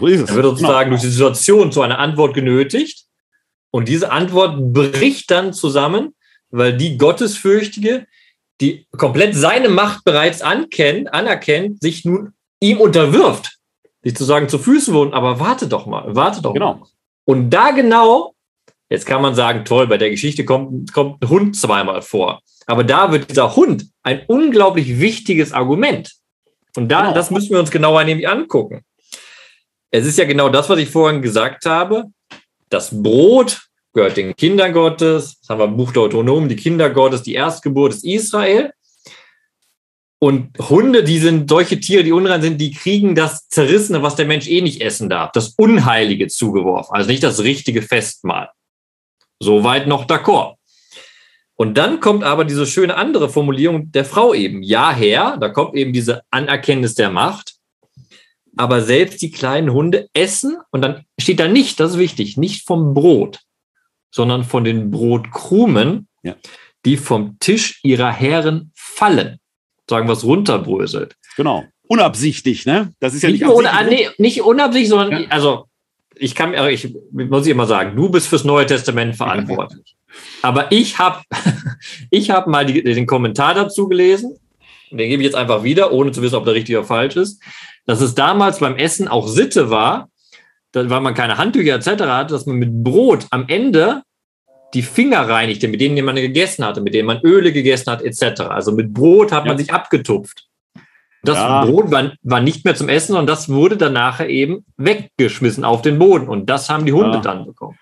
So. 0.00 0.06
Er 0.06 0.34
wird 0.34 0.44
sozusagen 0.44 0.90
genau. 0.90 1.00
durch 1.00 1.02
die 1.02 1.16
Situation 1.16 1.70
zu 1.70 1.82
einer 1.82 1.98
Antwort 1.98 2.34
genötigt. 2.34 3.04
Und 3.70 3.88
diese 3.88 4.10
Antwort 4.10 4.72
bricht 4.72 5.30
dann 5.30 5.52
zusammen, 5.52 6.14
weil 6.50 6.76
die 6.76 6.98
Gottesfürchtige, 6.98 8.06
die 8.60 8.86
komplett 8.96 9.36
seine 9.36 9.68
Macht 9.68 10.04
bereits 10.04 10.42
ankennt, 10.42 11.12
anerkennt, 11.14 11.80
sich 11.80 12.04
nun 12.04 12.32
ihm 12.60 12.78
unterwirft 12.80 13.57
sich 14.02 14.16
zu 14.16 14.24
sagen, 14.24 14.48
zu 14.48 14.58
Füßen 14.58 14.94
wohnen, 14.94 15.12
aber 15.12 15.40
warte 15.40 15.66
doch 15.66 15.86
mal, 15.86 16.14
warte 16.14 16.42
doch 16.42 16.54
genau. 16.54 16.74
mal. 16.74 16.86
Und 17.24 17.50
da 17.50 17.72
genau, 17.72 18.34
jetzt 18.88 19.06
kann 19.06 19.22
man 19.22 19.34
sagen, 19.34 19.64
toll, 19.64 19.86
bei 19.86 19.98
der 19.98 20.10
Geschichte 20.10 20.44
kommt, 20.44 20.92
kommt 20.92 21.22
ein 21.22 21.28
Hund 21.28 21.56
zweimal 21.56 22.02
vor. 22.02 22.40
Aber 22.66 22.84
da 22.84 23.12
wird 23.12 23.30
dieser 23.30 23.56
Hund 23.56 23.86
ein 24.02 24.22
unglaublich 24.26 25.00
wichtiges 25.00 25.52
Argument. 25.52 26.12
Und 26.76 26.88
da, 26.88 27.02
genau. 27.02 27.14
das 27.14 27.30
müssen 27.30 27.50
wir 27.50 27.60
uns 27.60 27.70
genauer 27.70 28.04
nämlich 28.04 28.28
angucken. 28.28 28.82
Es 29.90 30.06
ist 30.06 30.18
ja 30.18 30.26
genau 30.26 30.48
das, 30.48 30.68
was 30.68 30.78
ich 30.78 30.90
vorhin 30.90 31.22
gesagt 31.22 31.64
habe. 31.64 32.04
Das 32.68 33.02
Brot 33.02 33.62
gehört 33.94 34.16
den 34.16 34.36
Kindern 34.36 34.72
Gottes. 34.72 35.40
Das 35.40 35.48
haben 35.48 35.58
wir 35.58 35.64
im 35.64 35.76
Buch 35.76 35.92
der 35.92 36.02
Autonomen, 36.02 36.48
die 36.48 36.56
Kinder 36.56 36.90
Gottes, 36.90 37.22
die 37.22 37.34
Erstgeburt 37.34 37.94
ist 37.94 38.04
Israel. 38.04 38.72
Und 40.20 40.58
Hunde, 40.58 41.04
die 41.04 41.18
sind 41.18 41.48
solche 41.48 41.78
Tiere, 41.78 42.02
die 42.02 42.12
unrein 42.12 42.42
sind, 42.42 42.60
die 42.60 42.72
kriegen 42.72 43.14
das 43.14 43.48
Zerrissene, 43.48 44.02
was 44.02 44.16
der 44.16 44.26
Mensch 44.26 44.48
eh 44.48 44.60
nicht 44.60 44.80
essen 44.80 45.08
darf, 45.08 45.30
das 45.32 45.54
Unheilige 45.56 46.26
zugeworfen, 46.26 46.94
also 46.94 47.08
nicht 47.08 47.22
das 47.22 47.40
richtige 47.40 47.82
Festmahl. 47.82 48.50
Soweit 49.40 49.86
noch 49.86 50.06
d'accord. 50.06 50.56
Und 51.54 51.78
dann 51.78 52.00
kommt 52.00 52.24
aber 52.24 52.44
diese 52.44 52.66
schöne 52.66 52.96
andere 52.96 53.28
Formulierung 53.28 53.92
der 53.92 54.04
Frau 54.04 54.34
eben. 54.34 54.62
Ja, 54.62 54.92
Herr, 54.92 55.36
da 55.36 55.48
kommt 55.48 55.76
eben 55.76 55.92
diese 55.92 56.22
Anerkenntnis 56.30 56.94
der 56.94 57.10
Macht. 57.10 57.54
Aber 58.56 58.80
selbst 58.82 59.22
die 59.22 59.30
kleinen 59.30 59.72
Hunde 59.72 60.08
essen, 60.14 60.56
und 60.72 60.82
dann 60.82 61.04
steht 61.18 61.38
da 61.38 61.46
nicht, 61.46 61.78
das 61.78 61.92
ist 61.92 61.98
wichtig, 61.98 62.36
nicht 62.36 62.66
vom 62.66 62.92
Brot, 62.92 63.40
sondern 64.12 64.42
von 64.42 64.64
den 64.64 64.90
Brotkrumen, 64.90 66.08
ja. 66.24 66.34
die 66.84 66.96
vom 66.96 67.38
Tisch 67.38 67.78
ihrer 67.84 68.10
Herren 68.12 68.72
fallen 68.74 69.38
sagen, 69.88 70.08
was 70.08 70.24
runterbröselt. 70.24 71.16
Genau. 71.36 71.64
Unabsichtlich, 71.86 72.66
ne? 72.66 72.92
Das 73.00 73.14
ist 73.14 73.22
ja 73.22 73.30
nicht, 73.30 73.42
nicht, 73.42 73.50
un 73.50 73.66
nee, 73.88 74.08
nicht 74.18 74.42
unabsichtlich, 74.42 74.88
sondern 74.88 75.22
ja. 75.22 75.28
also 75.30 75.64
ich 76.14 76.34
kann 76.34 76.50
mir, 76.50 76.68
ich 76.70 76.94
muss 77.12 77.46
ich 77.46 77.52
immer 77.52 77.66
sagen, 77.66 77.96
du 77.96 78.08
bist 78.10 78.28
fürs 78.28 78.44
Neue 78.44 78.66
Testament 78.66 79.16
verantwortlich. 79.16 79.96
Aber 80.42 80.70
ich 80.72 80.98
habe 80.98 81.22
ich 82.10 82.30
hab 82.30 82.46
mal 82.46 82.66
die, 82.66 82.82
den 82.82 83.06
Kommentar 83.06 83.54
dazu 83.54 83.88
gelesen, 83.88 84.36
den 84.90 85.08
gebe 85.08 85.22
ich 85.22 85.26
jetzt 85.26 85.36
einfach 85.36 85.62
wieder, 85.62 85.92
ohne 85.92 86.12
zu 86.12 86.22
wissen, 86.22 86.36
ob 86.36 86.44
der 86.44 86.54
richtig 86.54 86.76
oder 86.76 86.86
falsch 86.86 87.16
ist, 87.16 87.42
dass 87.86 88.00
es 88.00 88.14
damals 88.14 88.58
beim 88.58 88.76
Essen 88.76 89.08
auch 89.08 89.28
Sitte 89.28 89.70
war, 89.70 90.08
weil 90.72 91.00
man 91.00 91.14
keine 91.14 91.38
Handtücher 91.38 91.74
etc. 91.74 92.02
hatte, 92.04 92.34
dass 92.34 92.46
man 92.46 92.56
mit 92.56 92.84
Brot 92.84 93.26
am 93.30 93.46
Ende 93.48 94.02
die 94.74 94.82
Finger 94.82 95.28
reinigte, 95.28 95.68
mit 95.68 95.80
denen 95.80 96.04
man 96.04 96.16
gegessen 96.16 96.64
hatte, 96.64 96.80
mit 96.80 96.94
denen 96.94 97.06
man 97.06 97.20
Öle 97.22 97.52
gegessen 97.52 97.90
hat, 97.90 98.02
etc. 98.02 98.42
Also 98.42 98.72
mit 98.72 98.92
Brot 98.92 99.32
hat 99.32 99.44
ja. 99.44 99.50
man 99.50 99.58
sich 99.58 99.72
abgetupft. 99.72 100.48
Das 101.22 101.36
ja. 101.36 101.64
Brot 101.64 101.90
war, 101.90 102.12
war, 102.22 102.40
nicht 102.40 102.64
mehr 102.64 102.74
zum 102.74 102.88
Essen 102.88 103.16
und 103.16 103.26
das 103.26 103.48
wurde 103.48 103.76
dann 103.76 103.92
nachher 103.92 104.28
eben 104.28 104.64
weggeschmissen 104.76 105.64
auf 105.64 105.82
den 105.82 105.98
Boden. 105.98 106.28
Und 106.28 106.48
das 106.48 106.70
haben 106.70 106.86
die 106.86 106.92
Hunde 106.92 107.16
ja. 107.16 107.20
dann 107.20 107.44
bekommen. 107.44 107.78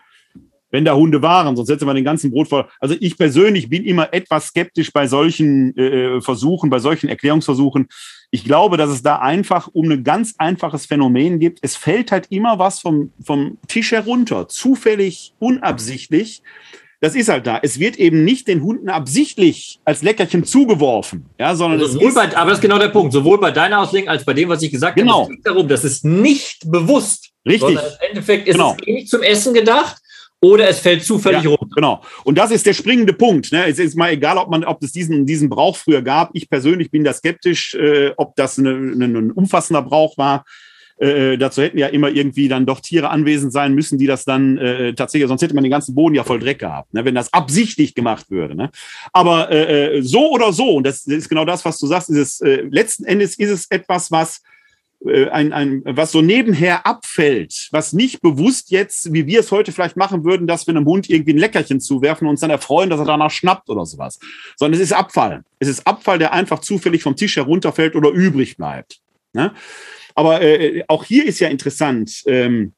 Wenn 0.71 0.85
da 0.85 0.95
Hunde 0.95 1.23
waren, 1.23 1.55
sonst 1.55 1.71
hätte 1.71 1.87
man 1.87 1.95
den 1.95 2.05
ganzen 2.05 2.31
Brot 2.31 2.49
voll. 2.49 2.67
Also 2.81 2.97
ich 2.99 3.17
persönlich 3.17 3.69
bin 3.69 3.85
immer 3.85 4.13
etwas 4.13 4.49
skeptisch 4.49 4.93
bei 4.93 5.07
solchen 5.07 5.77
äh, 5.77 6.21
Versuchen, 6.21 6.71
bei 6.71 6.81
solchen 6.81 7.09
Erklärungsversuchen. 7.09 7.89
Ich 8.31 8.45
glaube, 8.45 8.77
dass 8.77 8.91
es 8.91 9.03
da 9.03 9.17
einfach 9.21 9.69
um 9.73 9.91
ein 9.91 10.03
ganz 10.03 10.35
einfaches 10.39 10.87
Phänomen 10.87 11.39
gibt. 11.39 11.61
Es 11.63 11.77
fällt 11.77 12.11
halt 12.11 12.27
immer 12.31 12.59
was 12.59 12.81
vom, 12.81 13.13
vom 13.23 13.59
Tisch 13.69 13.93
herunter, 13.93 14.49
zufällig, 14.49 15.35
unabsichtlich. 15.39 16.43
Das 17.07 17.15
ist 17.15 17.29
halt 17.29 17.47
da. 17.47 17.61
Es 17.63 17.79
wird 17.79 18.01
eben 18.01 18.25
nicht 18.25 18.49
den 18.49 18.65
Hunden 18.65 18.89
absichtlich 18.89 19.79
als 19.85 20.03
Leckerchen 20.03 20.43
zugeworfen, 20.43 21.27
ja, 21.39 21.55
sondern 21.55 21.81
also 21.81 22.01
es 22.01 22.05
ist, 22.05 22.15
bei, 22.17 22.37
aber 22.37 22.51
das 22.51 22.59
ist 22.59 22.63
genau 22.63 22.81
der 22.81 22.89
Punkt. 22.89 23.13
Sowohl 23.13 23.39
bei 23.39 23.53
deiner 23.53 23.79
Auslegung 23.79 24.09
als 24.09 24.25
bei 24.25 24.35
dem, 24.35 24.49
was 24.49 24.61
ich 24.63 24.73
gesagt 24.73 24.97
genau. 24.97 25.23
habe, 25.23 25.23
es 25.23 25.37
geht 25.37 25.47
darum, 25.47 25.69
das 25.69 25.85
ist 25.85 26.05
nicht 26.05 26.69
bewusst. 26.69 27.31
Richtig. 27.49 27.77
Im 27.77 28.09
Endeffekt 28.09 28.49
ist 28.49 28.55
genau. 28.55 28.75
es 28.81 28.89
eh 28.89 28.93
nicht 28.93 29.09
zum 29.09 29.23
Essen 29.23 29.55
gedacht 29.55 29.99
oder 30.41 30.69
es 30.69 30.81
fällt 30.81 31.05
zufällig 31.05 31.45
ja, 31.45 31.51
runter. 31.51 31.77
Genau. 31.77 32.03
Und 32.25 32.39
das 32.39 32.51
ist 32.51 32.67
der 32.67 32.75
springende 32.75 33.13
Punkt. 33.13 33.53
Ne? 33.53 33.69
Es 33.69 33.79
ist 33.79 33.97
mal 33.97 34.11
egal, 34.11 34.37
ob 34.37 34.51
man, 34.51 34.65
ob 34.65 34.83
es 34.83 34.91
diesen, 34.91 35.27
diesen 35.27 35.49
Brauch 35.49 35.77
früher 35.77 36.03
gab. 36.03 36.31
Ich 36.33 36.51
persönlich 36.51 36.91
bin 36.91 37.05
da 37.05 37.13
skeptisch, 37.13 37.75
äh, 37.75 38.15
ob 38.17 38.35
das 38.35 38.59
eine, 38.59 38.71
eine, 38.71 39.05
ein 39.05 39.31
umfassender 39.31 39.83
Brauch 39.83 40.19
war. 40.19 40.45
Äh, 40.99 41.37
dazu 41.37 41.63
hätten 41.63 41.77
ja 41.77 41.89
immer 41.89 42.09
irgendwie 42.09 42.49
dann 42.49 42.65
doch 42.65 42.81
Tiere 42.81 43.11
anwesend 43.11 43.53
sein 43.53 43.75
müssen, 43.75 43.99
die 43.99 44.07
das 44.07 44.25
dann 44.25 44.57
äh, 44.57 44.95
tatsächlich, 44.95 45.29
sonst 45.29 45.43
hätte 45.43 45.55
man 45.55 45.63
den 45.63 45.71
ganzen 45.71 45.95
Boden 45.95 46.15
ja 46.15 46.25
voll 46.25 46.39
Dreck 46.39 46.59
gehabt, 46.59 46.95
ne, 46.95 47.05
wenn 47.05 47.15
das 47.15 47.33
absichtlich 47.35 47.95
gemacht 47.95 48.31
würde. 48.31 48.55
Ne? 48.55 48.71
Aber 49.13 49.51
äh, 49.51 49.99
äh 49.99 50.03
so 50.03 50.31
oder 50.31 50.55
so, 50.55 50.77
und 50.77 50.87
das 50.87 51.07
ist 51.07 51.29
genau 51.29 51.45
das, 51.45 51.65
was 51.67 51.79
du 51.79 51.87
sagst, 51.87 52.09
ist 52.09 52.17
es, 52.17 52.41
äh, 52.41 52.63
letzten 52.71 53.05
Endes 53.05 53.39
ist 53.39 53.51
es 53.51 53.67
etwas, 53.71 54.11
was 54.11 54.41
äh, 55.05 55.29
ein, 55.29 55.53
ein, 55.53 55.83
was 55.85 56.13
so 56.13 56.23
nebenher 56.23 56.87
abfällt, 56.87 57.69
was 57.73 57.93
nicht 57.93 58.23
bewusst 58.23 58.71
jetzt, 58.71 59.13
wie 59.13 59.27
wir 59.27 59.41
es 59.41 59.53
heute 59.53 59.73
vielleicht 59.73 59.97
machen 59.97 60.25
würden, 60.25 60.47
dass 60.47 60.67
wir 60.67 60.75
einem 60.75 60.87
Hund 60.87 61.11
irgendwie 61.11 61.35
ein 61.35 61.39
Leckerchen 61.39 61.81
zuwerfen 61.81 62.27
und 62.27 62.33
uns 62.33 62.41
dann 62.41 62.51
erfreuen, 62.51 62.89
dass 62.89 63.01
er 63.01 63.07
danach 63.07 63.31
schnappt 63.31 63.69
oder 63.69 63.85
sowas. 63.85 64.19
Sondern 64.57 64.81
es 64.81 64.85
ist 64.85 64.93
Abfall. 64.95 65.45
Es 65.59 65.69
ist 65.69 65.87
Abfall, 65.87 66.19
der 66.19 66.33
einfach 66.33 66.61
zufällig 66.61 67.03
vom 67.03 67.17
Tisch 67.17 67.37
herunterfällt 67.37 67.95
oder 67.95 68.11
übrig 68.11 68.57
bleibt. 68.57 69.01
Ne? 69.35 69.53
Aber 70.17 70.43
äh, 70.43 70.83
auch 70.89 71.05
hier 71.05 71.25
ist 71.27 71.39
ja 71.39 71.49
interessant, 71.49 72.25
ähm, 72.27 72.73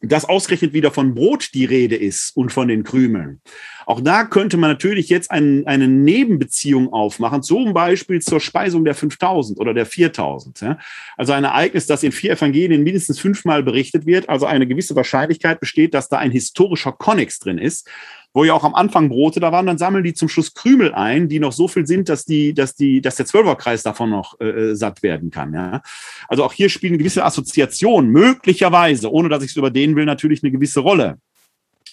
dass 0.00 0.24
ausgerechnet 0.24 0.72
wieder 0.72 0.92
von 0.92 1.14
Brot 1.14 1.50
die 1.54 1.64
Rede 1.64 1.96
ist 1.96 2.36
und 2.36 2.52
von 2.52 2.68
den 2.68 2.84
Krümeln. 2.84 3.40
Auch 3.84 4.00
da 4.00 4.24
könnte 4.24 4.56
man 4.56 4.70
natürlich 4.70 5.08
jetzt 5.08 5.30
ein, 5.30 5.66
eine 5.66 5.88
Nebenbeziehung 5.88 6.92
aufmachen, 6.92 7.42
zum 7.42 7.72
Beispiel 7.72 8.20
zur 8.20 8.38
Speisung 8.38 8.84
der 8.84 8.94
5000 8.94 9.58
oder 9.58 9.74
der 9.74 9.86
4000. 9.86 10.60
Ja? 10.60 10.78
Also 11.16 11.32
ein 11.32 11.44
Ereignis, 11.44 11.86
das 11.86 12.02
in 12.02 12.12
vier 12.12 12.32
Evangelien 12.32 12.82
mindestens 12.84 13.18
fünfmal 13.18 13.62
berichtet 13.62 14.06
wird, 14.06 14.28
also 14.28 14.46
eine 14.46 14.68
gewisse 14.68 14.94
Wahrscheinlichkeit 14.94 15.58
besteht, 15.58 15.94
dass 15.94 16.08
da 16.08 16.18
ein 16.18 16.30
historischer 16.30 16.92
Konnex 16.92 17.40
drin 17.40 17.58
ist, 17.58 17.88
wo 18.34 18.44
ja 18.44 18.54
auch 18.54 18.64
am 18.64 18.74
Anfang 18.74 19.08
Brote 19.08 19.40
da 19.40 19.52
waren, 19.52 19.66
dann 19.66 19.78
sammeln 19.78 20.04
die 20.04 20.14
zum 20.14 20.28
Schluss 20.28 20.54
Krümel 20.54 20.94
ein, 20.94 21.28
die 21.28 21.40
noch 21.40 21.52
so 21.52 21.66
viel 21.68 21.86
sind, 21.86 22.08
dass 22.08 22.24
die, 22.24 22.54
dass 22.54 22.74
die, 22.74 23.00
dass 23.00 23.16
der 23.16 23.26
Zwölferkreis 23.26 23.82
davon 23.82 24.10
noch 24.10 24.38
äh, 24.40 24.44
äh 24.44 24.74
satt 24.74 25.02
werden 25.02 25.30
kann. 25.30 25.54
Ja? 25.54 25.82
Also 26.28 26.44
auch 26.44 26.52
hier 26.52 26.68
spielen 26.68 26.92
eine 26.92 26.98
gewisse 26.98 27.24
Assoziation 27.24 28.08
möglicherweise, 28.08 29.10
ohne 29.10 29.28
dass 29.28 29.42
ich 29.42 29.50
es 29.50 29.56
überdehnen 29.56 29.96
will, 29.96 30.04
natürlich 30.04 30.42
eine 30.42 30.52
gewisse 30.52 30.80
Rolle. 30.80 31.18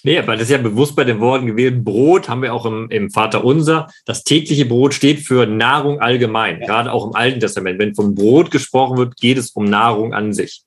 Nee, 0.06 0.20
aber 0.20 0.34
das 0.34 0.44
ist 0.44 0.52
ja 0.52 0.60
bewusst 0.60 0.96
bei 0.96 1.04
den 1.04 1.20
Worten 1.20 1.48
gewählt. 1.48 1.84
Brot 1.84 2.30
haben 2.30 2.44
wir 2.44 2.54
auch 2.54 2.68
im, 2.68 2.92
im 2.92 3.10
Vater 3.10 3.44
Unser. 3.44 3.88
Das 4.06 4.24
tägliche 4.24 4.68
Brot 4.68 4.94
steht 4.94 5.22
für 5.22 5.48
Nahrung 5.48 6.00
allgemein, 6.00 6.60
ja. 6.60 6.68
gerade 6.68 6.92
auch 6.92 7.08
im 7.08 7.16
Alten 7.16 7.40
Testament. 7.40 7.80
Wenn 7.80 7.96
von 7.96 8.14
Brot 8.14 8.52
gesprochen 8.52 8.98
wird, 8.98 9.18
geht 9.18 9.40
es 9.40 9.50
um 9.52 9.66
Nahrung 9.66 10.14
an 10.14 10.32
sich. 10.32 10.62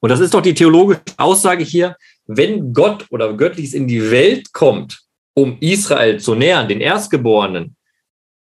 Und 0.00 0.08
das 0.08 0.18
ist 0.18 0.34
doch 0.34 0.42
die 0.42 0.54
theologische 0.54 1.00
Aussage 1.18 1.62
hier. 1.62 1.96
Wenn 2.26 2.72
Gott 2.72 3.06
oder 3.10 3.34
Göttliches 3.34 3.74
in 3.74 3.86
die 3.86 4.10
Welt 4.10 4.52
kommt, 4.52 5.00
um 5.34 5.58
Israel 5.60 6.18
zu 6.20 6.34
nähern, 6.34 6.68
den 6.68 6.80
Erstgeborenen, 6.80 7.76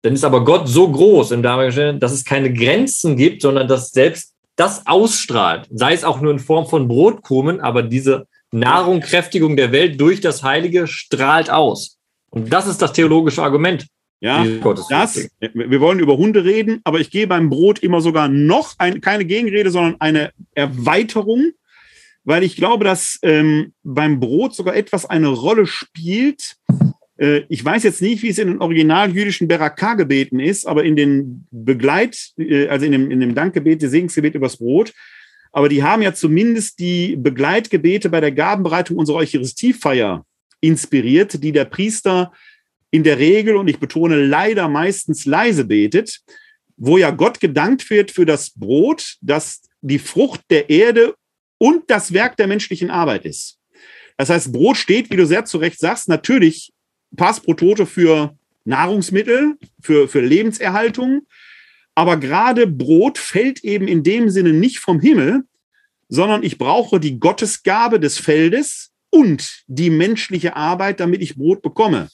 dann 0.03 0.13
ist 0.13 0.23
aber 0.23 0.45
Gott 0.45 0.67
so 0.67 0.89
groß 0.89 1.31
im 1.31 1.43
damaligen, 1.43 1.99
dass 1.99 2.11
es 2.11 2.23
keine 2.23 2.53
Grenzen 2.53 3.17
gibt, 3.17 3.41
sondern 3.41 3.67
dass 3.67 3.89
selbst 3.89 4.33
das 4.55 4.87
ausstrahlt, 4.87 5.67
sei 5.71 5.93
es 5.93 6.03
auch 6.03 6.21
nur 6.21 6.31
in 6.31 6.39
Form 6.39 6.65
von 6.65 6.87
Brotkrumen, 6.87 7.59
aber 7.61 7.83
diese 7.83 8.27
Nahrung, 8.51 9.01
Kräftigung 9.01 9.55
der 9.55 9.71
Welt 9.71 9.99
durch 9.99 10.21
das 10.21 10.43
Heilige 10.43 10.87
strahlt 10.87 11.49
aus. 11.49 11.97
Und 12.29 12.51
das 12.51 12.67
ist 12.67 12.81
das 12.81 12.93
theologische 12.93 13.43
Argument. 13.43 13.87
Ja, 14.19 14.43
das, 14.89 15.29
wir 15.39 15.79
wollen 15.79 15.99
über 15.99 16.17
Hunde 16.17 16.43
reden, 16.43 16.81
aber 16.83 16.99
ich 16.99 17.11
gehe 17.11 17.27
beim 17.27 17.49
Brot 17.49 17.79
immer 17.79 18.01
sogar 18.01 18.27
noch 18.27 18.73
ein, 18.79 18.99
keine 18.99 19.25
Gegenrede, 19.25 19.69
sondern 19.69 20.01
eine 20.01 20.31
Erweiterung, 20.55 21.51
weil 22.27 22.43
ich 22.43 22.57
glaube, 22.57 22.83
dass 22.83 23.19
ähm, 23.21 23.71
beim 23.83 24.19
Brot 24.19 24.53
sogar 24.53 24.75
etwas 24.75 25.05
eine 25.05 25.29
Rolle 25.29 25.65
spielt. 25.65 26.57
Äh, 27.17 27.43
ich 27.47 27.63
weiß 27.63 27.83
jetzt 27.83 28.01
nicht, 28.01 28.21
wie 28.21 28.27
es 28.27 28.37
in 28.37 28.49
den 28.49 28.61
original-jüdischen 28.61 29.47
Beraka-Gebeten 29.47 30.41
ist, 30.41 30.67
aber 30.67 30.83
in 30.83 30.97
den 30.97 31.47
Begleit, 31.51 32.33
äh, 32.37 32.67
also 32.67 32.85
in 32.85 32.91
dem, 32.91 33.11
in 33.11 33.21
dem 33.21 33.33
Dankgebet, 33.33 33.81
das 33.81 33.91
Segensgebet 33.91 34.35
übers 34.35 34.57
Brot, 34.57 34.93
aber 35.53 35.69
die 35.69 35.83
haben 35.83 36.01
ja 36.01 36.13
zumindest 36.13 36.79
die 36.79 37.15
Begleitgebete 37.15 38.09
bei 38.09 38.19
der 38.19 38.33
Gabenbereitung 38.33 38.97
unserer 38.97 39.19
Eucharistiefeier 39.19 40.25
inspiriert, 40.59 41.41
die 41.41 41.53
der 41.53 41.63
Priester 41.63 42.33
in 42.91 43.05
der 43.05 43.19
Regel, 43.19 43.55
und 43.55 43.69
ich 43.69 43.79
betone 43.79 44.21
leider 44.21 44.67
meistens 44.67 45.25
leise 45.25 45.63
betet, 45.63 46.19
wo 46.75 46.97
ja 46.97 47.11
Gott 47.11 47.39
gedankt 47.39 47.89
wird 47.89 48.11
für 48.11 48.25
das 48.25 48.49
Brot, 48.49 49.15
das 49.21 49.61
die 49.79 49.99
Frucht 49.99 50.41
der 50.49 50.69
Erde 50.69 51.15
und 51.57 51.89
das 51.89 52.13
Werk 52.13 52.37
der 52.37 52.47
menschlichen 52.47 52.89
Arbeit 52.89 53.25
ist. 53.25 53.57
Das 54.17 54.29
heißt, 54.29 54.51
Brot 54.51 54.77
steht, 54.77 55.11
wie 55.11 55.15
du 55.15 55.25
sehr 55.25 55.45
zu 55.45 55.57
Recht 55.57 55.79
sagst, 55.79 56.09
natürlich 56.09 56.73
pass 57.15 57.39
pro 57.39 57.53
Tote 57.53 57.85
für 57.85 58.35
Nahrungsmittel, 58.65 59.55
für, 59.81 60.07
für 60.07 60.21
Lebenserhaltung, 60.21 61.21
aber 61.95 62.17
gerade 62.17 62.67
Brot 62.67 63.17
fällt 63.17 63.63
eben 63.63 63.87
in 63.87 64.03
dem 64.03 64.29
Sinne 64.29 64.53
nicht 64.53 64.79
vom 64.79 64.99
Himmel, 64.99 65.43
sondern 66.09 66.43
ich 66.43 66.57
brauche 66.57 66.99
die 66.99 67.19
Gottesgabe 67.19 67.99
des 67.99 68.17
Feldes 68.17 68.91
und 69.09 69.63
die 69.67 69.89
menschliche 69.89 70.55
Arbeit, 70.55 70.99
damit 70.99 71.21
ich 71.21 71.35
Brot 71.35 71.61
bekomme. 71.61 72.09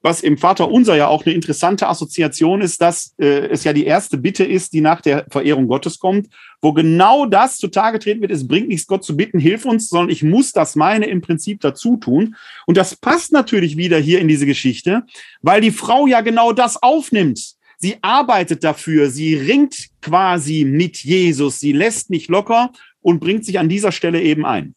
Was 0.00 0.20
im 0.20 0.38
Vater 0.38 0.70
Unser 0.70 0.94
ja 0.94 1.08
auch 1.08 1.26
eine 1.26 1.34
interessante 1.34 1.88
Assoziation 1.88 2.60
ist, 2.60 2.80
dass 2.80 3.14
äh, 3.18 3.48
es 3.48 3.64
ja 3.64 3.72
die 3.72 3.84
erste 3.84 4.16
Bitte 4.16 4.44
ist, 4.44 4.72
die 4.72 4.80
nach 4.80 5.00
der 5.00 5.26
Verehrung 5.28 5.66
Gottes 5.66 5.98
kommt, 5.98 6.28
wo 6.62 6.72
genau 6.72 7.26
das 7.26 7.58
zutage 7.58 7.98
treten 7.98 8.20
wird. 8.20 8.30
Es 8.30 8.46
bringt 8.46 8.68
nichts, 8.68 8.86
Gott 8.86 9.04
zu 9.04 9.16
bitten, 9.16 9.40
hilf 9.40 9.64
uns, 9.64 9.88
sondern 9.88 10.10
ich 10.10 10.22
muss 10.22 10.52
das 10.52 10.76
meine 10.76 11.06
im 11.06 11.20
Prinzip 11.20 11.60
dazu 11.60 11.96
tun. 11.96 12.36
Und 12.66 12.76
das 12.76 12.94
passt 12.94 13.32
natürlich 13.32 13.76
wieder 13.76 13.98
hier 13.98 14.20
in 14.20 14.28
diese 14.28 14.46
Geschichte, 14.46 15.02
weil 15.42 15.60
die 15.60 15.72
Frau 15.72 16.06
ja 16.06 16.20
genau 16.20 16.52
das 16.52 16.80
aufnimmt. 16.80 17.56
Sie 17.78 17.96
arbeitet 18.02 18.64
dafür, 18.64 19.10
sie 19.10 19.34
ringt 19.34 19.88
quasi 20.00 20.64
mit 20.64 20.98
Jesus, 20.98 21.58
sie 21.58 21.72
lässt 21.72 22.10
nicht 22.10 22.28
locker 22.28 22.72
und 23.00 23.20
bringt 23.20 23.44
sich 23.44 23.58
an 23.58 23.68
dieser 23.68 23.92
Stelle 23.92 24.20
eben 24.20 24.44
ein. 24.44 24.74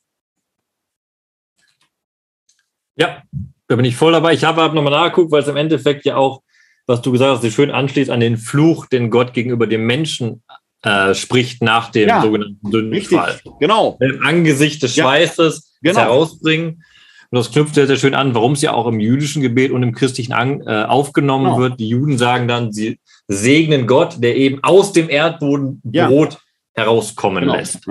Ja, 2.96 3.24
da 3.72 3.78
bin 3.78 3.86
ich 3.86 3.96
voll 3.96 4.12
dabei. 4.12 4.34
Ich 4.34 4.44
habe 4.44 4.76
nochmal 4.76 4.92
nachgeguckt, 4.92 5.32
weil 5.32 5.44
es 5.44 5.48
im 5.48 5.56
Endeffekt 5.56 6.04
ja 6.04 6.18
auch, 6.18 6.42
was 6.88 7.02
du 7.02 7.14
gesagt 7.14 7.32
hast, 7.32 7.42
sich 7.42 7.54
schön 7.54 7.72
anschließt 7.72 8.10
an 8.10 8.20
den 8.20 8.36
Fluch, 8.36 8.86
den 8.88 9.10
Gott 9.10 9.34
gegenüber 9.34 9.66
dem 9.66 9.86
Menschen 9.86 10.44
äh, 10.84 11.14
spricht 11.14 11.64
nach 11.64 11.90
dem 11.90 12.10
ja, 12.10 12.22
sogenannten 12.22 12.70
Sündenfall. 12.70 13.32
Richtig, 13.32 13.52
genau. 13.62 13.98
Im 14.02 14.22
Angesicht 14.26 14.84
des 14.84 14.96
Schweißes 14.96 15.78
ja, 15.82 15.92
genau. 15.94 16.04
herausbringen. 16.04 16.84
Und 17.30 17.38
das 17.38 17.50
knüpft 17.50 17.76
sehr, 17.76 17.88
sehr 17.88 17.96
schön 17.96 18.14
an, 18.14 18.36
warum 18.36 18.54
es 18.54 18.62
ja 18.62 18.74
auch 18.74 18.88
im 18.88 19.00
jüdischen 19.00 19.42
Gebet 19.42 19.72
und 19.72 19.84
im 19.84 19.94
christlichen 19.94 20.34
an, 20.34 20.62
äh, 20.68 20.84
aufgenommen 20.84 21.46
genau. 21.46 21.60
wird. 21.60 21.80
Die 21.80 21.88
Juden 21.88 22.18
sagen 22.18 22.50
dann, 22.50 22.74
sie 22.74 23.00
segnen 23.30 23.88
Gott, 23.88 24.22
der 24.22 24.36
eben 24.36 24.62
aus 24.64 24.92
dem 24.92 25.10
Erdboden 25.10 25.82
ja. 25.90 26.10
Brot 26.10 26.40
herauskommen 26.74 27.46
genau. 27.46 27.56
lässt. 27.56 27.88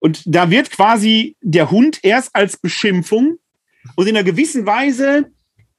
Und 0.00 0.22
da 0.26 0.50
wird 0.50 0.70
quasi 0.70 1.34
der 1.40 1.70
Hund 1.70 2.00
erst 2.02 2.34
als 2.34 2.58
Beschimpfung 2.58 3.38
und 3.94 4.08
in 4.08 4.16
einer 4.16 4.24
gewissen 4.24 4.66
Weise 4.66 5.26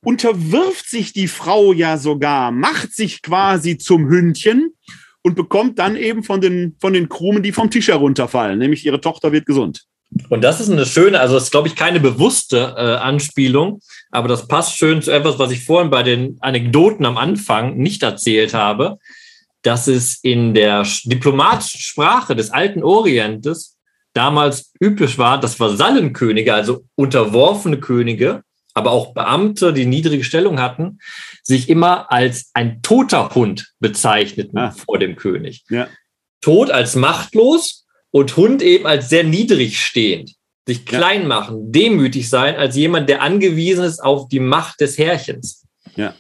unterwirft 0.04 0.90
sich 0.90 1.14
die 1.14 1.28
Frau 1.28 1.74
ja 1.74 1.98
sogar, 1.98 2.52
macht 2.52 2.94
sich 2.94 3.22
quasi 3.22 3.78
zum 3.78 4.08
Hündchen 4.08 4.74
und 5.22 5.36
bekommt 5.36 5.80
dann 5.80 5.96
eben 5.96 6.24
von 6.24 6.40
den, 6.40 6.76
von 6.80 6.94
den 6.94 7.10
Krumen, 7.10 7.44
die 7.44 7.52
vom 7.52 7.70
Tisch 7.70 7.90
herunterfallen, 7.90 8.60
nämlich 8.60 8.86
ihre 8.86 9.02
Tochter 9.02 9.32
wird 9.32 9.46
gesund. 9.46 9.86
Und 10.30 10.42
das 10.42 10.62
ist 10.62 10.70
eine 10.70 10.86
schöne, 10.86 11.20
also 11.20 11.34
das 11.34 11.46
ist, 11.46 11.52
glaube 11.52 11.68
ich, 11.68 11.76
keine 11.76 12.00
bewusste 12.00 12.76
äh, 12.78 12.96
Anspielung, 12.96 13.82
aber 14.10 14.28
das 14.28 14.48
passt 14.48 14.78
schön 14.78 15.02
zu 15.02 15.12
etwas, 15.12 15.38
was 15.38 15.52
ich 15.52 15.66
vorhin 15.66 15.90
bei 15.90 16.04
den 16.04 16.38
Anekdoten 16.40 17.06
am 17.06 17.18
Anfang 17.18 17.78
nicht 17.78 18.04
erzählt 18.04 18.54
habe, 18.54 18.98
dass 19.64 19.88
es 19.88 20.20
in 20.22 20.54
der 20.54 20.88
diplomatischen 21.04 21.82
Sprache 21.82 22.36
des 22.36 22.52
alten 22.52 22.84
Orientes 22.84 23.77
damals 24.18 24.74
üblich 24.80 25.18
war, 25.18 25.40
dass 25.40 25.60
Vasallenkönige, 25.60 26.54
also 26.54 26.86
unterworfene 26.96 27.80
Könige, 27.80 28.44
aber 28.74 28.92
auch 28.92 29.14
Beamte, 29.14 29.74
die 29.74 29.86
niedrige 29.86 30.24
Stellung 30.24 30.60
hatten, 30.60 31.00
sich 31.44 31.70
immer 31.70 32.12
als 32.12 32.50
ein 32.54 32.82
toter 32.82 33.34
Hund 33.34 33.74
bezeichneten 33.80 34.58
ah. 34.58 34.72
vor 34.72 35.00
dem 35.00 35.16
König. 35.16 35.64
Ja. 35.70 35.88
Tod 36.42 36.72
als 36.72 36.96
machtlos 36.96 37.86
und 38.12 38.36
Hund 38.38 38.62
eben 38.62 38.86
als 38.86 39.10
sehr 39.10 39.24
niedrig 39.24 39.80
stehend, 39.80 40.34
sich 40.68 40.86
klein 40.86 41.24
ja. 41.24 41.28
machen, 41.28 41.72
demütig 41.72 42.30
sein, 42.30 42.56
als 42.56 42.76
jemand, 42.76 43.10
der 43.10 43.22
angewiesen 43.22 43.84
ist 43.84 44.00
auf 44.00 44.28
die 44.28 44.40
Macht 44.40 44.82
des 44.82 44.98
Herrchens. 44.98 45.66
Ja. 45.96 46.14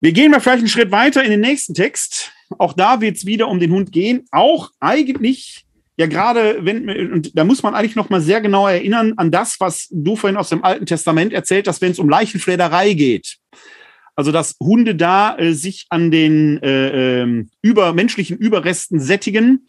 Wir 0.00 0.12
gehen 0.12 0.32
mal 0.32 0.40
vielleicht 0.40 0.58
einen 0.58 0.68
Schritt 0.68 0.90
weiter 0.90 1.22
in 1.22 1.30
den 1.30 1.40
nächsten 1.40 1.74
Text. 1.74 2.32
Auch 2.58 2.72
da 2.72 3.00
wird 3.00 3.16
es 3.16 3.26
wieder 3.26 3.48
um 3.48 3.60
den 3.60 3.72
Hund 3.72 3.92
gehen. 3.92 4.24
Auch 4.30 4.70
eigentlich, 4.80 5.64
ja 5.96 6.06
gerade, 6.06 6.58
wenn, 6.60 7.12
und 7.12 7.36
da 7.36 7.44
muss 7.44 7.62
man 7.62 7.74
eigentlich 7.74 7.96
noch 7.96 8.10
mal 8.10 8.20
sehr 8.20 8.40
genau 8.40 8.66
erinnern 8.66 9.14
an 9.16 9.30
das, 9.30 9.56
was 9.60 9.88
du 9.90 10.16
vorhin 10.16 10.36
aus 10.36 10.48
dem 10.48 10.64
Alten 10.64 10.86
Testament 10.86 11.32
erzählt 11.32 11.68
hast, 11.68 11.80
wenn 11.80 11.92
es 11.92 11.98
um 11.98 12.08
Leichenflederei 12.08 12.94
geht. 12.94 13.36
Also 14.14 14.30
dass 14.30 14.56
Hunde 14.60 14.94
da 14.94 15.36
äh, 15.38 15.52
sich 15.52 15.86
an 15.88 16.10
den 16.10 16.62
äh, 16.62 17.22
äh, 17.22 17.44
über, 17.62 17.94
menschlichen 17.94 18.36
Überresten 18.36 19.00
sättigen 19.00 19.66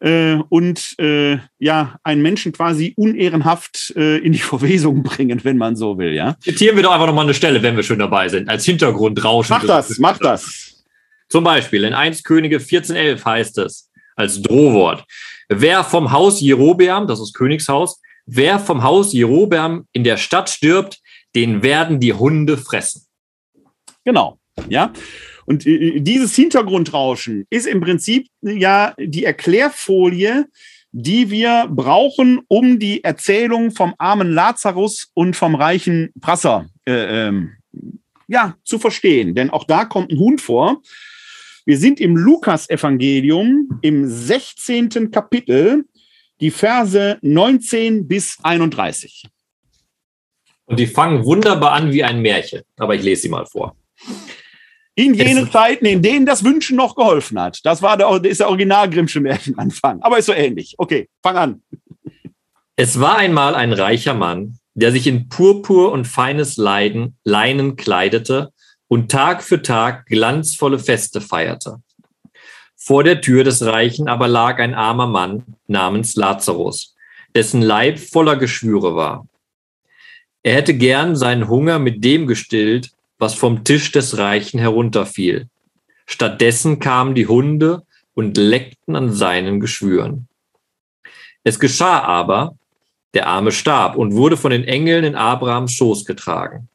äh, 0.00 0.36
und 0.48 0.94
äh, 0.98 1.38
ja 1.58 1.98
einen 2.02 2.22
Menschen 2.22 2.52
quasi 2.52 2.94
unehrenhaft 2.96 3.92
äh, 3.96 4.18
in 4.18 4.32
die 4.32 4.38
Verwesung 4.40 5.02
bringen, 5.02 5.40
wenn 5.44 5.58
man 5.58 5.76
so 5.76 5.98
will. 5.98 6.12
Ja. 6.12 6.36
Zitieren 6.40 6.76
wir 6.76 6.82
doch 6.82 6.92
einfach 6.92 7.06
noch 7.06 7.14
mal 7.14 7.22
eine 7.22 7.34
Stelle, 7.34 7.62
wenn 7.62 7.76
wir 7.76 7.82
schon 7.82 7.98
dabei 7.98 8.28
sind, 8.28 8.48
als 8.48 8.64
Hintergrundrauschen. 8.64 9.56
Mach 9.56 9.66
das, 9.66 9.98
mach 9.98 10.18
das. 10.18 10.79
Zum 11.30 11.44
Beispiel 11.44 11.84
in 11.84 11.94
1 11.94 12.24
Könige 12.24 12.58
14.11 12.58 13.24
heißt 13.24 13.58
es, 13.58 13.90
als 14.16 14.42
Drohwort. 14.42 15.04
Wer 15.48 15.84
vom 15.84 16.12
Haus 16.12 16.40
Jerobeam, 16.40 17.06
das 17.06 17.20
ist 17.20 17.34
Königshaus, 17.34 18.00
wer 18.26 18.58
vom 18.58 18.82
Haus 18.82 19.12
Jerobeam 19.12 19.86
in 19.92 20.04
der 20.04 20.16
Stadt 20.16 20.50
stirbt, 20.50 21.00
den 21.34 21.62
werden 21.62 22.00
die 22.00 22.12
Hunde 22.12 22.58
fressen. 22.58 23.06
Genau, 24.04 24.38
ja. 24.68 24.92
Und 25.46 25.66
äh, 25.66 26.00
dieses 26.00 26.34
Hintergrundrauschen 26.34 27.46
ist 27.50 27.66
im 27.66 27.80
Prinzip 27.80 28.28
ja 28.42 28.94
die 28.98 29.24
Erklärfolie, 29.24 30.46
die 30.92 31.30
wir 31.30 31.68
brauchen, 31.70 32.40
um 32.48 32.78
die 32.78 33.04
Erzählung 33.04 33.70
vom 33.70 33.94
armen 33.98 34.32
Lazarus 34.32 35.10
und 35.14 35.36
vom 35.36 35.54
reichen 35.54 36.12
Prasser 36.20 36.66
äh, 36.86 37.28
ähm, 37.28 37.52
ja, 38.26 38.56
zu 38.64 38.78
verstehen. 38.78 39.34
Denn 39.34 39.50
auch 39.50 39.64
da 39.64 39.84
kommt 39.84 40.10
ein 40.10 40.18
Hund 40.18 40.40
vor. 40.40 40.82
Wir 41.64 41.78
sind 41.78 42.00
im 42.00 42.16
Lukas-Evangelium 42.16 43.78
im 43.82 44.08
16. 44.08 45.10
Kapitel, 45.10 45.84
die 46.40 46.50
Verse 46.50 47.18
19 47.20 48.08
bis 48.08 48.38
31. 48.42 49.24
Und 50.64 50.78
die 50.78 50.86
fangen 50.86 51.24
wunderbar 51.24 51.72
an 51.72 51.92
wie 51.92 52.04
ein 52.04 52.20
Märchen. 52.22 52.62
Aber 52.78 52.94
ich 52.94 53.02
lese 53.02 53.22
sie 53.22 53.28
mal 53.28 53.44
vor. 53.44 53.76
In 54.94 55.14
jenen 55.14 55.50
Zeiten, 55.50 55.86
in 55.86 56.02
denen 56.02 56.26
das 56.26 56.44
Wünschen 56.44 56.76
noch 56.76 56.94
geholfen 56.94 57.40
hat. 57.40 57.60
Das 57.64 57.82
war 57.82 57.96
der, 57.96 58.24
ist 58.24 58.40
der 58.40 58.48
Original 58.48 58.88
Grimmsche 58.88 59.20
Märchenanfang. 59.20 60.00
Aber 60.02 60.18
ist 60.18 60.26
so 60.26 60.32
ähnlich. 60.32 60.74
Okay, 60.78 61.08
fang 61.22 61.36
an. 61.36 61.62
Es 62.76 63.00
war 63.00 63.18
einmal 63.18 63.54
ein 63.54 63.72
reicher 63.72 64.14
Mann, 64.14 64.58
der 64.74 64.92
sich 64.92 65.06
in 65.06 65.28
Purpur 65.28 65.92
und 65.92 66.06
feines 66.06 66.56
Leiden, 66.56 67.16
Leinen 67.24 67.76
kleidete 67.76 68.52
und 68.90 69.08
Tag 69.08 69.44
für 69.44 69.62
Tag 69.62 70.06
glanzvolle 70.06 70.80
Feste 70.80 71.20
feierte. 71.20 71.80
Vor 72.76 73.04
der 73.04 73.20
Tür 73.20 73.44
des 73.44 73.64
Reichen 73.64 74.08
aber 74.08 74.26
lag 74.26 74.58
ein 74.58 74.74
armer 74.74 75.06
Mann 75.06 75.44
namens 75.68 76.16
Lazarus, 76.16 76.96
dessen 77.36 77.62
Leib 77.62 78.00
voller 78.00 78.34
Geschwüre 78.34 78.96
war. 78.96 79.28
Er 80.42 80.54
hätte 80.54 80.74
gern 80.74 81.14
seinen 81.14 81.48
Hunger 81.48 81.78
mit 81.78 82.02
dem 82.02 82.26
gestillt, 82.26 82.90
was 83.16 83.34
vom 83.34 83.62
Tisch 83.62 83.92
des 83.92 84.18
Reichen 84.18 84.58
herunterfiel. 84.58 85.46
Stattdessen 86.06 86.80
kamen 86.80 87.14
die 87.14 87.28
Hunde 87.28 87.84
und 88.14 88.36
leckten 88.36 88.96
an 88.96 89.12
seinen 89.12 89.60
Geschwüren. 89.60 90.26
Es 91.44 91.60
geschah 91.60 92.00
aber, 92.00 92.56
der 93.14 93.28
Arme 93.28 93.52
starb 93.52 93.94
und 93.94 94.14
wurde 94.14 94.36
von 94.36 94.50
den 94.50 94.64
Engeln 94.64 95.04
in 95.04 95.14
Abrahams 95.14 95.74
Schoß 95.74 96.04
getragen. 96.04 96.68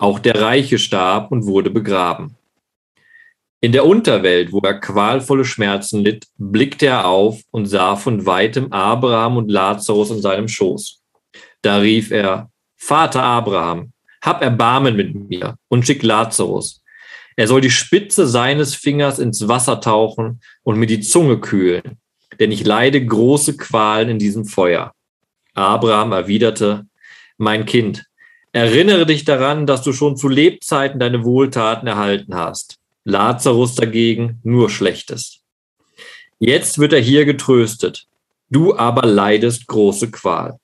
Auch 0.00 0.18
der 0.18 0.40
Reiche 0.40 0.78
starb 0.78 1.30
und 1.30 1.44
wurde 1.44 1.68
begraben. 1.68 2.34
In 3.60 3.72
der 3.72 3.84
Unterwelt, 3.84 4.50
wo 4.50 4.60
er 4.60 4.80
qualvolle 4.80 5.44
Schmerzen 5.44 6.00
litt, 6.00 6.26
blickte 6.38 6.86
er 6.86 7.06
auf 7.06 7.42
und 7.50 7.66
sah 7.66 7.96
von 7.96 8.24
weitem 8.24 8.72
Abraham 8.72 9.36
und 9.36 9.50
Lazarus 9.50 10.10
in 10.10 10.22
seinem 10.22 10.48
Schoß. 10.48 11.02
Da 11.60 11.76
rief 11.76 12.12
er, 12.12 12.48
Vater 12.76 13.22
Abraham, 13.22 13.92
hab 14.22 14.40
Erbarmen 14.40 14.96
mit 14.96 15.14
mir 15.14 15.56
und 15.68 15.84
schick 15.84 16.02
Lazarus. 16.02 16.82
Er 17.36 17.46
soll 17.46 17.60
die 17.60 17.70
Spitze 17.70 18.26
seines 18.26 18.74
Fingers 18.74 19.18
ins 19.18 19.48
Wasser 19.48 19.82
tauchen 19.82 20.40
und 20.62 20.78
mir 20.78 20.86
die 20.86 21.00
Zunge 21.00 21.38
kühlen, 21.40 21.98
denn 22.38 22.52
ich 22.52 22.64
leide 22.64 23.04
große 23.04 23.58
Qualen 23.58 24.08
in 24.08 24.18
diesem 24.18 24.46
Feuer. 24.46 24.94
Abraham 25.52 26.12
erwiderte, 26.12 26.86
mein 27.36 27.66
Kind, 27.66 28.06
erinnere 28.52 29.06
dich 29.06 29.24
daran, 29.24 29.66
dass 29.66 29.82
du 29.82 29.92
schon 29.92 30.16
zu 30.16 30.28
Lebzeiten 30.28 31.00
deine 31.00 31.24
Wohltaten 31.24 31.86
erhalten 31.86 32.34
hast. 32.34 32.78
Lazarus 33.04 33.74
dagegen 33.74 34.40
nur 34.42 34.70
Schlechtes. 34.70 35.40
Jetzt 36.38 36.78
wird 36.78 36.92
er 36.92 37.00
hier 37.00 37.24
getröstet, 37.24 38.06
du 38.50 38.76
aber 38.76 39.06
leidest 39.06 39.66
große 39.66 40.10
Qual. 40.10 40.58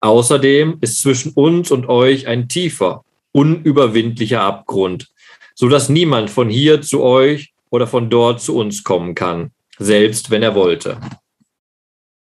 Außerdem 0.00 0.78
ist 0.80 1.00
zwischen 1.00 1.32
uns 1.32 1.70
und 1.70 1.88
euch 1.88 2.26
ein 2.26 2.48
tiefer, 2.48 3.04
unüberwindlicher 3.32 4.40
Abgrund, 4.40 5.08
so 5.54 5.68
dass 5.68 5.88
niemand 5.88 6.30
von 6.30 6.48
hier 6.48 6.82
zu 6.82 7.02
euch 7.02 7.52
oder 7.70 7.86
von 7.86 8.10
dort 8.10 8.40
zu 8.40 8.56
uns 8.56 8.84
kommen 8.84 9.14
kann, 9.14 9.50
selbst 9.78 10.30
wenn 10.30 10.42
er 10.42 10.54
wollte. 10.54 11.00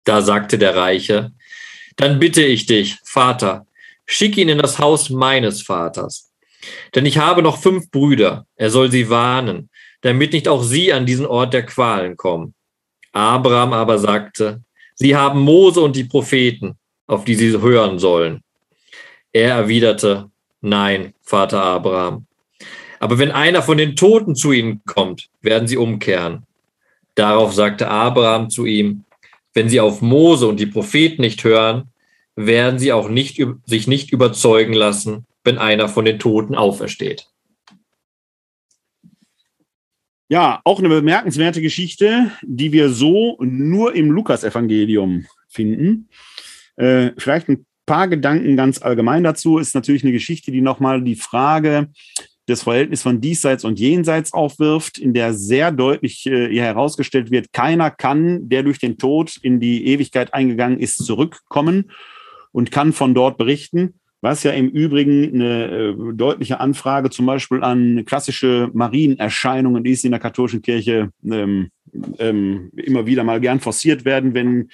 Da 0.04 0.22
sagte 0.22 0.58
der 0.58 0.76
Reiche, 0.76 1.32
dann 1.98 2.20
bitte 2.20 2.44
ich 2.44 2.66
dich, 2.66 2.98
Vater, 3.04 3.68
schick 4.12 4.38
ihn 4.38 4.50
in 4.50 4.58
das 4.58 4.78
Haus 4.78 5.10
meines 5.10 5.62
Vaters. 5.62 6.32
Denn 6.94 7.06
ich 7.06 7.18
habe 7.18 7.42
noch 7.42 7.58
fünf 7.58 7.90
Brüder, 7.90 8.46
er 8.56 8.70
soll 8.70 8.92
sie 8.92 9.10
warnen, 9.10 9.70
damit 10.02 10.34
nicht 10.34 10.48
auch 10.48 10.64
sie 10.64 10.92
an 10.92 11.06
diesen 11.06 11.26
Ort 11.26 11.54
der 11.54 11.66
Qualen 11.66 12.18
kommen. 12.18 12.54
Abraham 13.14 13.74
aber 13.74 13.98
sagte, 13.98 14.62
sie 14.96 15.16
haben 15.16 15.40
Mose 15.40 15.82
und 15.82 15.96
die 15.96 16.04
Propheten, 16.04 16.76
auf 17.08 17.24
die 17.24 17.36
sie 17.36 17.62
hören 17.62 18.00
sollen. 18.00 18.44
Er 19.32 19.56
erwiderte, 19.56 20.30
nein, 20.60 21.14
Vater 21.22 21.64
Abraham. 21.64 22.26
Aber 23.00 23.18
wenn 23.18 23.32
einer 23.32 23.64
von 23.64 23.78
den 23.78 23.96
Toten 23.96 24.36
zu 24.36 24.52
ihnen 24.52 24.82
kommt, 24.86 25.30
werden 25.42 25.68
sie 25.68 25.78
umkehren. 25.78 26.46
Darauf 27.16 27.54
sagte 27.54 27.88
Abraham 27.88 28.50
zu 28.50 28.66
ihm, 28.66 29.06
wenn 29.54 29.70
sie 29.70 29.80
auf 29.80 30.02
Mose 30.02 30.48
und 30.48 30.60
die 30.60 30.68
Propheten 30.68 31.22
nicht 31.22 31.44
hören, 31.44 31.91
werden 32.36 32.80
sie 32.80 32.94
auch 32.94 33.10
nicht, 33.10 33.44
sich 33.66 33.88
nicht 33.88 34.12
überzeugen 34.12 34.74
lassen, 34.74 35.26
wenn 35.44 35.58
einer 35.58 35.90
von 35.90 36.06
den 36.06 36.20
Toten 36.20 36.56
aufersteht. 36.56 37.28
Ja, 40.30 40.62
auch 40.64 40.80
eine 40.80 40.88
bemerkenswerte 40.88 41.62
Geschichte, 41.62 42.32
die 42.42 42.72
wir 42.72 42.90
so 42.90 43.38
nur 43.42 43.94
im 43.96 44.12
Lukas-Evangelium 44.12 45.26
finden. 45.50 46.08
Äh, 46.78 47.12
vielleicht 47.18 47.50
ein 47.50 47.66
paar 47.86 48.08
Gedanken 48.08 48.56
ganz 48.56 48.82
allgemein 48.82 49.26
dazu. 49.26 49.58
Ist 49.58 49.76
natürlich 49.76 50.04
eine 50.04 50.14
Geschichte, 50.14 50.52
die 50.52 50.62
nochmal 50.62 51.02
die 51.02 51.18
Frage 51.18 51.90
das 52.48 52.64
Verhältnis 52.64 53.02
von 53.02 53.20
diesseits 53.22 53.66
und 53.66 53.80
jenseits 53.80 54.34
aufwirft, 54.34 54.98
in 54.98 55.14
der 55.14 55.34
sehr 55.34 55.72
deutlich 55.72 56.26
äh, 56.26 56.56
herausgestellt 56.58 57.30
wird, 57.30 57.52
keiner 57.54 57.92
kann, 57.92 58.50
der 58.50 58.64
durch 58.64 58.80
den 58.80 58.98
Tod 58.98 59.38
in 59.42 59.60
die 59.60 59.86
Ewigkeit 59.88 60.34
eingegangen 60.34 60.80
ist, 60.80 60.98
zurückkommen 60.98 61.92
und 62.52 62.72
kann 62.72 62.94
von 62.94 63.14
dort 63.14 63.38
berichten. 63.38 63.96
Was 64.24 64.44
ja 64.44 64.52
im 64.52 64.70
Übrigen 64.70 65.34
eine 65.34 65.66
äh, 65.66 66.14
deutliche 66.14 66.60
Anfrage 66.60 67.10
zum 67.10 67.26
Beispiel 67.26 67.64
an 67.64 68.06
klassische 68.06 68.70
Marienerscheinungen 68.74 69.84
ist 69.86 70.06
in 70.06 70.12
der 70.12 70.20
katholischen 70.20 70.62
Kirche 70.62 71.10
ähm, 71.26 71.70
ähm, 72.20 72.72
immer 72.76 73.08
wieder 73.08 73.24
mal 73.24 73.42
gern 73.42 73.60
forciert 73.60 74.06
werden, 74.06 74.36
wenn 74.36 74.70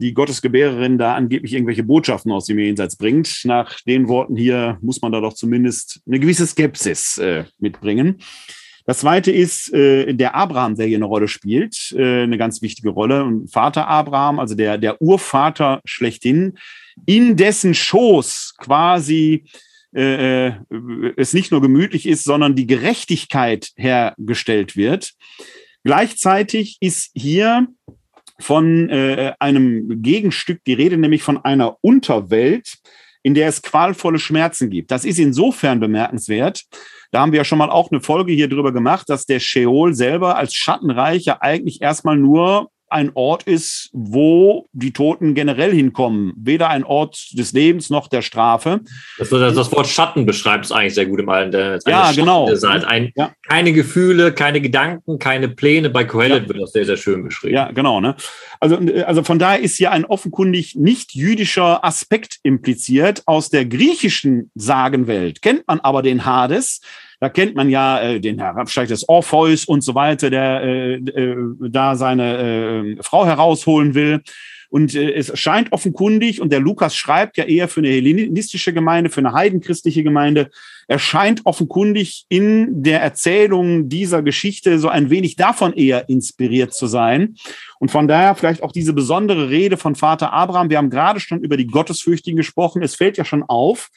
die 0.00 0.14
Gottesgebärerin 0.14 0.98
da 0.98 1.14
angeblich 1.14 1.52
irgendwelche 1.52 1.84
Botschaften 1.84 2.32
aus 2.32 2.46
dem 2.46 2.58
Jenseits 2.58 2.96
bringt. 2.96 3.42
Nach 3.44 3.80
den 3.82 4.08
Worten 4.08 4.36
hier 4.36 4.78
muss 4.82 5.00
man 5.00 5.12
da 5.12 5.20
doch 5.20 5.34
zumindest 5.34 6.00
eine 6.04 6.18
gewisse 6.18 6.46
Skepsis 6.46 7.18
äh, 7.18 7.44
mitbringen. 7.58 8.18
Das 8.84 8.98
zweite 8.98 9.32
ist 9.32 9.72
äh, 9.72 10.12
der 10.12 10.34
Abraham, 10.34 10.76
der 10.76 10.86
hier 10.86 10.98
eine 10.98 11.06
Rolle 11.06 11.28
spielt, 11.28 11.92
äh, 11.96 12.22
eine 12.22 12.38
ganz 12.38 12.62
wichtige 12.62 12.90
Rolle. 12.90 13.24
Und 13.24 13.50
Vater 13.52 13.88
Abraham, 13.88 14.38
also 14.38 14.54
der, 14.54 14.78
der 14.78 15.02
Urvater 15.02 15.80
schlechthin, 15.84 16.56
in 17.04 17.36
dessen 17.36 17.74
Schoß 17.74 18.54
quasi 18.58 19.44
äh, 19.94 20.48
äh 20.48 20.52
es 21.16 21.32
nicht 21.32 21.52
nur 21.52 21.60
gemütlich 21.60 22.06
ist, 22.06 22.24
sondern 22.24 22.54
die 22.54 22.66
Gerechtigkeit 22.66 23.70
hergestellt 23.76 24.76
wird. 24.76 25.12
Gleichzeitig 25.84 26.78
ist 26.80 27.10
hier 27.14 27.68
von 28.40 28.90
äh, 28.90 29.34
einem 29.38 30.02
Gegenstück 30.02 30.62
die 30.64 30.74
Rede, 30.74 30.96
nämlich 30.96 31.22
von 31.22 31.38
einer 31.38 31.76
Unterwelt, 31.80 32.78
in 33.22 33.34
der 33.34 33.48
es 33.48 33.62
qualvolle 33.62 34.18
Schmerzen 34.18 34.70
gibt. 34.70 34.90
Das 34.90 35.04
ist 35.04 35.18
insofern 35.18 35.80
bemerkenswert. 35.80 36.64
Da 37.10 37.20
haben 37.20 37.32
wir 37.32 37.38
ja 37.38 37.44
schon 37.44 37.58
mal 37.58 37.70
auch 37.70 37.90
eine 37.90 38.00
Folge 38.00 38.32
hier 38.32 38.48
drüber 38.48 38.72
gemacht, 38.72 39.08
dass 39.08 39.26
der 39.26 39.40
Sheol 39.40 39.94
selber 39.94 40.36
als 40.36 40.54
Schattenreich 40.54 41.24
ja 41.24 41.38
eigentlich 41.40 41.80
erstmal 41.82 42.16
nur 42.16 42.70
ein 42.88 43.10
Ort 43.14 43.44
ist, 43.44 43.90
wo 43.92 44.68
die 44.72 44.92
Toten 44.92 45.34
generell 45.34 45.72
hinkommen. 45.72 46.32
Weder 46.36 46.70
ein 46.70 46.84
Ort 46.84 47.30
des 47.32 47.52
Lebens 47.52 47.90
noch 47.90 48.08
der 48.08 48.22
Strafe. 48.22 48.80
Das, 49.18 49.30
das 49.30 49.72
Wort 49.72 49.88
Schatten 49.88 50.26
beschreibt 50.26 50.66
es 50.66 50.72
eigentlich 50.72 50.94
sehr 50.94 51.06
gut 51.06 51.20
im 51.20 51.28
Alten. 51.28 51.80
Ja, 51.86 52.12
genau. 52.12 52.48
Halt 52.48 52.84
ein, 52.84 53.12
ja. 53.16 53.32
Keine 53.46 53.72
Gefühle, 53.72 54.32
keine 54.32 54.60
Gedanken, 54.60 55.18
keine 55.18 55.48
Pläne. 55.48 55.90
Bei 55.90 56.04
Kohelet 56.04 56.44
ja. 56.44 56.48
wird 56.48 56.62
das 56.62 56.72
sehr, 56.72 56.84
sehr 56.84 56.96
schön 56.96 57.24
beschrieben. 57.24 57.54
Ja, 57.54 57.70
genau. 57.72 58.00
Ne? 58.00 58.14
Also, 58.60 58.78
also 59.04 59.22
von 59.22 59.38
daher 59.38 59.60
ist 59.60 59.76
hier 59.76 59.92
ein 59.92 60.04
offenkundig 60.04 60.74
nicht 60.76 61.14
jüdischer 61.14 61.84
Aspekt 61.84 62.38
impliziert. 62.42 63.22
Aus 63.26 63.50
der 63.50 63.66
griechischen 63.66 64.50
Sagenwelt 64.54 65.42
kennt 65.42 65.66
man 65.66 65.80
aber 65.80 66.02
den 66.02 66.24
Hades 66.24 66.80
da 67.20 67.28
kennt 67.28 67.54
man 67.54 67.70
ja 67.70 68.00
äh, 68.00 68.20
den 68.20 68.38
Herabsteig 68.38 68.88
des 68.88 69.08
Orpheus 69.08 69.64
und 69.64 69.82
so 69.82 69.94
weiter, 69.94 70.30
der 70.30 70.62
äh, 70.62 70.94
äh, 70.94 71.36
da 71.70 71.96
seine 71.96 72.96
äh, 72.98 73.02
Frau 73.02 73.26
herausholen 73.26 73.94
will. 73.94 74.22
Und 74.68 74.94
äh, 74.94 75.12
es 75.12 75.38
scheint 75.38 75.72
offenkundig, 75.72 76.40
und 76.40 76.52
der 76.52 76.60
Lukas 76.60 76.96
schreibt 76.96 77.36
ja 77.36 77.44
eher 77.44 77.68
für 77.68 77.80
eine 77.80 77.88
hellenistische 77.88 78.72
Gemeinde, 78.72 79.10
für 79.10 79.20
eine 79.20 79.32
heidenchristliche 79.32 80.02
Gemeinde, 80.02 80.50
er 80.88 80.98
scheint 81.00 81.44
offenkundig 81.44 82.26
in 82.28 82.82
der 82.82 83.00
Erzählung 83.02 83.88
dieser 83.88 84.22
Geschichte 84.22 84.78
so 84.78 84.88
ein 84.88 85.10
wenig 85.10 85.34
davon 85.34 85.72
eher 85.72 86.08
inspiriert 86.08 86.74
zu 86.74 86.86
sein. 86.86 87.36
Und 87.80 87.90
von 87.90 88.06
daher 88.06 88.36
vielleicht 88.36 88.62
auch 88.62 88.70
diese 88.70 88.92
besondere 88.92 89.50
Rede 89.50 89.76
von 89.76 89.96
Vater 89.96 90.32
Abraham. 90.32 90.70
Wir 90.70 90.78
haben 90.78 90.90
gerade 90.90 91.18
schon 91.18 91.40
über 91.40 91.56
die 91.56 91.66
Gottesfürchtigen 91.66 92.36
gesprochen. 92.36 92.82
Es 92.82 92.94
fällt 92.94 93.16
ja 93.16 93.24
schon 93.24 93.42
auf, 93.42 93.90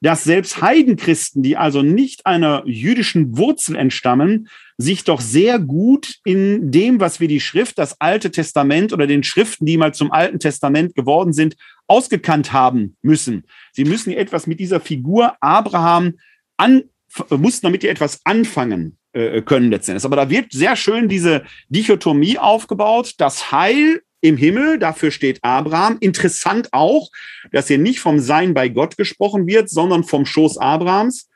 dass 0.00 0.24
selbst 0.24 0.62
Heidenchristen, 0.62 1.42
die 1.42 1.56
also 1.56 1.82
nicht 1.82 2.26
einer 2.26 2.62
jüdischen 2.66 3.36
Wurzel 3.36 3.76
entstammen, 3.76 4.48
sich 4.78 5.04
doch 5.04 5.20
sehr 5.20 5.58
gut 5.58 6.16
in 6.24 6.70
dem, 6.70 7.00
was 7.00 7.20
wir 7.20 7.28
die 7.28 7.40
Schrift, 7.40 7.78
das 7.78 8.00
Alte 8.00 8.30
Testament 8.30 8.92
oder 8.92 9.06
den 9.06 9.22
Schriften, 9.22 9.66
die 9.66 9.76
mal 9.76 9.92
zum 9.92 10.10
Alten 10.10 10.38
Testament 10.38 10.94
geworden 10.94 11.34
sind, 11.34 11.56
ausgekannt 11.86 12.52
haben 12.52 12.96
müssen. 13.02 13.44
Sie 13.72 13.84
müssen 13.84 14.12
etwas 14.12 14.46
mit 14.46 14.58
dieser 14.58 14.80
Figur 14.80 15.34
Abraham 15.40 16.14
an, 16.56 16.84
mussten 17.28 17.66
damit 17.66 17.82
ja 17.82 17.90
etwas 17.90 18.20
anfangen 18.24 18.96
äh, 19.12 19.42
können 19.42 19.70
letztendlich. 19.70 20.04
Aber 20.04 20.16
da 20.16 20.30
wird 20.30 20.52
sehr 20.52 20.76
schön 20.76 21.08
diese 21.08 21.44
Dichotomie 21.68 22.38
aufgebaut, 22.38 23.14
das 23.18 23.52
Heil 23.52 24.02
im 24.20 24.36
Himmel, 24.36 24.78
dafür 24.78 25.10
steht 25.10 25.38
Abraham. 25.42 25.96
Interessant 26.00 26.68
auch, 26.72 27.10
dass 27.52 27.68
hier 27.68 27.78
nicht 27.78 28.00
vom 28.00 28.18
Sein 28.18 28.54
bei 28.54 28.68
Gott 28.68 28.96
gesprochen 28.96 29.46
wird, 29.46 29.70
sondern 29.70 30.04
vom 30.04 30.26
Schoß 30.26 30.58
Abrahams. 30.58 31.28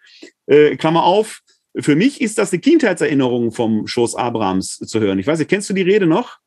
Äh, 0.47 0.77
Klammer 0.77 1.05
auf, 1.05 1.41
für 1.77 1.97
mich 1.97 2.21
ist 2.21 2.39
das 2.39 2.53
eine 2.53 2.61
Kindheitserinnerung 2.61 3.51
vom 3.51 3.87
Schoß 3.87 4.15
Abrahams 4.15 4.79
zu 4.79 5.01
hören. 5.01 5.19
Ich 5.19 5.27
weiß 5.27 5.39
nicht, 5.39 5.49
kennst 5.49 5.69
du 5.71 5.75
die 5.75 5.83
Rede 5.83 6.07
noch? 6.07 6.39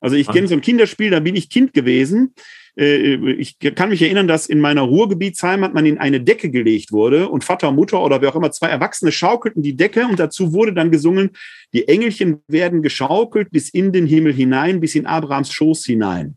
Also 0.00 0.16
ich 0.16 0.26
kenne 0.26 0.48
so 0.48 0.54
ein 0.54 0.60
Kinderspiel, 0.60 1.10
da 1.10 1.20
bin 1.20 1.36
ich 1.36 1.48
Kind 1.48 1.72
gewesen. 1.72 2.34
Äh, 2.76 3.32
ich 3.32 3.58
kann 3.58 3.90
mich 3.90 4.02
erinnern, 4.02 4.28
dass 4.28 4.46
in 4.46 4.60
meiner 4.60 4.82
Ruhrgebietsheimat 4.82 5.74
man 5.74 5.86
in 5.86 5.98
eine 5.98 6.20
Decke 6.20 6.50
gelegt 6.50 6.92
wurde 6.92 7.28
und 7.28 7.44
Vater, 7.44 7.72
Mutter 7.72 8.02
oder 8.02 8.20
wer 8.20 8.30
auch 8.30 8.36
immer, 8.36 8.50
zwei 8.50 8.68
Erwachsene 8.68 9.12
schaukelten 9.12 9.62
die 9.62 9.76
Decke 9.76 10.06
und 10.06 10.18
dazu 10.18 10.52
wurde 10.52 10.72
dann 10.72 10.90
gesungen, 10.90 11.30
die 11.72 11.88
Engelchen 11.88 12.42
werden 12.48 12.82
geschaukelt 12.82 13.50
bis 13.50 13.68
in 13.68 13.92
den 13.92 14.06
Himmel 14.06 14.32
hinein, 14.32 14.80
bis 14.80 14.94
in 14.94 15.06
Abrahams 15.06 15.52
Schoß 15.52 15.84
hinein. 15.84 16.36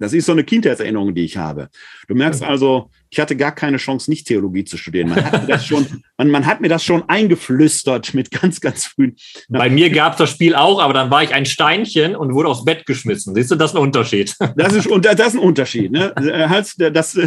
Das 0.00 0.14
ist 0.14 0.24
so 0.24 0.32
eine 0.32 0.44
Kindheitserinnerung, 0.44 1.14
die 1.14 1.24
ich 1.24 1.36
habe. 1.36 1.68
Du 2.08 2.14
merkst 2.14 2.42
also, 2.42 2.90
ich 3.10 3.20
hatte 3.20 3.36
gar 3.36 3.54
keine 3.54 3.76
Chance, 3.76 4.10
nicht 4.10 4.26
Theologie 4.26 4.64
zu 4.64 4.78
studieren. 4.78 5.10
Man 5.10 5.22
hat 5.22 5.42
mir 5.42 5.46
das 5.46 5.66
schon, 5.66 5.86
man, 6.16 6.30
man 6.30 6.46
hat 6.46 6.62
mir 6.62 6.68
das 6.68 6.82
schon 6.82 7.06
eingeflüstert 7.08 8.14
mit 8.14 8.30
ganz, 8.30 8.60
ganz 8.60 8.86
frühen. 8.86 9.14
Bei 9.50 9.68
mir 9.68 9.90
gab 9.90 10.12
es 10.12 10.18
das 10.18 10.30
Spiel 10.30 10.54
auch, 10.54 10.80
aber 10.80 10.94
dann 10.94 11.10
war 11.10 11.22
ich 11.22 11.34
ein 11.34 11.44
Steinchen 11.44 12.16
und 12.16 12.32
wurde 12.32 12.48
aufs 12.48 12.64
Bett 12.64 12.86
geschmissen. 12.86 13.34
Siehst 13.34 13.50
du, 13.50 13.56
das 13.56 13.72
ist 13.72 13.76
ein 13.76 13.82
Unterschied. 13.82 14.34
Das 14.56 14.74
ist, 14.74 14.88
das 15.02 15.28
ist 15.28 15.34
ein 15.34 15.38
Unterschied. 15.38 15.92
Ne? 15.92 16.14
Das, 16.92 17.18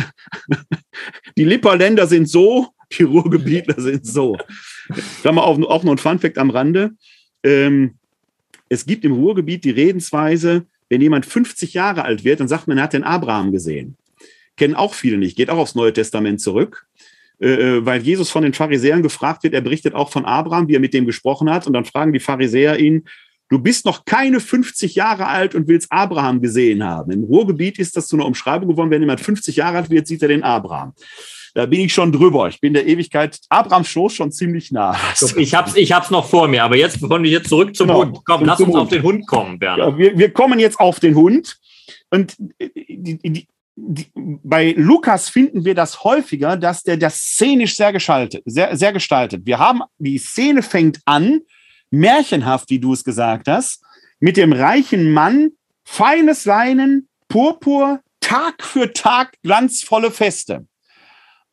die 1.38 1.44
Lipperländer 1.44 2.08
sind 2.08 2.28
so, 2.28 2.68
die 2.98 3.04
Ruhrgebietler 3.04 3.80
sind 3.80 4.06
so. 4.06 4.38
Da 5.24 5.32
mal 5.32 5.42
auch, 5.42 5.60
auch 5.62 5.84
noch 5.84 5.94
ein 5.94 5.98
Funfact 5.98 6.38
am 6.38 6.50
Rande. 6.50 6.92
Ähm, 7.44 7.98
es 8.70 8.86
gibt 8.86 9.06
im 9.06 9.14
Ruhrgebiet 9.14 9.64
die 9.64 9.72
Redensweise, 9.72 10.66
wenn 10.90 11.02
jemand 11.02 11.26
50 11.26 11.74
Jahre 11.74 12.04
alt 12.04 12.24
wird, 12.24 12.40
dann 12.40 12.48
sagt 12.48 12.68
man, 12.68 12.78
er 12.78 12.86
hat 12.86 12.94
den 12.94 13.04
Abraham 13.04 13.52
gesehen. 13.52 13.98
Kennen 14.58 14.76
auch 14.76 14.94
viele 14.94 15.18
nicht, 15.18 15.36
geht 15.36 15.50
auch 15.50 15.58
aufs 15.58 15.76
Neue 15.76 15.94
Testament 15.94 16.42
zurück, 16.42 16.86
äh, 17.40 17.48
äh, 17.48 17.86
weil 17.86 18.02
Jesus 18.02 18.30
von 18.30 18.44
den 18.44 18.54
Pharisäern 18.54 19.02
gefragt 19.02 19.44
wird, 19.44 19.54
er 19.54 19.62
berichtet 19.62 19.96
auch 19.96 20.12
von 20.12 20.26
Abraham, 20.26 20.68
wie 20.68 20.76
er 20.76 20.80
mit 20.80 20.94
dem 20.94 21.06
gesprochen 21.06 21.50
hat, 21.50 21.66
und 21.68 21.74
dann 21.74 21.86
fragen 21.86 22.14
die 22.14 22.20
Pharisäer 22.20 22.80
ihn, 22.80 23.06
du 23.50 23.60
bist 23.60 23.86
noch 23.86 24.06
keine 24.06 24.40
50 24.40 24.96
Jahre 24.96 25.28
alt 25.28 25.56
und 25.56 25.68
willst 25.68 25.92
Abraham 25.92 26.42
gesehen 26.42 26.84
haben. 26.84 27.12
Im 27.12 27.24
Ruhrgebiet 27.24 27.80
ist 27.80 27.98
das 27.98 28.08
zu 28.08 28.16
einer 28.16 28.26
Umschreibung 28.26 28.70
geworden, 28.70 28.92
wenn 28.92 29.02
jemand 29.02 29.22
50 29.22 29.56
Jahre 29.56 29.78
alt 29.78 29.90
wird, 29.90 30.08
sieht 30.08 30.22
er 30.22 30.28
den 30.28 30.44
Abraham. 30.44 30.94
Da 31.56 31.68
bin 31.68 31.82
ich 31.82 31.94
schon 31.94 32.12
drüber. 32.12 32.48
Ich 32.48 32.60
bin 32.60 32.74
der 32.74 32.88
Ewigkeit 32.88 33.40
Abrahams 33.50 33.88
Schoß 33.88 34.14
schon 34.14 34.32
ziemlich 34.32 34.72
nah. 34.72 34.98
Ich 35.38 35.54
hab's, 35.54 35.76
ich 35.76 35.92
hab's 35.92 36.10
noch 36.10 36.28
vor 36.28 36.48
mir, 36.48 36.64
aber 36.64 36.76
jetzt, 36.76 37.00
bevor 37.00 37.22
wir 37.22 37.30
jetzt 37.30 37.50
zurück 37.50 37.76
zum 37.76 37.88
genau, 37.88 38.02
Hund. 38.02 38.20
Komm, 38.26 38.46
lass 38.46 38.60
uns 38.60 38.70
Hund. 38.70 38.82
auf 38.82 38.90
den 38.90 39.04
Hund 39.04 39.28
kommen, 39.28 39.60
Bernd. 39.60 39.78
Ja, 39.78 39.98
wir, 39.98 40.18
wir 40.18 40.32
kommen 40.32 40.60
jetzt 40.60 40.80
auf 40.80 41.00
den 41.00 41.14
Hund. 41.14 41.58
Und 42.10 42.36
die, 42.40 43.20
die, 43.22 43.48
die, 43.76 44.08
bei 44.16 44.74
Lukas 44.78 45.30
finden 45.30 45.64
wir 45.64 45.76
das 45.76 46.04
häufiger, 46.04 46.58
dass 46.58 46.84
der 46.84 46.98
das 46.98 47.18
szenisch 47.18 47.76
sehr 47.76 47.94
gestaltet, 47.94 48.42
sehr, 48.46 48.76
sehr 48.76 48.94
gestaltet. 48.94 49.46
Wir 49.46 49.60
haben, 49.60 49.82
die 50.00 50.18
Szene 50.18 50.64
fängt 50.64 51.00
an, 51.06 51.42
märchenhaft, 51.92 52.70
wie 52.72 52.80
du 52.80 52.94
es 52.94 53.04
gesagt 53.04 53.48
hast, 53.48 53.84
mit 54.20 54.38
dem 54.38 54.54
reichen 54.54 55.12
Mann, 55.12 55.52
feines 55.84 56.46
Leinen, 56.46 57.10
Purpur, 57.28 58.00
Tag 58.22 58.64
für 58.64 58.94
Tag 58.94 59.34
glanzvolle 59.44 60.10
Feste. 60.10 60.66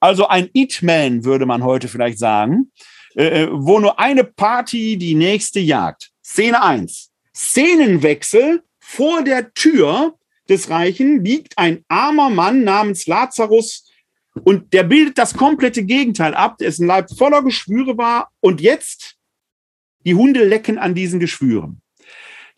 Also 0.01 0.27
ein 0.27 0.49
It-Man, 0.53 1.25
würde 1.25 1.47
man 1.47 1.63
heute 1.63 1.89
vielleicht 1.89 2.19
sagen, 2.19 2.73
äh, 3.15 3.43
äh, 3.43 3.49
wo 3.53 3.79
nur 3.79 3.99
eine 3.99 4.25
Party 4.25 4.97
die 4.97 5.15
nächste 5.15 5.61
jagt. 5.61 6.11
Szene 6.25 6.63
eins: 6.63 7.11
Szenenwechsel 7.35 8.63
vor 8.79 9.23
der 9.23 9.53
Tür 9.53 10.15
des 10.49 10.71
Reichen 10.71 11.25
liegt 11.25 11.59
ein 11.59 11.85
armer 11.89 12.31
Mann 12.31 12.65
namens 12.65 13.07
Lazarus 13.07 13.89
und 14.45 14.73
der 14.73 14.85
bildet 14.85 15.19
das 15.19 15.35
komplette 15.35 15.85
Gegenteil 15.85 16.35
ab. 16.35 16.59
Dessen 16.59 16.87
Leib 16.87 17.11
voller 17.17 17.43
Geschwüre 17.43 17.99
war 17.99 18.31
und 18.41 18.61
jetzt 18.61 19.17
die 20.05 20.15
Hunde 20.15 20.45
lecken 20.45 20.79
an 20.79 20.95
diesen 20.95 21.21
Geschwüren. 21.21 21.83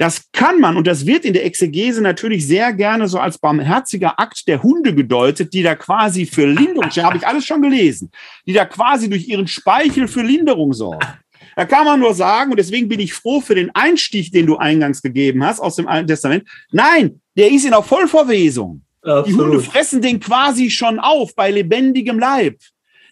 Das 0.03 0.33
kann 0.33 0.59
man, 0.59 0.77
und 0.77 0.89
das 0.89 1.07
wird 1.07 1.25
in 1.25 1.33
der 1.33 1.45
Exegese 1.45 2.03
natürlich 2.03 2.45
sehr 2.45 2.73
gerne 2.73 3.07
so 3.07 3.21
als 3.21 3.39
barmherziger 3.39 4.19
Akt 4.19 4.49
der 4.49 4.61
Hunde 4.61 4.93
gedeutet, 4.97 5.55
die 5.55 5.63
da 5.63 5.77
quasi 5.77 6.27
für 6.27 6.45
Linderung, 6.45 6.91
habe 6.91 7.19
ich 7.19 7.25
alles 7.25 7.47
schon 7.47 7.63
gelesen, 7.63 8.11
die 8.45 8.53
da 8.53 8.65
quasi 8.65 9.09
durch 9.09 9.29
ihren 9.29 9.47
Speichel 9.47 10.09
für 10.09 10.23
Linderung 10.23 10.73
sorgen. 10.73 11.07
Da 11.55 11.65
kann 11.67 11.85
man 11.85 12.01
nur 12.01 12.15
sagen, 12.15 12.51
und 12.51 12.57
deswegen 12.57 12.89
bin 12.89 12.99
ich 12.99 13.15
froh 13.15 13.41
für 13.41 13.55
den 13.55 13.71
Einstich, 13.77 14.33
den 14.33 14.47
du 14.47 14.57
eingangs 14.57 15.03
gegeben 15.03 15.45
hast 15.45 15.61
aus 15.61 15.77
dem 15.77 15.87
Alten 15.87 16.09
Testament. 16.09 16.49
Nein, 16.73 17.21
der 17.37 17.53
ist 17.53 17.65
in 17.65 17.71
der 17.71 17.85
Vollverwesung. 17.85 18.83
Absolut. 19.03 19.29
Die 19.29 19.35
Hunde 19.35 19.61
fressen 19.61 20.03
den 20.03 20.19
quasi 20.19 20.69
schon 20.69 20.99
auf 20.99 21.33
bei 21.37 21.53
lebendigem 21.53 22.19
Leib. 22.19 22.59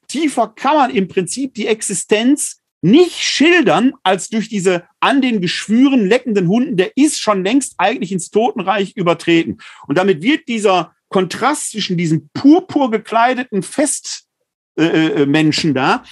Tiefer 0.09 0.49
kann 0.57 0.75
man 0.75 0.91
im 0.91 1.07
Prinzip 1.07 1.55
die 1.55 1.69
Existenz 1.69 2.60
nicht 2.83 3.17
schildern 3.17 3.93
als 4.03 4.29
durch 4.29 4.49
diese 4.49 4.85
an 5.01 5.21
den 5.21 5.41
Geschwüren 5.41 6.07
leckenden 6.07 6.49
Hunden, 6.49 6.77
der 6.77 6.97
ist 6.97 7.21
schon 7.21 7.45
längst 7.45 7.75
eigentlich 7.79 8.13
ins 8.13 8.31
Totenreich 8.31 8.97
übertreten. 8.97 9.59
Und 9.87 9.99
damit 9.99 10.23
wird 10.23 10.49
dieser 10.49 10.95
Kontrast 11.09 11.73
zwischen 11.73 11.97
diesem 11.97 12.29
purpur 12.33 12.91
gekleideten 12.91 13.63
Festmenschen 13.63 15.71
äh, 15.71 15.73
äh 15.73 15.75
da 15.75 16.05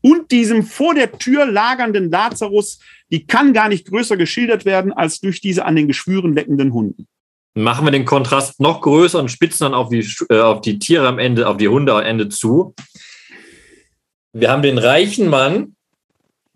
und 0.00 0.30
diesem 0.30 0.64
vor 0.64 0.94
der 0.94 1.12
Tür 1.12 1.46
lagernden 1.46 2.10
Lazarus, 2.10 2.80
die 3.10 3.26
kann 3.26 3.52
gar 3.52 3.68
nicht 3.68 3.86
größer 3.86 4.16
geschildert 4.16 4.64
werden 4.64 4.92
als 4.92 5.20
durch 5.20 5.40
diese 5.40 5.64
an 5.64 5.76
den 5.76 5.86
Geschwüren 5.86 6.34
leckenden 6.34 6.72
Hunden. 6.72 7.06
Machen 7.54 7.86
wir 7.86 7.90
den 7.90 8.04
Kontrast 8.04 8.60
noch 8.60 8.82
größer 8.82 9.18
und 9.18 9.30
spitzen 9.30 9.64
dann 9.64 9.74
auf 9.74 9.88
die, 9.88 10.06
äh, 10.28 10.40
auf 10.40 10.60
die 10.60 10.78
Tiere 10.78 11.08
am 11.08 11.18
Ende, 11.18 11.48
auf 11.48 11.56
die 11.56 11.68
Hunde 11.68 11.94
am 11.94 12.02
Ende 12.02 12.28
zu. 12.28 12.74
Wir 14.32 14.50
haben 14.50 14.62
den 14.62 14.76
reichen 14.76 15.28
Mann, 15.28 15.75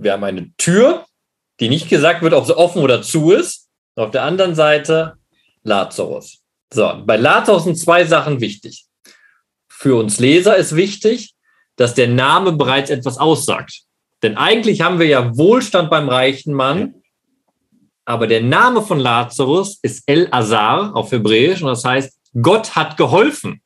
wir 0.01 0.12
haben 0.12 0.24
eine 0.24 0.51
Tür, 0.57 1.07
die 1.61 1.68
nicht 1.68 1.88
gesagt 1.88 2.22
wird, 2.22 2.32
ob 2.32 2.46
sie 2.46 2.57
offen 2.57 2.82
oder 2.82 3.03
zu 3.03 3.32
ist. 3.32 3.68
Auf 3.96 4.11
der 4.11 4.22
anderen 4.22 4.55
Seite 4.55 5.14
Lazarus. 5.62 6.38
So, 6.72 7.03
bei 7.05 7.16
Lazarus 7.16 7.64
sind 7.64 7.76
zwei 7.76 8.05
Sachen 8.05 8.40
wichtig. 8.40 8.86
Für 9.68 9.96
uns 9.96 10.18
Leser 10.18 10.57
ist 10.57 10.74
wichtig, 10.74 11.34
dass 11.76 11.94
der 11.94 12.09
Name 12.09 12.53
bereits 12.53 12.90
etwas 12.90 13.18
aussagt. 13.18 13.82
Denn 14.22 14.36
eigentlich 14.36 14.80
haben 14.80 14.98
wir 14.98 15.07
ja 15.07 15.36
Wohlstand 15.36 15.90
beim 15.90 16.09
reichen 16.09 16.55
Mann, 16.55 16.94
aber 18.05 18.26
der 18.26 18.42
Name 18.42 18.82
von 18.82 18.98
Lazarus 18.98 19.78
ist 19.82 20.03
El 20.07 20.28
Azar 20.30 20.94
auf 20.94 21.12
Hebräisch 21.12 21.62
und 21.62 21.68
das 21.68 21.84
heißt, 21.84 22.18
Gott 22.40 22.74
hat 22.74 22.96
geholfen. 22.96 23.62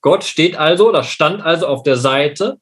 Gott 0.00 0.24
steht 0.24 0.56
also 0.56 0.88
oder 0.88 1.04
stand 1.04 1.42
also 1.42 1.66
auf 1.66 1.82
der 1.82 1.96
Seite 1.96 2.58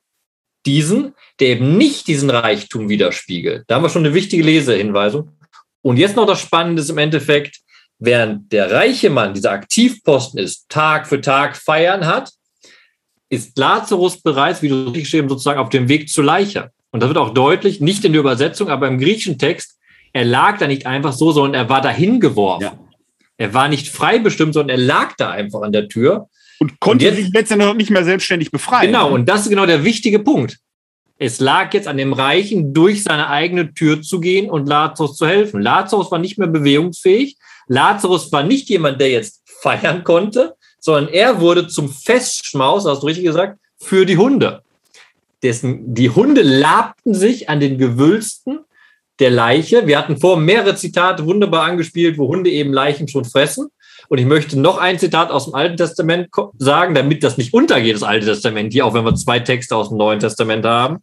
diesen, 0.66 1.14
der 1.38 1.48
eben 1.48 1.76
nicht 1.76 2.06
diesen 2.06 2.30
Reichtum 2.30 2.88
widerspiegelt. 2.88 3.64
Da 3.66 3.76
haben 3.76 3.82
wir 3.82 3.88
schon 3.88 4.04
eine 4.04 4.14
wichtige 4.14 4.42
Lesehinweisung. 4.42 5.30
Und 5.82 5.96
jetzt 5.96 6.16
noch 6.16 6.26
das 6.26 6.40
Spannende 6.40 6.82
ist 6.82 6.90
im 6.90 6.98
Endeffekt, 6.98 7.60
während 7.98 8.52
der 8.52 8.70
reiche 8.70 9.10
Mann 9.10 9.34
dieser 9.34 9.52
Aktivposten 9.52 10.38
ist, 10.38 10.68
Tag 10.68 11.06
für 11.06 11.20
Tag 11.20 11.56
feiern 11.56 12.06
hat, 12.06 12.30
ist 13.30 13.56
Lazarus 13.56 14.20
bereits, 14.20 14.60
wie 14.62 14.68
du 14.68 14.84
richtig 14.84 15.04
geschrieben, 15.04 15.28
sozusagen 15.28 15.60
auf 15.60 15.68
dem 15.68 15.88
Weg 15.88 16.08
zur 16.08 16.24
Leiche. 16.24 16.70
Und 16.90 17.00
das 17.00 17.08
wird 17.08 17.18
auch 17.18 17.32
deutlich, 17.32 17.80
nicht 17.80 18.04
in 18.04 18.12
der 18.12 18.20
Übersetzung, 18.20 18.68
aber 18.68 18.88
im 18.88 18.98
griechischen 18.98 19.38
Text, 19.38 19.78
er 20.12 20.24
lag 20.24 20.58
da 20.58 20.66
nicht 20.66 20.86
einfach 20.86 21.12
so, 21.12 21.30
sondern 21.30 21.54
er 21.54 21.68
war 21.68 21.80
dahin 21.80 22.18
geworfen. 22.18 22.64
Ja. 22.64 22.78
Er 23.36 23.54
war 23.54 23.68
nicht 23.68 23.88
frei 23.88 24.18
bestimmt, 24.18 24.54
sondern 24.54 24.76
er 24.76 24.84
lag 24.84 25.14
da 25.16 25.30
einfach 25.30 25.62
an 25.62 25.72
der 25.72 25.88
Tür. 25.88 26.28
Und 26.60 26.78
konnte 26.78 27.08
und 27.08 27.16
jetzt, 27.16 27.24
sich 27.24 27.34
letztendlich 27.34 27.74
nicht 27.74 27.90
mehr 27.90 28.04
selbstständig 28.04 28.50
befreien. 28.50 28.92
Genau, 28.92 29.12
und 29.12 29.28
das 29.28 29.42
ist 29.42 29.48
genau 29.48 29.66
der 29.66 29.82
wichtige 29.82 30.18
Punkt. 30.20 30.58
Es 31.18 31.40
lag 31.40 31.74
jetzt 31.74 31.88
an 31.88 31.96
dem 31.96 32.12
Reichen, 32.12 32.72
durch 32.72 33.02
seine 33.02 33.28
eigene 33.28 33.74
Tür 33.74 34.00
zu 34.02 34.20
gehen 34.20 34.48
und 34.48 34.68
Lazarus 34.68 35.16
zu 35.16 35.26
helfen. 35.26 35.60
Lazarus 35.60 36.10
war 36.10 36.18
nicht 36.18 36.38
mehr 36.38 36.48
bewegungsfähig. 36.48 37.36
Lazarus 37.66 38.30
war 38.32 38.42
nicht 38.42 38.68
jemand, 38.68 39.00
der 39.00 39.10
jetzt 39.10 39.42
feiern 39.62 40.04
konnte, 40.04 40.54
sondern 40.78 41.12
er 41.12 41.40
wurde 41.40 41.68
zum 41.68 41.90
Festschmaus, 41.90 42.86
hast 42.86 43.02
du 43.02 43.06
richtig 43.06 43.24
gesagt, 43.24 43.58
für 43.78 44.06
die 44.06 44.16
Hunde. 44.16 44.62
Dessen, 45.42 45.94
die 45.94 46.10
Hunde 46.10 46.42
labten 46.42 47.14
sich 47.14 47.48
an 47.48 47.60
den 47.60 47.78
Gewülsten 47.78 48.60
der 49.18 49.30
Leiche. 49.30 49.86
Wir 49.86 49.98
hatten 49.98 50.18
vor 50.18 50.38
mehrere 50.38 50.74
Zitate 50.74 51.24
wunderbar 51.24 51.64
angespielt, 51.64 52.18
wo 52.18 52.28
Hunde 52.28 52.50
eben 52.50 52.72
Leichen 52.72 53.08
schon 53.08 53.24
fressen. 53.24 53.68
Und 54.10 54.18
ich 54.18 54.26
möchte 54.26 54.58
noch 54.58 54.78
ein 54.78 54.98
Zitat 54.98 55.30
aus 55.30 55.44
dem 55.44 55.54
Alten 55.54 55.76
Testament 55.76 56.30
sagen, 56.58 56.96
damit 56.96 57.22
das 57.22 57.38
nicht 57.38 57.54
untergeht, 57.54 57.94
das 57.94 58.02
Alte 58.02 58.26
Testament 58.26 58.72
hier, 58.72 58.84
auch 58.84 58.92
wenn 58.92 59.04
wir 59.04 59.14
zwei 59.14 59.38
Texte 59.38 59.76
aus 59.76 59.90
dem 59.90 59.98
Neuen 59.98 60.18
Testament 60.18 60.66
haben. 60.66 60.98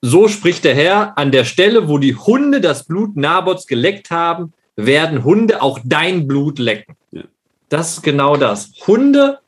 So 0.00 0.26
spricht 0.26 0.64
der 0.64 0.74
Herr, 0.74 1.16
an 1.16 1.30
der 1.30 1.44
Stelle, 1.44 1.86
wo 1.86 1.98
die 1.98 2.16
Hunde 2.16 2.60
das 2.60 2.84
Blut 2.84 3.16
Nabots 3.16 3.68
geleckt 3.68 4.10
haben, 4.10 4.52
werden 4.74 5.22
Hunde 5.22 5.62
auch 5.62 5.78
dein 5.84 6.26
Blut 6.26 6.58
lecken. 6.58 6.96
Das 7.68 7.92
ist 7.92 8.02
genau 8.02 8.36
das. 8.36 8.72
Hunde 8.84 9.38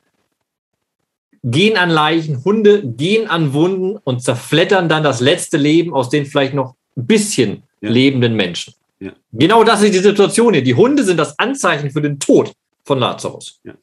gehen 1.43 1.75
an 1.75 1.89
Leichen, 1.89 2.45
Hunde 2.45 2.81
gehen 2.81 3.29
an 3.29 3.51
Wunden 3.51 3.97
und 3.97 4.23
zerflettern 4.23 4.87
dann 4.87 5.03
das 5.03 5.19
letzte 5.19 5.57
Leben 5.57 5.93
aus 5.93 6.09
den 6.09 6.25
vielleicht 6.25 6.53
noch 6.53 6.75
ein 6.95 7.07
bisschen 7.07 7.63
ja. 7.81 7.89
lebenden 7.89 8.37
Menschen. 8.37 8.73
Ja. 9.01 9.13
Genau 9.31 9.63
das 9.63 9.81
ist 9.81 9.95
die 9.95 9.99
Situation 9.99 10.53
hier. 10.53 10.63
Die 10.63 10.75
Hunde 10.75 11.03
sind 11.03 11.17
das 11.17 11.37
Anzeichen 11.39 11.89
für 11.89 12.01
den 12.01 12.19
Tod 12.19 12.53
von 12.85 12.99
Lazarus. 12.99 13.59
Ja. 13.63 13.73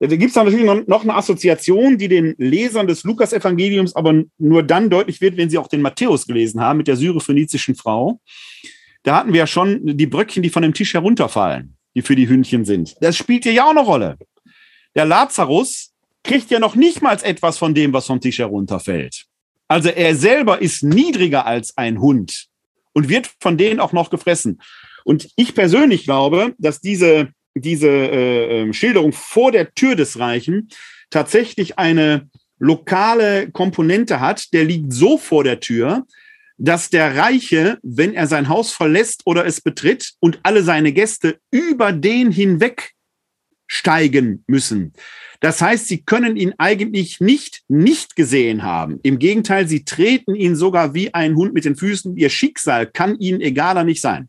Da 0.00 0.16
gibt 0.16 0.30
es 0.30 0.34
natürlich 0.34 0.66
noch 0.88 1.02
eine 1.02 1.14
Assoziation, 1.14 1.98
die 1.98 2.08
den 2.08 2.34
Lesern 2.38 2.86
des 2.88 3.04
Lukas-Evangeliums 3.04 3.94
aber 3.94 4.24
nur 4.38 4.62
dann 4.62 4.90
deutlich 4.90 5.20
wird, 5.20 5.36
wenn 5.36 5.50
sie 5.50 5.58
auch 5.58 5.68
den 5.68 5.82
Matthäus 5.82 6.26
gelesen 6.26 6.60
haben 6.60 6.78
mit 6.78 6.88
der 6.88 6.96
syrophönizischen 6.96 7.76
Frau. 7.76 8.18
Da 9.04 9.16
hatten 9.16 9.32
wir 9.32 9.40
ja 9.40 9.46
schon 9.46 9.96
die 9.96 10.06
Bröckchen, 10.06 10.42
die 10.42 10.50
von 10.50 10.62
dem 10.62 10.74
Tisch 10.74 10.94
herunterfallen, 10.94 11.76
die 11.94 12.02
für 12.02 12.16
die 12.16 12.28
Hündchen 12.28 12.64
sind. 12.64 12.96
Das 13.00 13.16
spielt 13.16 13.44
hier 13.44 13.52
ja 13.52 13.66
auch 13.66 13.70
eine 13.70 13.80
Rolle. 13.80 14.16
Der 14.96 15.04
Lazarus 15.04 15.92
kriegt 16.24 16.50
ja 16.50 16.58
noch 16.58 16.74
nicht 16.74 17.02
mal 17.02 17.16
etwas 17.22 17.58
von 17.58 17.74
dem, 17.74 17.92
was 17.92 18.06
vom 18.06 18.20
Tisch 18.20 18.38
herunterfällt. 18.38 19.26
Also 19.68 19.90
er 19.90 20.16
selber 20.16 20.60
ist 20.62 20.82
niedriger 20.82 21.46
als 21.46 21.76
ein 21.76 22.00
Hund 22.00 22.48
und 22.92 23.08
wird 23.08 23.30
von 23.40 23.56
denen 23.56 23.80
auch 23.80 23.92
noch 23.92 24.10
gefressen. 24.10 24.60
Und 25.04 25.28
ich 25.36 25.54
persönlich 25.54 26.04
glaube, 26.04 26.54
dass 26.58 26.80
diese 26.80 27.32
diese 27.54 27.88
äh, 27.88 28.60
ähm, 28.60 28.72
Schilderung 28.72 29.12
vor 29.12 29.52
der 29.52 29.74
Tür 29.74 29.94
des 29.96 30.18
Reichen 30.18 30.68
tatsächlich 31.10 31.78
eine 31.78 32.28
lokale 32.58 33.50
Komponente 33.50 34.20
hat, 34.20 34.52
der 34.52 34.64
liegt 34.64 34.92
so 34.92 35.18
vor 35.18 35.44
der 35.44 35.60
Tür, 35.60 36.06
dass 36.58 36.90
der 36.90 37.16
Reiche, 37.16 37.78
wenn 37.82 38.14
er 38.14 38.26
sein 38.26 38.48
Haus 38.48 38.72
verlässt 38.72 39.22
oder 39.24 39.44
es 39.44 39.60
betritt 39.60 40.12
und 40.20 40.38
alle 40.44 40.62
seine 40.62 40.92
Gäste 40.92 41.38
über 41.50 41.92
den 41.92 42.30
hinweg 42.30 42.92
steigen 43.66 44.44
müssen. 44.46 44.92
Das 45.42 45.60
heißt, 45.60 45.88
sie 45.88 46.02
können 46.02 46.36
ihn 46.36 46.54
eigentlich 46.58 47.20
nicht 47.20 47.62
nicht 47.66 48.14
gesehen 48.14 48.62
haben. 48.62 49.00
Im 49.02 49.18
Gegenteil, 49.18 49.66
sie 49.66 49.84
treten 49.84 50.36
ihn 50.36 50.54
sogar 50.54 50.94
wie 50.94 51.12
ein 51.12 51.34
Hund 51.34 51.52
mit 51.52 51.64
den 51.64 51.74
Füßen. 51.74 52.16
Ihr 52.16 52.30
Schicksal 52.30 52.86
kann 52.86 53.18
ihnen 53.18 53.40
egaler 53.40 53.82
nicht 53.82 54.00
sein. 54.00 54.28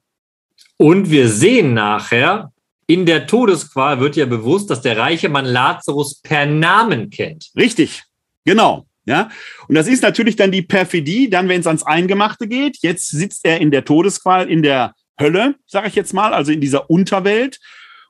Und 0.77 1.11
wir 1.11 1.29
sehen 1.29 1.75
nachher, 1.75 2.51
in 2.87 3.05
der 3.05 3.27
Todesqual 3.27 3.99
wird 3.99 4.15
ja 4.15 4.25
bewusst, 4.25 4.71
dass 4.71 4.81
der 4.81 4.97
reiche 4.97 5.29
Mann 5.29 5.45
Lazarus 5.45 6.19
per 6.19 6.47
Namen 6.47 7.11
kennt. 7.11 7.51
Richtig, 7.55 8.01
genau. 8.43 8.87
Ja, 9.05 9.29
und 9.67 9.75
das 9.75 9.87
ist 9.87 10.01
natürlich 10.01 10.37
dann 10.37 10.51
die 10.51 10.61
Perfidie, 10.61 11.29
dann 11.29 11.47
wenn 11.47 11.59
es 11.59 11.67
ans 11.67 11.83
Eingemachte 11.83 12.47
geht. 12.47 12.77
Jetzt 12.81 13.09
sitzt 13.09 13.45
er 13.45 13.61
in 13.61 13.69
der 13.69 13.85
Todesqual, 13.85 14.49
in 14.49 14.63
der 14.63 14.95
Hölle, 15.19 15.55
sage 15.67 15.89
ich 15.89 15.95
jetzt 15.95 16.13
mal, 16.13 16.33
also 16.33 16.51
in 16.51 16.61
dieser 16.61 16.89
Unterwelt, 16.89 17.59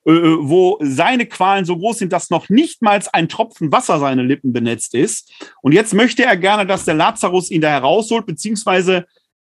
wo 0.06 0.78
seine 0.82 1.26
Qualen 1.26 1.66
so 1.66 1.78
groß 1.78 2.00
sind, 2.00 2.14
dass 2.14 2.30
noch 2.30 2.50
nicht 2.50 2.82
mal 2.82 3.02
ein 3.14 3.30
Tropfen 3.30 3.72
Wasser 3.72 4.00
seine 4.00 4.24
Lippen 4.24 4.52
benetzt 4.52 4.96
ist. 4.96 5.32
Und 5.62 5.72
jetzt 5.72 5.94
möchte 5.94 6.24
er 6.24 6.36
gerne, 6.36 6.66
dass 6.66 6.86
der 6.86 6.94
Lazarus 6.94 7.52
ihn 7.52 7.62
da 7.62 7.70
herausholt, 7.70 8.26
beziehungsweise 8.26 9.06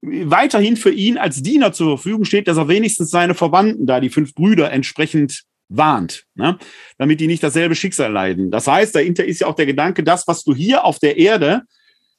weiterhin 0.03 0.77
für 0.77 0.91
ihn 0.91 1.19
als 1.19 1.43
Diener 1.43 1.73
zur 1.73 1.99
Verfügung 1.99 2.25
steht, 2.25 2.49
dass 2.49 2.57
er 2.57 2.69
wenigstens 2.69 3.11
seine 3.11 3.35
Verwandten 3.35 3.87
da, 3.87 4.01
die 4.01 4.09
fünf 4.09 4.35
Brüder, 4.35 4.73
entsprechend 4.73 5.45
warnt, 5.69 6.25
ne? 6.35 6.59
damit 6.99 7.21
die 7.21 7.27
nicht 7.27 7.43
dasselbe 7.43 7.77
Schicksal 7.77 8.11
leiden. 8.11 8.51
Das 8.51 8.67
heißt, 8.67 8.95
dahinter 8.95 9.25
ist 9.25 9.41
ja 9.41 9.47
auch 9.47 9.55
der 9.55 9.67
Gedanke, 9.67 10.03
das, 10.03 10.27
was 10.27 10.43
du 10.43 10.55
hier 10.55 10.85
auf 10.85 10.99
der 10.99 11.17
Erde 11.17 11.63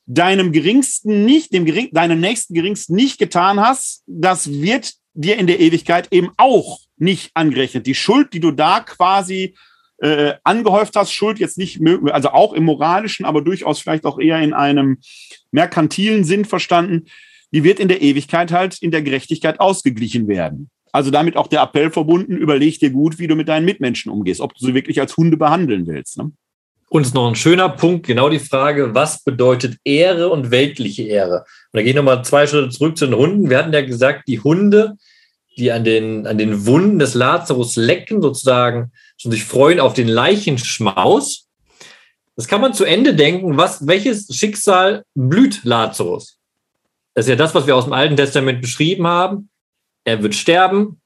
deinem 0.06 0.52
geringsten 0.52 1.26
nicht, 1.26 1.54
dem 1.54 1.66
gering, 1.66 1.90
deinem 1.92 2.20
nächsten 2.20 2.54
geringsten 2.54 2.96
nicht 2.96 3.20
getan 3.20 3.60
hast, 3.60 4.04
das 4.08 4.50
wird 4.50 4.94
dir 5.14 5.38
in 5.38 5.47
der 5.47 5.59
Ewigkeit 5.59 6.07
eben 6.12 6.32
auch 6.38 6.80
nicht 6.97 7.32
angerechnet. 7.34 7.88
Die 7.88 7.95
Schuld, 7.95 8.34
die 8.34 8.39
du 8.39 8.51
da 8.51 8.80
quasi 8.80 9.55
äh, 9.97 10.34
angehäuft 10.43 10.95
hast, 10.95 11.14
Schuld 11.14 11.39
jetzt 11.39 11.57
nicht, 11.57 11.80
also 12.12 12.30
auch 12.30 12.53
im 12.53 12.64
moralischen, 12.64 13.26
aber 13.26 13.41
durchaus 13.41 13.80
vielleicht 13.80 14.05
auch 14.05 14.20
eher 14.20 14.39
in 14.39 14.53
einem 14.53 14.99
merkantilen 15.51 16.24
Sinn 16.24 16.45
verstanden, 16.45 17.05
die 17.51 17.64
wird 17.64 17.80
in 17.80 17.88
der 17.88 18.01
Ewigkeit 18.01 18.51
halt 18.51 18.82
in 18.82 18.91
der 18.91 19.01
Gerechtigkeit 19.01 19.59
ausgeglichen 19.59 20.28
werden. 20.28 20.70
Also 20.91 21.12
damit 21.12 21.38
auch 21.38 21.47
der 21.47 21.62
Appell 21.62 21.91
verbunden, 21.91 22.36
überleg 22.36 22.80
dir 22.80 22.89
gut, 22.89 23.20
wie 23.20 23.28
du 23.28 23.36
mit 23.36 23.47
deinen 23.47 23.66
Mitmenschen 23.66 24.12
umgehst, 24.12 24.41
ob 24.41 24.55
du 24.55 24.66
sie 24.66 24.74
wirklich 24.74 24.99
als 24.99 25.16
Hunde 25.16 25.38
behandeln 25.38 25.88
willst. 25.88 26.18
Ne? 26.18 26.32
Ist 27.00 27.16
noch 27.16 27.30
ein 27.30 27.36
schöner 27.36 27.70
Punkt, 27.70 28.06
genau 28.06 28.30
die 28.30 28.39
Frage, 28.39 28.94
was 28.94 29.24
bedeutet 29.24 29.78
Ehre 29.86 30.30
und 30.30 30.52
weltliche 30.52 31.04
Ehre? 31.04 31.39
Und 31.72 31.78
da 31.78 31.82
gehe 31.82 31.92
ich 31.92 31.96
nochmal 31.96 32.24
zwei 32.26 32.46
Schritte 32.46 32.70
zurück 32.70 32.98
zu 32.98 33.06
den 33.06 33.16
Hunden. 33.16 33.50
Wir 33.50 33.58
hatten 33.58 33.74
ja 33.74 33.82
gesagt, 33.82 34.28
die 34.28 34.39
Hunde, 34.42 34.98
die 35.58 35.72
an 35.72 35.84
den, 35.84 36.28
an 36.28 36.38
den 36.38 36.66
Wunden 36.66 37.00
des 37.00 37.14
Lazarus 37.14 37.76
lecken, 37.78 38.22
sozusagen, 38.22 38.92
und 39.24 39.32
sich 39.32 39.44
freuen 39.44 39.80
auf 39.80 39.94
den 39.94 40.08
Leichenschmaus. 40.08 41.48
Das 42.36 42.48
kann 42.48 42.62
man 42.62 42.74
zu 42.74 42.84
Ende 42.84 43.16
denken. 43.16 43.58
Was, 43.58 43.88
welches 43.88 44.28
Schicksal 44.36 45.04
blüht 45.16 45.64
Lazarus? 45.64 46.38
Das 47.14 47.26
ist 47.26 47.30
ja 47.30 47.36
das, 47.36 47.56
was 47.56 47.68
wir 47.68 47.76
aus 47.76 47.86
dem 47.86 47.94
Alten 47.94 48.18
Testament 48.18 48.62
beschrieben 48.62 49.08
haben. 49.08 49.50
Er 50.04 50.22
wird 50.24 50.36
sterben 50.36 51.01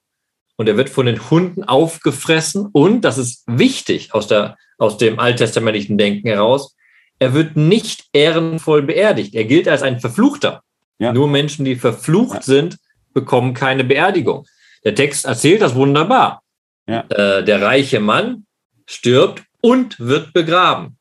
und 0.57 0.67
er 0.67 0.77
wird 0.77 0.89
von 0.89 1.05
den 1.05 1.29
Hunden 1.29 1.63
aufgefressen. 1.63 2.69
Und, 2.71 3.01
das 3.01 3.17
ist 3.17 3.43
wichtig 3.47 4.13
aus, 4.13 4.27
der, 4.27 4.57
aus 4.77 4.97
dem 4.97 5.19
alttestamentlichen 5.19 5.97
Denken 5.97 6.27
heraus, 6.27 6.75
er 7.19 7.33
wird 7.33 7.55
nicht 7.55 8.05
ehrenvoll 8.13 8.81
beerdigt. 8.81 9.35
Er 9.35 9.45
gilt 9.45 9.67
als 9.67 9.83
ein 9.83 9.99
Verfluchter. 9.99 10.63
Ja. 10.99 11.13
Nur 11.13 11.27
Menschen, 11.27 11.65
die 11.65 11.75
verflucht 11.75 12.35
ja. 12.35 12.41
sind, 12.41 12.77
bekommen 13.13 13.53
keine 13.53 13.83
Beerdigung. 13.83 14.45
Der 14.83 14.95
Text 14.95 15.25
erzählt 15.25 15.61
das 15.61 15.75
wunderbar. 15.75 16.43
Ja. 16.87 17.05
Äh, 17.09 17.43
der 17.43 17.61
reiche 17.61 17.99
Mann 17.99 18.45
stirbt 18.85 19.43
und 19.61 19.99
wird 19.99 20.33
begraben. 20.33 20.97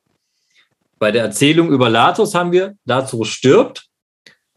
Bei 0.97 1.11
der 1.11 1.23
Erzählung 1.23 1.69
über 1.69 1.89
Lazarus 1.89 2.33
haben 2.33 2.51
wir, 2.51 2.75
Lazarus 2.85 3.27
stirbt 3.27 3.85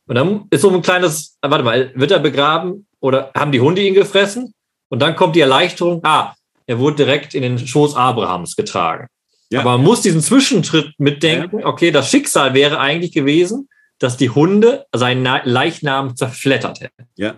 und 0.06 0.14
dann 0.14 0.46
ist 0.50 0.62
so 0.62 0.70
ein 0.70 0.82
kleines, 0.82 1.36
warte 1.42 1.64
mal, 1.64 1.92
wird 1.94 2.10
er 2.10 2.20
begraben 2.20 2.86
oder 3.00 3.30
haben 3.36 3.52
die 3.52 3.60
Hunde 3.60 3.82
ihn 3.82 3.94
gefressen? 3.94 4.54
Und 4.88 5.00
dann 5.00 5.16
kommt 5.16 5.36
die 5.36 5.40
Erleichterung, 5.40 6.00
ah, 6.04 6.34
er 6.66 6.78
wurde 6.78 6.96
direkt 6.96 7.34
in 7.34 7.42
den 7.42 7.58
Schoß 7.58 7.94
Abrahams 7.96 8.56
getragen. 8.56 9.08
Ja. 9.50 9.60
Aber 9.60 9.72
man 9.72 9.84
muss 9.84 10.02
diesen 10.02 10.20
Zwischenschritt 10.20 10.92
mitdenken, 10.98 11.64
okay, 11.64 11.90
das 11.90 12.10
Schicksal 12.10 12.54
wäre 12.54 12.78
eigentlich 12.78 13.12
gewesen, 13.12 13.68
dass 13.98 14.16
die 14.16 14.30
Hunde 14.30 14.86
seinen 14.94 15.24
Leichnam 15.44 16.14
zerflettert 16.16 16.80
hätten. 16.80 17.08
Ja. 17.16 17.34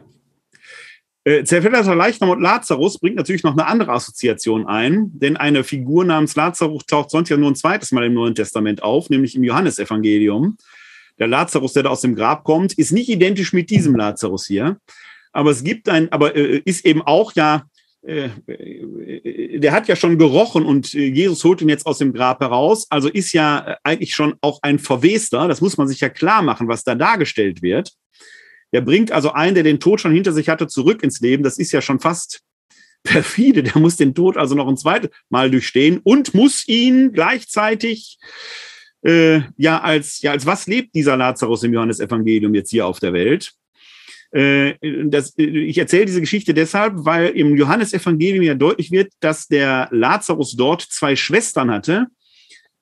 Äh, 1.24 1.44
zerfledderter 1.44 1.94
Leichnam 1.94 2.30
und 2.30 2.40
Lazarus 2.40 2.98
bringt 2.98 3.16
natürlich 3.16 3.42
noch 3.42 3.52
eine 3.52 3.66
andere 3.66 3.92
Assoziation 3.92 4.66
ein, 4.66 5.10
denn 5.12 5.36
eine 5.36 5.64
Figur 5.64 6.04
namens 6.04 6.34
Lazarus 6.34 6.86
taucht 6.86 7.10
sonst 7.10 7.28
ja 7.28 7.36
nur 7.36 7.50
ein 7.50 7.56
zweites 7.56 7.92
Mal 7.92 8.04
im 8.04 8.14
Neuen 8.14 8.34
Testament 8.34 8.82
auf, 8.82 9.10
nämlich 9.10 9.36
im 9.36 9.44
Johannesevangelium 9.44 10.56
der 11.20 11.28
Lazarus, 11.28 11.74
der 11.74 11.84
da 11.84 11.90
aus 11.90 12.00
dem 12.00 12.16
Grab 12.16 12.44
kommt, 12.44 12.72
ist 12.72 12.92
nicht 12.92 13.10
identisch 13.10 13.52
mit 13.52 13.70
diesem 13.70 13.94
Lazarus 13.94 14.46
hier. 14.46 14.78
Aber 15.32 15.50
es 15.50 15.62
gibt 15.62 15.88
ein, 15.88 16.10
aber 16.12 16.36
äh, 16.36 16.60
ist 16.64 16.84
eben 16.84 17.02
auch 17.02 17.32
ja, 17.34 17.66
äh, 18.02 18.30
äh, 18.46 19.58
der 19.58 19.72
hat 19.72 19.88
ja 19.88 19.96
schon 19.96 20.18
gerochen 20.18 20.64
und 20.64 20.94
äh, 20.94 21.06
Jesus 21.06 21.44
holt 21.44 21.60
ihn 21.60 21.68
jetzt 21.68 21.86
aus 21.86 21.98
dem 21.98 22.12
Grab 22.12 22.40
heraus. 22.40 22.86
Also 22.90 23.08
ist 23.08 23.32
ja 23.32 23.72
äh, 23.72 23.76
eigentlich 23.84 24.14
schon 24.14 24.34
auch 24.40 24.60
ein 24.62 24.78
Verwester. 24.78 25.48
Das 25.48 25.60
muss 25.60 25.76
man 25.76 25.88
sich 25.88 26.00
ja 26.00 26.08
klar 26.08 26.42
machen, 26.42 26.68
was 26.68 26.84
da 26.84 26.94
dargestellt 26.94 27.62
wird. 27.62 27.92
Der 28.72 28.80
bringt 28.80 29.12
also 29.12 29.32
einen, 29.32 29.54
der 29.54 29.64
den 29.64 29.80
Tod 29.80 30.00
schon 30.00 30.12
hinter 30.12 30.32
sich 30.32 30.48
hatte, 30.48 30.66
zurück 30.66 31.02
ins 31.02 31.20
Leben. 31.20 31.42
Das 31.42 31.58
ist 31.58 31.72
ja 31.72 31.82
schon 31.82 32.00
fast 32.00 32.42
perfide. 33.02 33.62
Der 33.62 33.78
muss 33.78 33.96
den 33.96 34.14
Tod 34.14 34.36
also 34.36 34.54
noch 34.54 34.68
ein 34.68 34.76
zweites 34.76 35.10
Mal 35.28 35.50
durchstehen 35.50 36.00
und 36.02 36.34
muss 36.34 36.66
ihn 36.68 37.12
gleichzeitig 37.12 38.18
äh, 39.02 39.40
ja, 39.56 39.80
als, 39.80 40.20
ja, 40.20 40.32
als 40.32 40.46
was 40.46 40.66
lebt 40.66 40.94
dieser 40.94 41.16
Lazarus 41.16 41.62
im 41.62 41.72
Johannesevangelium 41.72 42.54
jetzt 42.54 42.70
hier 42.70 42.86
auf 42.86 43.00
der 43.00 43.12
Welt? 43.12 43.52
Äh, 44.32 44.74
das, 45.06 45.34
ich 45.36 45.78
erzähle 45.78 46.06
diese 46.06 46.20
Geschichte 46.20 46.54
deshalb, 46.54 46.94
weil 46.98 47.28
im 47.30 47.56
Johannesevangelium 47.56 48.42
ja 48.42 48.54
deutlich 48.54 48.90
wird, 48.90 49.12
dass 49.20 49.48
der 49.48 49.88
Lazarus 49.90 50.54
dort 50.56 50.82
zwei 50.82 51.16
Schwestern 51.16 51.70
hatte, 51.70 52.06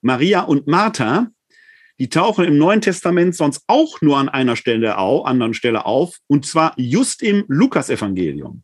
Maria 0.01 0.41
und 0.41 0.67
Martha. 0.67 1.27
Die 1.97 2.09
tauchen 2.09 2.45
im 2.45 2.57
Neuen 2.57 2.79
Testament 2.79 3.35
sonst 3.35 3.63
auch 3.67 3.99
nur 4.01 4.17
an 4.17 4.29
einer 4.29 4.55
Stelle 4.55 4.97
auf, 4.97 5.25
anderen 5.25 5.53
Stelle 5.53 5.85
auf, 5.85 6.17
und 6.27 6.45
zwar 6.45 6.73
just 6.77 7.21
im 7.21 7.43
Lukasevangelium. 7.49 8.63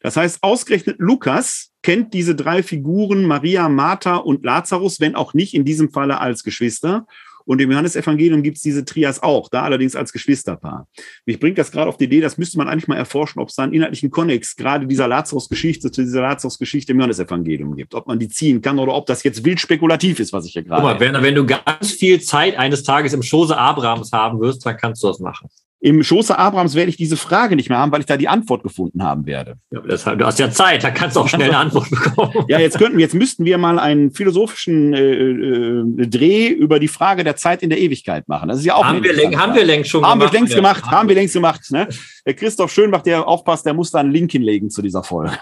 Das 0.00 0.16
heißt, 0.16 0.42
ausgerechnet 0.42 0.96
Lukas 0.98 1.70
kennt 1.82 2.12
diese 2.12 2.34
drei 2.34 2.64
Figuren 2.64 3.24
Maria, 3.24 3.68
Martha 3.68 4.16
und 4.16 4.44
Lazarus, 4.44 4.98
wenn 4.98 5.14
auch 5.14 5.32
nicht 5.32 5.54
in 5.54 5.64
diesem 5.64 5.92
Falle 5.92 6.20
als 6.20 6.42
Geschwister. 6.42 7.06
Und 7.44 7.60
im 7.60 7.70
Johannesevangelium 7.70 8.42
gibt 8.42 8.56
es 8.56 8.62
diese 8.62 8.84
Trias 8.84 9.22
auch, 9.22 9.48
da 9.48 9.62
allerdings 9.62 9.96
als 9.96 10.12
Geschwisterpaar. 10.12 10.86
Mich 11.26 11.40
bringt 11.40 11.58
das 11.58 11.70
gerade 11.70 11.88
auf 11.88 11.96
die 11.96 12.04
Idee, 12.04 12.20
das 12.20 12.38
müsste 12.38 12.58
man 12.58 12.68
eigentlich 12.68 12.88
mal 12.88 12.96
erforschen, 12.96 13.40
ob 13.40 13.48
es 13.48 13.56
da 13.56 13.64
einen 13.64 13.72
inhaltlichen 13.72 14.10
Konnex 14.10 14.56
gerade 14.56 14.86
dieser 14.86 15.08
Lazarus-Geschichte 15.08 15.90
zu 15.90 16.02
dieser 16.02 16.22
Lazarus-Geschichte 16.22 16.92
im 16.92 16.98
Johannesevangelium 16.98 17.76
gibt. 17.76 17.94
Ob 17.94 18.06
man 18.06 18.18
die 18.18 18.28
ziehen 18.28 18.62
kann 18.62 18.78
oder 18.78 18.94
ob 18.94 19.06
das 19.06 19.22
jetzt 19.22 19.44
wild 19.44 19.60
spekulativ 19.60 20.20
ist, 20.20 20.32
was 20.32 20.46
ich 20.46 20.52
hier 20.52 20.62
gerade. 20.62 20.82
Guck 20.82 20.92
mal, 20.92 21.00
Werner, 21.00 21.22
wenn 21.22 21.34
du 21.34 21.46
ganz 21.46 21.90
viel 21.90 22.20
Zeit 22.20 22.58
eines 22.58 22.82
Tages 22.82 23.12
im 23.12 23.22
Schoße 23.22 23.56
Abrahams 23.56 24.12
haben 24.12 24.40
wirst, 24.40 24.64
dann 24.66 24.76
kannst 24.76 25.02
du 25.02 25.08
das 25.08 25.20
machen. 25.20 25.48
Im 25.84 26.04
Schoße 26.04 26.38
Abrahams 26.38 26.76
werde 26.76 26.90
ich 26.90 26.96
diese 26.96 27.16
Frage 27.16 27.56
nicht 27.56 27.68
mehr 27.68 27.78
haben, 27.78 27.90
weil 27.90 27.98
ich 27.98 28.06
da 28.06 28.16
die 28.16 28.28
Antwort 28.28 28.62
gefunden 28.62 29.02
haben 29.02 29.26
werde. 29.26 29.56
Ja, 29.72 29.80
das, 29.80 30.04
du 30.04 30.24
hast 30.24 30.38
ja 30.38 30.48
Zeit, 30.48 30.84
da 30.84 30.92
kannst 30.92 31.16
du 31.16 31.20
auch 31.20 31.28
schnell 31.28 31.48
eine 31.48 31.58
Antwort 31.58 31.90
bekommen. 31.90 32.44
ja, 32.46 32.60
jetzt 32.60 32.78
könnten, 32.78 33.00
jetzt 33.00 33.14
müssten 33.14 33.44
wir 33.44 33.58
mal 33.58 33.80
einen 33.80 34.12
philosophischen 34.12 34.94
äh, 34.94 35.00
äh, 35.00 36.06
Dreh 36.06 36.46
über 36.46 36.78
die 36.78 36.86
Frage 36.86 37.24
der 37.24 37.34
Zeit 37.34 37.64
in 37.64 37.70
der 37.70 37.80
Ewigkeit 37.80 38.28
machen. 38.28 38.48
Das 38.48 38.60
ist 38.60 38.64
ja 38.64 38.76
auch 38.76 38.84
haben, 38.84 39.02
wir, 39.02 39.12
läng, 39.12 39.36
haben 39.36 39.56
wir 39.56 39.64
längst 39.64 39.90
schon 39.90 40.04
haben 40.04 40.20
gemacht. 40.20 40.32
Wir 40.32 40.38
längst 40.38 40.54
gemacht 40.54 40.84
haben 40.84 41.08
wir 41.08 41.16
längst 41.16 41.34
gemacht. 41.34 41.62
Ne? 41.72 41.88
Der 42.24 42.34
Christoph 42.34 42.72
Schönbach, 42.72 43.02
der 43.02 43.26
aufpasst, 43.26 43.66
der 43.66 43.74
muss 43.74 43.90
da 43.90 43.98
einen 43.98 44.12
Link 44.12 44.30
hinlegen 44.30 44.70
zu 44.70 44.82
dieser 44.82 45.02
Folge. 45.02 45.36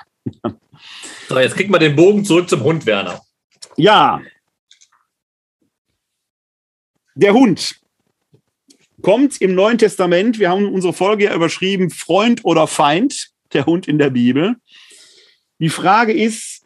so, 1.29 1.39
jetzt 1.39 1.55
kriegt 1.55 1.69
man 1.69 1.81
den 1.81 1.95
Bogen 1.95 2.25
zurück 2.25 2.49
zum 2.49 2.63
Hund, 2.63 2.87
Werner. 2.87 3.21
Ja. 3.77 4.23
Der 7.15 7.35
Hund 7.35 7.80
kommt 9.03 9.41
im 9.41 9.55
Neuen 9.55 9.79
Testament. 9.79 10.39
Wir 10.39 10.51
haben 10.51 10.73
unsere 10.73 10.93
Folge 10.93 11.25
ja 11.25 11.35
überschrieben, 11.35 11.91
Freund 11.91 12.45
oder 12.45 12.67
Feind, 12.67 13.31
der 13.53 13.67
Hund 13.67 13.89
in 13.89 13.99
der 13.99 14.11
Bibel. 14.11 14.57
Die 15.59 15.69
Frage 15.69 16.13
ist, 16.13 16.65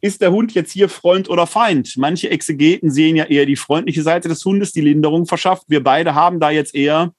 ist 0.00 0.20
der 0.20 0.30
Hund 0.30 0.54
jetzt 0.54 0.72
hier 0.72 0.88
Freund 0.88 1.28
oder 1.28 1.46
Feind? 1.46 1.94
Manche 1.96 2.30
Exegeten 2.30 2.90
sehen 2.90 3.16
ja 3.16 3.24
eher 3.24 3.46
die 3.46 3.56
freundliche 3.56 4.02
Seite 4.02 4.28
des 4.28 4.44
Hundes, 4.44 4.72
die 4.72 4.80
Linderung 4.80 5.26
verschafft. 5.26 5.64
Wir 5.68 5.82
beide 5.82 6.14
haben 6.14 6.38
da 6.38 6.50
jetzt 6.50 6.74
eher 6.74 7.12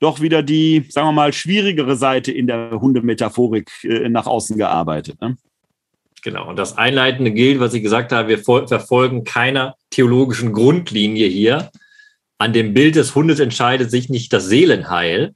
doch 0.00 0.20
wieder 0.20 0.42
die, 0.42 0.84
sagen 0.88 1.08
wir 1.08 1.12
mal, 1.12 1.32
schwierigere 1.32 1.96
Seite 1.96 2.30
in 2.30 2.46
der 2.46 2.78
Hundemetaphorik 2.80 3.70
äh, 3.84 4.08
nach 4.08 4.26
außen 4.26 4.56
gearbeitet. 4.56 5.20
Ne? 5.20 5.36
Genau. 6.22 6.48
Und 6.48 6.56
das 6.56 6.76
Einleitende 6.76 7.32
gilt, 7.32 7.60
was 7.60 7.74
ich 7.74 7.82
gesagt 7.82 8.12
habe, 8.12 8.28
wir 8.28 8.38
verfolgen 8.38 9.24
keiner 9.24 9.76
theologischen 9.90 10.52
Grundlinie 10.52 11.26
hier, 11.26 11.70
an 12.38 12.52
dem 12.52 12.74
Bild 12.74 12.96
des 12.96 13.14
Hundes 13.14 13.40
entscheidet 13.40 13.90
sich 13.90 14.08
nicht 14.08 14.32
das 14.32 14.46
Seelenheil. 14.46 15.34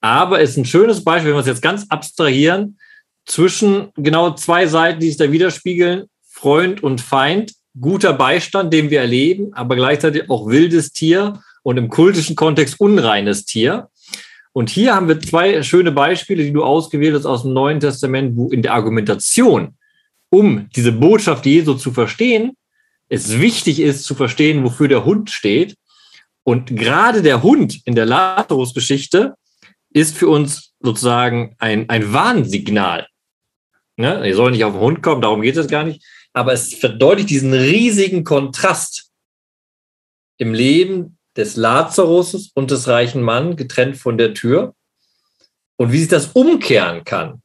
Aber 0.00 0.40
es 0.40 0.50
ist 0.50 0.56
ein 0.58 0.64
schönes 0.64 1.04
Beispiel, 1.04 1.30
wenn 1.30 1.36
wir 1.36 1.40
es 1.40 1.46
jetzt 1.46 1.62
ganz 1.62 1.86
abstrahieren, 1.88 2.78
zwischen 3.26 3.90
genau 3.94 4.34
zwei 4.34 4.66
Seiten, 4.66 5.00
die 5.00 5.08
sich 5.08 5.18
da 5.18 5.30
widerspiegeln, 5.30 6.06
Freund 6.28 6.82
und 6.82 7.00
Feind, 7.00 7.52
guter 7.78 8.12
Beistand, 8.12 8.72
den 8.72 8.90
wir 8.90 9.00
erleben, 9.00 9.52
aber 9.52 9.76
gleichzeitig 9.76 10.30
auch 10.30 10.48
wildes 10.48 10.92
Tier 10.92 11.42
und 11.62 11.76
im 11.76 11.88
kultischen 11.88 12.36
Kontext 12.36 12.80
unreines 12.80 13.44
Tier. 13.44 13.88
Und 14.52 14.70
hier 14.70 14.94
haben 14.94 15.08
wir 15.08 15.20
zwei 15.20 15.62
schöne 15.62 15.92
Beispiele, 15.92 16.42
die 16.42 16.52
du 16.52 16.64
ausgewählt 16.64 17.14
hast 17.14 17.26
aus 17.26 17.42
dem 17.42 17.52
Neuen 17.52 17.80
Testament, 17.80 18.36
wo 18.36 18.48
in 18.48 18.62
der 18.62 18.72
Argumentation, 18.72 19.76
um 20.30 20.68
diese 20.74 20.92
Botschaft 20.92 21.44
Jesu 21.46 21.74
zu 21.74 21.92
verstehen, 21.92 22.52
es 23.08 23.38
wichtig 23.38 23.80
ist 23.80 24.04
zu 24.04 24.14
verstehen, 24.14 24.64
wofür 24.64 24.88
der 24.88 25.04
Hund 25.04 25.30
steht 25.30 25.76
und 26.48 26.74
gerade 26.74 27.20
der 27.20 27.42
Hund 27.42 27.82
in 27.84 27.94
der 27.94 28.06
Lazarus-Geschichte 28.06 29.34
ist 29.90 30.16
für 30.16 30.28
uns 30.28 30.72
sozusagen 30.80 31.54
ein, 31.58 31.90
ein 31.90 32.14
Warnsignal. 32.14 33.06
Ne? 33.96 34.26
Ihr 34.26 34.34
soll 34.34 34.52
nicht 34.52 34.64
auf 34.64 34.72
den 34.72 34.80
Hund 34.80 35.02
kommen, 35.02 35.20
darum 35.20 35.42
geht 35.42 35.58
es 35.58 35.68
gar 35.68 35.84
nicht. 35.84 36.02
Aber 36.32 36.54
es 36.54 36.72
verdeutlicht 36.72 37.28
diesen 37.28 37.52
riesigen 37.52 38.24
Kontrast 38.24 39.10
im 40.38 40.54
Leben 40.54 41.18
des 41.36 41.56
Lazarus 41.56 42.50
und 42.54 42.70
des 42.70 42.88
reichen 42.88 43.20
Mannes, 43.20 43.58
getrennt 43.58 43.98
von 43.98 44.16
der 44.16 44.32
Tür. 44.32 44.74
Und 45.76 45.92
wie 45.92 45.98
sich 45.98 46.08
das 46.08 46.28
umkehren 46.28 47.04
kann, 47.04 47.42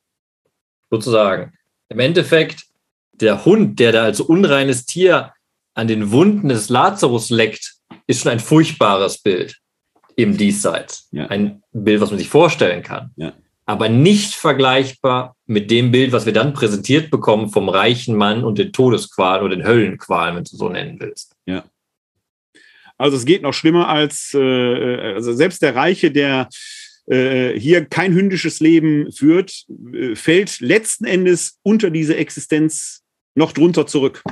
sozusagen. 0.89 1.51
Im 1.89 1.99
Endeffekt, 1.99 2.67
der 3.11 3.43
Hund, 3.43 3.81
der 3.81 3.91
da 3.91 4.03
als 4.05 4.21
unreines 4.21 4.85
Tier 4.85 5.33
an 5.73 5.89
den 5.89 6.11
Wunden 6.11 6.47
des 6.47 6.69
Lazarus 6.69 7.29
leckt, 7.29 7.72
ist 8.07 8.21
schon 8.21 8.31
ein 8.31 8.39
furchtbares 8.39 9.19
Bild 9.19 9.57
im 10.15 10.37
Diesseits. 10.37 11.07
Ja. 11.11 11.27
Ein 11.27 11.63
Bild, 11.71 12.01
was 12.01 12.09
man 12.09 12.19
sich 12.19 12.29
vorstellen 12.29 12.83
kann. 12.83 13.11
Ja. 13.15 13.33
Aber 13.65 13.89
nicht 13.89 14.33
vergleichbar 14.35 15.35
mit 15.45 15.71
dem 15.71 15.91
Bild, 15.91 16.11
was 16.11 16.25
wir 16.25 16.33
dann 16.33 16.53
präsentiert 16.53 17.09
bekommen 17.09 17.49
vom 17.49 17.69
reichen 17.69 18.15
Mann 18.15 18.43
und 18.43 18.57
den 18.57 18.73
Todesqualen 18.73 19.43
oder 19.43 19.55
den 19.55 19.65
Höllenqualen, 19.65 20.35
wenn 20.35 20.43
du 20.43 20.55
so 20.55 20.69
nennen 20.69 20.99
willst. 20.99 21.35
Ja. 21.45 21.63
Also 22.97 23.17
es 23.17 23.25
geht 23.25 23.41
noch 23.41 23.53
schlimmer 23.53 23.87
als 23.87 24.33
äh, 24.33 25.13
also 25.13 25.33
selbst 25.33 25.61
der 25.61 25.75
Reiche, 25.75 26.11
der 26.11 26.49
äh, 27.07 27.57
hier 27.59 27.85
kein 27.85 28.13
hündisches 28.13 28.59
Leben 28.59 29.11
führt, 29.11 29.65
äh, 29.93 30.15
fällt 30.15 30.59
letzten 30.59 31.05
Endes 31.05 31.59
unter 31.63 31.89
diese 31.89 32.15
Existenz 32.15 33.03
noch 33.35 33.51
drunter 33.51 33.87
zurück. 33.87 34.23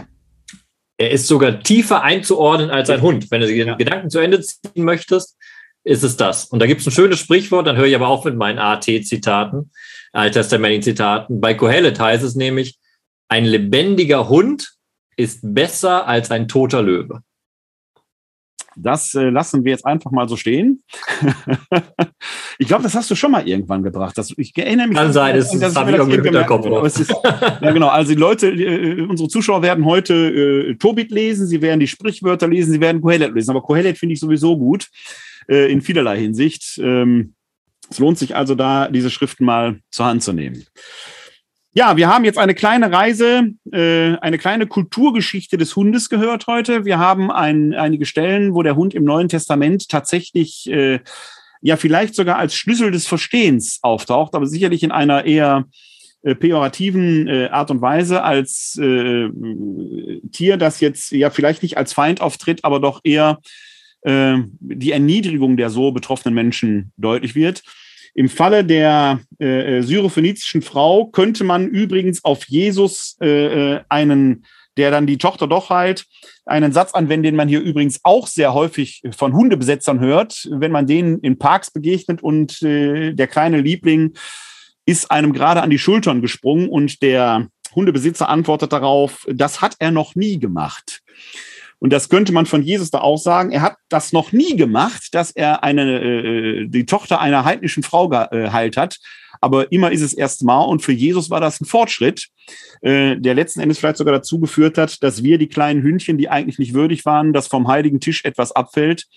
Er 1.02 1.10
ist 1.10 1.26
sogar 1.26 1.64
tiefer 1.64 2.04
einzuordnen 2.04 2.70
als 2.70 2.92
ein 2.92 3.02
Hund. 3.02 3.32
Wenn 3.32 3.42
du 3.42 3.48
den 3.48 3.70
ja. 3.70 3.74
Gedanken 3.74 4.12
zu 4.12 4.20
Ende 4.20 4.40
ziehen 4.40 4.86
möchtest, 4.86 5.36
ist 5.84 6.04
es 6.04 6.16
das. 6.16 6.46
Und 6.46 6.60
da 6.60 6.68
gibt 6.68 6.82
es 6.82 6.86
ein 6.86 6.92
schönes 6.92 7.18
Sprichwort, 7.18 7.66
dann 7.66 7.76
höre 7.76 7.88
ich 7.88 7.96
aber 7.96 8.08
auch 8.08 8.24
mit 8.24 8.36
meinen 8.36 8.60
AT-Zitaten, 8.60 9.72
alttestamentlichen 10.12 10.84
Zitaten. 10.84 11.42
Bei 11.42 11.56
Kohelet 11.56 12.00
heißt 12.00 12.24
es 12.24 12.36
nämlich, 12.36 12.78
ein 13.30 13.46
lebendiger 13.46 14.30
Hund 14.30 14.74
ist 15.16 15.40
besser 15.42 16.08
als 16.08 16.30
ein 16.30 16.48
toter 16.48 16.84
Löwe. 16.84 17.24
Das 18.76 19.14
äh, 19.16 19.30
lassen 19.30 19.66
wir 19.66 19.72
jetzt 19.72 19.86
einfach 19.86 20.12
mal 20.12 20.30
so 20.30 20.38
stehen. 20.38 20.84
ich 22.58 22.68
glaube, 22.68 22.84
das 22.84 22.96
hast 22.96 23.12
du 23.12 23.16
schon 23.16 23.32
mal 23.32 23.48
irgendwann 23.48 23.84
gebracht. 23.84 24.18
Das, 24.18 24.34
ich 24.38 24.58
erinnere 24.58 24.88
mich. 24.88 24.98
Kann 24.98 25.12
sein, 25.12 25.36
das, 25.36 25.52
das 25.52 25.76
habe 25.76 25.92
ich 25.92 25.98
irgendwie 25.98 26.18
im 26.18 26.24
Hinterkopf. 26.24 26.66
Ja, 27.62 27.72
genau. 27.72 27.88
Also 27.90 28.14
die 28.14 28.20
Leute, 28.20 28.50
äh, 28.50 29.02
unsere 29.02 29.30
Zuschauer 29.30 29.62
werden 29.62 29.86
heute 29.86 30.14
äh, 30.14 30.76
Tobit 30.76 31.12
lesen, 31.12 31.48
sie 31.48 31.62
werden 31.62 31.80
die 31.80 31.88
Sprichwörter 31.88 32.48
lesen, 32.48 32.72
sie 32.72 32.82
werden 32.82 33.02
Kohelet 33.02 33.34
lesen. 33.34 33.52
Aber 33.52 33.62
Kohelet 33.62 33.98
finde 33.98 34.14
ich 34.14 34.20
sowieso 34.20 34.58
gut 34.58 34.90
äh, 35.48 35.72
in 35.72 35.82
vielerlei 35.82 36.20
Hinsicht. 36.20 36.80
Ähm, 36.82 37.34
es 37.90 38.00
lohnt 38.00 38.18
sich 38.18 38.36
also 38.36 38.56
da, 38.56 38.88
diese 38.88 39.10
Schriften 39.10 39.46
mal 39.46 39.80
zur 39.92 40.06
Hand 40.06 40.24
zu 40.24 40.32
nehmen. 40.32 40.66
Ja, 41.74 41.96
wir 41.96 42.10
haben 42.10 42.26
jetzt 42.26 42.38
eine 42.38 42.54
kleine 42.54 42.92
Reise, 42.92 43.54
äh, 43.72 44.18
eine 44.18 44.38
kleine 44.38 44.68
Kulturgeschichte 44.68 45.58
des 45.58 45.74
Hundes 45.74 46.10
gehört 46.10 46.48
heute. 46.48 46.84
Wir 46.84 47.00
haben 47.00 47.32
ein, 47.32 47.74
einige 47.74 48.06
Stellen, 48.06 48.54
wo 48.54 48.62
der 48.62 48.76
Hund 48.76 48.94
im 48.94 49.06
Neuen 49.06 49.30
Testament 49.30 49.88
tatsächlich 49.88 50.70
äh, 50.70 51.00
ja 51.62 51.78
vielleicht 51.78 52.16
sogar 52.16 52.38
als 52.38 52.56
Schlüssel 52.56 52.92
des 52.92 53.08
Verstehens 53.08 53.80
auftaucht, 53.84 54.36
aber 54.36 54.48
sicherlich 54.48 54.84
in 54.84 54.92
einer 54.92 55.24
eher 55.24 55.64
äh, 56.24 56.36
pejorativen 56.36 57.30
äh, 57.30 57.48
Art 57.48 57.72
und 57.72 57.82
Weise 57.82 58.22
als 58.22 58.78
äh, 58.78 59.30
Tier, 60.34 60.58
das 60.58 60.82
jetzt 60.82 61.12
ja 61.12 61.30
vielleicht 61.30 61.64
nicht 61.64 61.78
als 61.78 61.94
Feind 61.94 62.20
auftritt, 62.20 62.66
aber 62.66 62.82
doch 62.82 63.00
eher 63.06 63.40
äh, 64.02 64.40
die 64.60 64.92
Erniedrigung 64.92 65.56
der 65.56 65.70
so 65.70 65.94
betroffenen 65.94 66.36
Menschen 66.36 66.92
deutlich 66.98 67.34
wird. 67.34 67.64
Im 68.14 68.30
Falle 68.30 68.66
der 68.66 69.22
äh, 69.40 69.78
äh, 69.78 69.82
syrophönizischen 69.82 70.62
Frau 70.62 71.06
könnte 71.08 71.44
man 71.44 71.68
übrigens 71.68 72.24
auf 72.24 72.46
Jesus 72.46 73.18
äh, 73.22 73.74
äh, 73.76 73.82
einen, 73.90 74.46
der 74.78 74.92
dann 74.92 75.08
die 75.08 75.18
Tochter 75.18 75.48
doch 75.48 75.70
heilt, 75.70 76.06
einen 76.46 76.74
Satz 76.74 76.94
anwenden, 76.94 77.24
den 77.24 77.36
man 77.36 77.48
hier 77.48 77.62
übrigens 77.62 78.02
auch 78.04 78.28
sehr 78.28 78.54
häufig 78.54 79.02
von 79.16 79.34
Hundebesetzern 79.34 80.00
hört, 80.00 80.48
wenn 80.52 80.72
man 80.72 80.88
denen 80.88 81.20
in 81.20 81.38
Parks 81.38 81.72
begegnet 81.72 82.22
und 82.22 82.62
äh, 82.62 83.14
der 83.14 83.28
kleine 83.28 83.62
Liebling 83.62 84.14
ist 84.86 85.12
einem 85.12 85.32
gerade 85.34 85.62
an 85.62 85.70
die 85.70 85.80
Schultern 85.80 86.22
gesprungen 86.22 86.68
und 86.68 87.02
der 87.02 87.48
Hundebesitzer 87.76 88.28
antwortet 88.28 88.74
darauf, 88.74 89.26
das 89.32 89.62
hat 89.62 89.76
er 89.80 89.92
noch 89.92 90.16
nie 90.16 90.40
gemacht. 90.40 91.02
Und 91.82 91.92
das 91.92 92.10
könnte 92.10 92.32
man 92.32 92.46
von 92.46 92.62
Jesus 92.62 92.92
da 92.92 93.00
auch 93.00 93.18
sagen. 93.18 93.52
Er 93.52 93.64
hat 93.64 93.76
das 93.90 94.14
noch 94.14 94.32
nie 94.32 94.56
gemacht, 94.56 95.10
dass 95.14 95.32
er 95.32 95.64
eine, 95.64 96.00
äh, 96.00 96.68
die 96.68 96.86
Tochter 96.86 97.20
einer 97.20 97.44
heidnischen 97.44 97.82
Frau 97.82 98.08
geheilt 98.08 98.78
hat. 98.78 99.00
Aber 99.42 99.72
immer 99.72 99.92
ist 99.92 100.02
es 100.02 100.14
erst 100.14 100.44
mal. 100.44 100.62
Und 100.62 100.84
für 100.84 100.92
Jesus 100.92 101.32
war 101.32 101.42
das 101.42 101.60
ein 101.60 101.66
Fortschritt, 101.66 102.28
äh, 102.82 103.18
der 103.18 103.34
letzten 103.34 103.62
Endes 103.62 103.80
vielleicht 103.80 103.98
sogar 103.98 104.14
dazu 104.14 104.40
geführt 104.40 104.78
hat, 104.78 105.02
dass 105.02 105.24
wir 105.24 105.40
die 105.40 105.48
kleinen 105.48 105.82
Hündchen, 105.82 106.20
die 106.20 106.30
eigentlich 106.30 106.60
nicht 106.60 106.76
würdig 106.76 107.04
waren, 107.06 107.34
dass 107.34 107.48
vom 107.48 107.68
heiligen 107.68 108.00
Tisch 108.00 108.24
etwas 108.26 108.52
abfällt, 108.52 109.08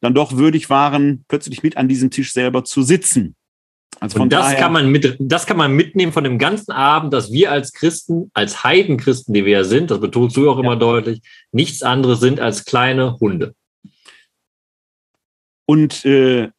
dann 0.00 0.14
doch 0.14 0.32
würdig 0.38 0.70
waren, 0.70 1.26
plötzlich 1.28 1.62
mit 1.62 1.76
an 1.76 1.86
diesem 1.86 2.10
Tisch 2.10 2.32
selber 2.32 2.64
zu 2.64 2.80
sitzen. 2.80 3.36
Also 4.00 4.20
und 4.20 4.32
das 4.32 4.56
kann 4.56 4.72
man 4.72 4.90
mit, 4.90 5.16
das 5.18 5.46
kann 5.46 5.56
man 5.56 5.72
mitnehmen 5.72 6.12
von 6.12 6.24
dem 6.24 6.38
ganzen 6.38 6.72
Abend, 6.72 7.12
dass 7.12 7.32
wir 7.32 7.50
als 7.50 7.72
Christen, 7.72 8.30
als 8.34 8.62
Heidenchristen, 8.62 9.32
die 9.32 9.44
wir 9.44 9.52
ja 9.52 9.64
sind, 9.64 9.90
das 9.90 10.00
betonst 10.00 10.36
du 10.36 10.50
auch 10.50 10.58
immer 10.58 10.74
ja. 10.74 10.78
deutlich, 10.78 11.20
nichts 11.50 11.82
anderes 11.82 12.20
sind 12.20 12.38
als 12.38 12.64
kleine 12.64 13.16
Hunde. 13.18 13.54
Und 15.66 16.04
äh, 16.04 16.50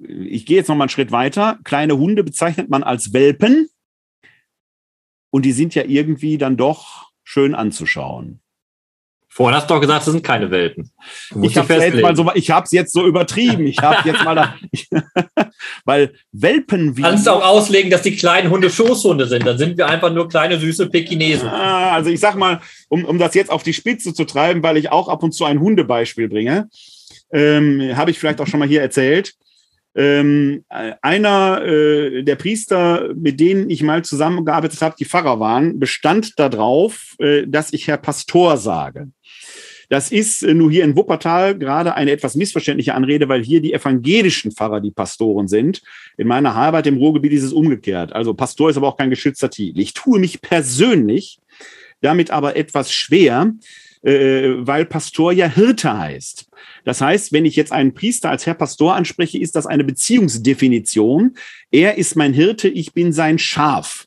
ich 0.00 0.46
gehe 0.46 0.56
jetzt 0.56 0.68
noch 0.68 0.76
mal 0.76 0.84
einen 0.84 0.90
Schritt 0.90 1.12
weiter. 1.12 1.58
Kleine 1.64 1.96
Hunde 1.96 2.24
bezeichnet 2.24 2.68
man 2.68 2.82
als 2.82 3.12
Welpen. 3.12 3.68
und 5.30 5.44
die 5.44 5.52
sind 5.52 5.74
ja 5.74 5.84
irgendwie 5.84 6.38
dann 6.38 6.56
doch 6.56 7.10
schön 7.24 7.54
anzuschauen. 7.54 8.40
Vorhin 9.36 9.54
hast 9.54 9.68
du 9.68 9.74
doch 9.74 9.82
gesagt, 9.82 9.98
das 9.98 10.12
sind 10.14 10.24
keine 10.24 10.50
Welpen. 10.50 10.90
Ich 11.42 11.58
habe 11.58 11.74
jetzt 11.74 12.00
mal 12.00 12.16
so, 12.16 12.30
ich 12.32 12.50
habe 12.50 12.64
es 12.64 12.72
jetzt 12.72 12.94
so 12.94 13.06
übertrieben. 13.06 13.66
Ich 13.66 13.76
habe 13.82 14.08
jetzt 14.08 14.24
mal, 14.24 14.34
da, 14.34 14.54
weil 15.84 16.14
Welpen 16.32 16.96
wie. 16.96 17.02
Kannst 17.02 17.26
du 17.26 17.32
auch 17.32 17.44
auslegen, 17.44 17.90
dass 17.90 18.00
die 18.00 18.16
kleinen 18.16 18.50
Hunde 18.50 18.70
Schoßhunde 18.70 19.26
sind. 19.26 19.44
Dann 19.44 19.58
sind 19.58 19.76
wir 19.76 19.88
einfach 19.88 20.10
nur 20.10 20.26
kleine 20.26 20.58
süße 20.58 20.88
Pekinesen. 20.88 21.50
Ah, 21.50 21.92
also 21.92 22.08
ich 22.08 22.18
sag 22.18 22.36
mal, 22.36 22.62
um, 22.88 23.04
um 23.04 23.18
das 23.18 23.34
jetzt 23.34 23.50
auf 23.50 23.62
die 23.62 23.74
Spitze 23.74 24.14
zu 24.14 24.24
treiben, 24.24 24.62
weil 24.62 24.78
ich 24.78 24.90
auch 24.90 25.10
ab 25.10 25.22
und 25.22 25.32
zu 25.32 25.44
ein 25.44 25.60
Hundebeispiel 25.60 26.30
bringe, 26.30 26.70
ähm, 27.30 27.94
habe 27.94 28.12
ich 28.12 28.18
vielleicht 28.18 28.40
auch 28.40 28.46
schon 28.46 28.60
mal 28.60 28.68
hier 28.68 28.80
erzählt. 28.80 29.34
Ähm, 29.94 30.64
einer 30.68 31.62
äh, 31.62 32.22
der 32.22 32.36
Priester, 32.36 33.10
mit 33.14 33.38
denen 33.38 33.68
ich 33.68 33.82
mal 33.82 34.02
zusammengearbeitet 34.02 34.80
habe, 34.80 34.96
die 34.98 35.04
Pfarrer 35.04 35.40
waren, 35.40 35.78
bestand 35.78 36.38
darauf, 36.38 37.16
äh, 37.18 37.46
dass 37.46 37.74
ich 37.74 37.86
Herr 37.86 37.98
Pastor 37.98 38.56
sage. 38.56 39.08
Das 39.88 40.10
ist 40.10 40.42
äh, 40.42 40.54
nur 40.54 40.70
hier 40.70 40.84
in 40.84 40.96
Wuppertal 40.96 41.58
gerade 41.58 41.94
eine 41.94 42.10
etwas 42.10 42.34
missverständliche 42.34 42.94
Anrede, 42.94 43.28
weil 43.28 43.44
hier 43.44 43.60
die 43.60 43.72
evangelischen 43.72 44.52
Pfarrer 44.52 44.80
die 44.80 44.90
Pastoren 44.90 45.48
sind. 45.48 45.82
In 46.16 46.26
meiner 46.26 46.54
Arbeit 46.54 46.86
im 46.86 46.96
Ruhrgebiet 46.96 47.32
ist 47.32 47.44
es 47.44 47.52
umgekehrt. 47.52 48.12
Also 48.12 48.34
Pastor 48.34 48.70
ist 48.70 48.76
aber 48.76 48.88
auch 48.88 48.96
kein 48.96 49.10
geschützter 49.10 49.50
Titel. 49.50 49.80
Ich 49.80 49.94
tue 49.94 50.18
mich 50.18 50.40
persönlich 50.40 51.38
damit 52.00 52.30
aber 52.30 52.56
etwas 52.56 52.92
schwer, 52.92 53.52
äh, 54.02 54.50
weil 54.58 54.84
Pastor 54.84 55.32
ja 55.32 55.48
Hirte 55.48 55.98
heißt. 55.98 56.48
Das 56.84 57.00
heißt, 57.00 57.32
wenn 57.32 57.44
ich 57.44 57.56
jetzt 57.56 57.72
einen 57.72 57.94
Priester 57.94 58.30
als 58.30 58.46
Herr 58.46 58.54
Pastor 58.54 58.94
anspreche, 58.94 59.38
ist 59.38 59.56
das 59.56 59.66
eine 59.66 59.84
Beziehungsdefinition. 59.84 61.36
Er 61.70 61.98
ist 61.98 62.16
mein 62.16 62.32
Hirte, 62.32 62.68
ich 62.68 62.92
bin 62.92 63.12
sein 63.12 63.38
Schaf. 63.38 64.06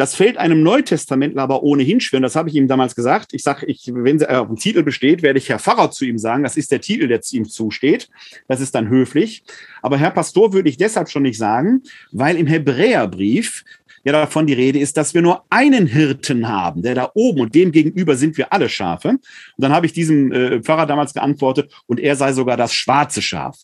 Das 0.00 0.14
fällt 0.14 0.38
einem 0.38 0.62
Neutestamentler 0.62 1.42
aber 1.42 1.62
ohnehin 1.62 2.00
schwer. 2.00 2.16
Und 2.16 2.22
das 2.22 2.34
habe 2.34 2.48
ich 2.48 2.54
ihm 2.54 2.68
damals 2.68 2.94
gesagt. 2.94 3.34
Ich 3.34 3.42
sage, 3.42 3.66
ich, 3.66 3.82
wenn 3.92 4.18
er 4.18 4.40
auf 4.40 4.46
dem 4.46 4.56
Titel 4.56 4.82
besteht, 4.82 5.20
werde 5.20 5.38
ich 5.38 5.50
Herr 5.50 5.58
Pfarrer 5.58 5.90
zu 5.90 6.06
ihm 6.06 6.16
sagen. 6.16 6.42
Das 6.42 6.56
ist 6.56 6.72
der 6.72 6.80
Titel, 6.80 7.06
der 7.06 7.20
ihm 7.32 7.46
zusteht. 7.46 8.08
Das 8.48 8.62
ist 8.62 8.74
dann 8.74 8.88
höflich. 8.88 9.44
Aber 9.82 9.98
Herr 9.98 10.10
Pastor 10.10 10.54
würde 10.54 10.70
ich 10.70 10.78
deshalb 10.78 11.10
schon 11.10 11.24
nicht 11.24 11.36
sagen, 11.36 11.82
weil 12.12 12.38
im 12.38 12.46
Hebräerbrief 12.46 13.62
ja 14.04 14.12
davon 14.12 14.46
die 14.46 14.54
Rede 14.54 14.78
ist, 14.78 14.96
dass 14.96 15.14
wir 15.14 15.22
nur 15.22 15.44
einen 15.50 15.86
Hirten 15.86 16.48
haben, 16.48 16.82
der 16.82 16.94
da 16.94 17.10
oben 17.14 17.40
und 17.40 17.54
dem 17.54 17.72
gegenüber 17.72 18.16
sind 18.16 18.38
wir 18.38 18.52
alle 18.52 18.68
Schafe. 18.68 19.08
Und 19.08 19.20
dann 19.58 19.72
habe 19.72 19.86
ich 19.86 19.92
diesem 19.92 20.32
äh, 20.32 20.62
Pfarrer 20.62 20.86
damals 20.86 21.14
geantwortet 21.14 21.72
und 21.86 22.00
er 22.00 22.16
sei 22.16 22.32
sogar 22.32 22.56
das 22.56 22.72
schwarze 22.74 23.22
Schaf. 23.22 23.58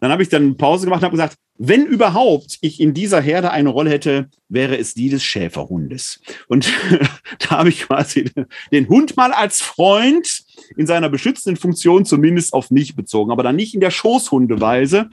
Dann 0.00 0.10
habe 0.10 0.22
ich 0.22 0.28
dann 0.28 0.56
Pause 0.56 0.86
gemacht 0.86 1.00
und 1.00 1.06
habe 1.06 1.16
gesagt, 1.16 1.36
wenn 1.58 1.86
überhaupt 1.86 2.58
ich 2.60 2.80
in 2.80 2.92
dieser 2.92 3.20
Herde 3.20 3.50
eine 3.50 3.70
Rolle 3.70 3.90
hätte, 3.90 4.28
wäre 4.48 4.76
es 4.76 4.94
die 4.94 5.08
des 5.08 5.24
Schäferhundes. 5.24 6.20
Und 6.48 6.70
da 7.38 7.50
habe 7.50 7.70
ich 7.70 7.82
quasi 7.82 8.30
den 8.72 8.88
Hund 8.88 9.16
mal 9.16 9.32
als 9.32 9.62
Freund 9.62 10.44
in 10.76 10.86
seiner 10.86 11.08
beschützenden 11.08 11.60
Funktion 11.60 12.04
zumindest 12.04 12.52
auf 12.52 12.70
mich 12.70 12.94
bezogen, 12.94 13.30
aber 13.30 13.42
dann 13.42 13.56
nicht 13.56 13.74
in 13.74 13.80
der 13.80 13.90
Schoßhundeweise, 13.90 15.08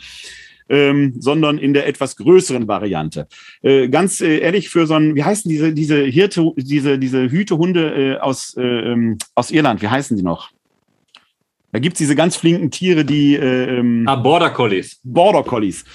ähm, 0.74 1.13
sondern 1.19 1.59
in 1.59 1.74
der 1.74 1.88
etwas 1.88 2.15
größeren 2.15 2.67
Variante. 2.67 3.28
Äh, 3.61 3.89
ganz 3.89 4.21
äh, 4.21 4.39
ehrlich, 4.39 4.69
für 4.69 4.88
so 4.88 4.95
ein, 4.95 5.13
wie 5.15 5.24
heißen 5.24 5.47
diese, 5.47 5.71
diese 5.71 6.03
Hirte, 6.03 6.51
diese, 6.57 6.97
diese 6.97 7.30
Hütehunde 7.30 8.15
äh, 8.15 8.19
aus, 8.19 8.57
äh, 8.57 8.61
ähm, 8.61 9.19
aus 9.36 9.51
Irland, 9.51 9.84
wie 9.84 9.88
heißen 9.88 10.17
die 10.17 10.24
noch? 10.24 10.49
Da 11.71 11.80
gibt's 11.80 11.99
diese 11.99 12.15
ganz 12.15 12.36
flinken 12.36 12.71
Tiere, 12.71 13.05
die. 13.05 13.36
Äh, 13.36 13.80
ähm, 13.80 14.05
ah, 14.07 14.15
Border 14.15 14.49
Collies. 14.49 14.99
Border 15.03 15.43
Collies. 15.43 15.86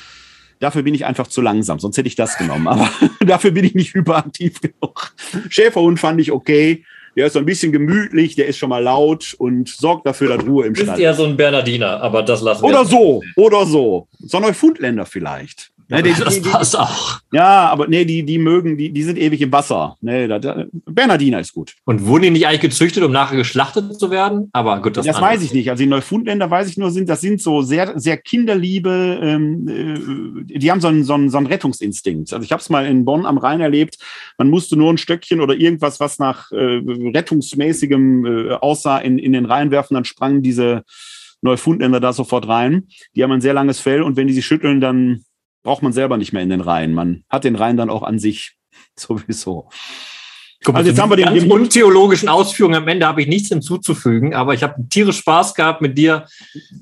Dafür 0.60 0.82
bin 0.82 0.94
ich 0.94 1.04
einfach 1.04 1.26
zu 1.26 1.40
langsam, 1.40 1.78
sonst 1.78 1.96
hätte 1.96 2.08
ich 2.08 2.16
das 2.16 2.36
genommen. 2.36 2.68
Aber 2.68 2.88
dafür 3.20 3.50
bin 3.50 3.64
ich 3.64 3.74
nicht 3.74 3.94
hyperaktiv 3.94 4.60
genug. 4.60 5.14
Schäferhund 5.48 5.98
fand 5.98 6.20
ich 6.20 6.32
okay. 6.32 6.84
Der 7.18 7.26
ist 7.26 7.32
so 7.32 7.40
ein 7.40 7.46
bisschen 7.46 7.72
gemütlich, 7.72 8.36
der 8.36 8.46
ist 8.46 8.58
schon 8.58 8.68
mal 8.68 8.80
laut 8.80 9.34
und 9.38 9.68
sorgt 9.68 10.06
dafür, 10.06 10.36
dass 10.36 10.46
Ruhe 10.46 10.66
im 10.66 10.76
Stall 10.76 10.86
ist. 10.86 10.94
Ist 10.94 11.00
eher 11.00 11.14
so 11.14 11.24
ein 11.24 11.36
Bernardiner, 11.36 12.00
aber 12.00 12.22
das 12.22 12.42
lassen 12.42 12.62
wir. 12.62 12.68
Oder 12.68 12.84
so, 12.84 13.24
oder 13.34 13.66
so. 13.66 14.06
So 14.20 14.36
ein 14.36 14.44
Neufundländer 14.44 15.04
vielleicht. 15.04 15.72
Ne, 15.90 16.02
die, 16.02 16.12
das 16.12 16.34
die, 16.34 16.42
die, 16.42 16.50
passt 16.50 16.78
auch. 16.78 17.20
Ja, 17.32 17.70
aber 17.70 17.88
nee, 17.88 18.04
die, 18.04 18.22
die 18.22 18.38
mögen, 18.38 18.76
die, 18.76 18.90
die 18.90 19.02
sind 19.02 19.16
ewig 19.16 19.40
im 19.40 19.50
Wasser. 19.52 19.96
Nee, 20.02 20.28
da, 20.28 20.38
da, 20.38 20.66
Bernardiner 20.84 21.40
ist 21.40 21.54
gut. 21.54 21.76
Und 21.86 22.04
wurden 22.04 22.24
die 22.24 22.30
nicht 22.30 22.46
eigentlich 22.46 22.60
gezüchtet, 22.60 23.02
um 23.04 23.12
nachher 23.12 23.36
geschlachtet 23.38 23.98
zu 23.98 24.10
werden? 24.10 24.50
Aber 24.52 24.82
gut, 24.82 24.98
das, 24.98 25.06
das 25.06 25.18
weiß 25.18 25.42
ich 25.42 25.54
nicht. 25.54 25.70
Also 25.70 25.82
die 25.82 25.88
Neufundländer 25.88 26.50
weiß 26.50 26.68
ich 26.68 26.76
nur, 26.76 26.90
sind, 26.90 27.08
das 27.08 27.22
sind 27.22 27.40
so 27.40 27.62
sehr, 27.62 27.98
sehr 27.98 28.18
kinderliebe, 28.18 29.18
ähm, 29.22 30.44
äh, 30.46 30.58
die 30.58 30.70
haben 30.70 30.82
so 30.82 30.88
einen, 30.88 31.04
so, 31.04 31.14
einen, 31.14 31.30
so 31.30 31.38
einen 31.38 31.46
Rettungsinstinkt. 31.46 32.34
Also 32.34 32.44
ich 32.44 32.52
habe 32.52 32.60
es 32.60 32.68
mal 32.68 32.84
in 32.84 33.06
Bonn 33.06 33.24
am 33.24 33.38
Rhein 33.38 33.62
erlebt. 33.62 33.96
Man 34.36 34.50
musste 34.50 34.76
nur 34.76 34.92
ein 34.92 34.98
Stöckchen 34.98 35.40
oder 35.40 35.54
irgendwas, 35.54 36.00
was 36.00 36.18
nach 36.18 36.52
äh, 36.52 36.82
rettungsmäßigem 36.84 38.26
äh, 38.26 38.52
aussah, 38.52 38.98
in, 38.98 39.18
in 39.18 39.32
den 39.32 39.46
Rhein 39.46 39.70
werfen, 39.70 39.94
dann 39.94 40.04
sprangen 40.04 40.42
diese 40.42 40.82
Neufundländer 41.40 42.00
da 42.00 42.12
sofort 42.12 42.46
rein. 42.46 42.88
Die 43.14 43.22
haben 43.22 43.32
ein 43.32 43.40
sehr 43.40 43.54
langes 43.54 43.80
Fell 43.80 44.02
und 44.02 44.16
wenn 44.16 44.26
die 44.26 44.34
sich 44.34 44.44
schütteln, 44.44 44.80
dann 44.80 45.24
braucht 45.62 45.82
man 45.82 45.92
selber 45.92 46.16
nicht 46.16 46.32
mehr 46.32 46.42
in 46.42 46.50
den 46.50 46.60
Reihen. 46.60 46.94
Man 46.94 47.24
hat 47.28 47.44
den 47.44 47.56
Reihen 47.56 47.76
dann 47.76 47.90
auch 47.90 48.02
an 48.02 48.18
sich 48.18 48.56
sowieso. 48.96 49.68
Guck 50.64 50.74
also 50.74 50.90
jetzt 50.90 51.00
haben 51.00 51.10
wir 51.10 51.16
den 51.16 51.26
ganz 51.26 51.44
untheologischen 51.44 52.28
Ausführungen 52.28 52.74
am 52.74 52.88
Ende 52.88 53.06
habe 53.06 53.22
ich 53.22 53.28
nichts 53.28 53.48
hinzuzufügen, 53.48 54.34
aber 54.34 54.54
ich 54.54 54.64
habe 54.64 54.74
tierisch 54.90 55.18
Spaß 55.18 55.54
gehabt, 55.54 55.80
mit 55.80 55.96
dir 55.96 56.26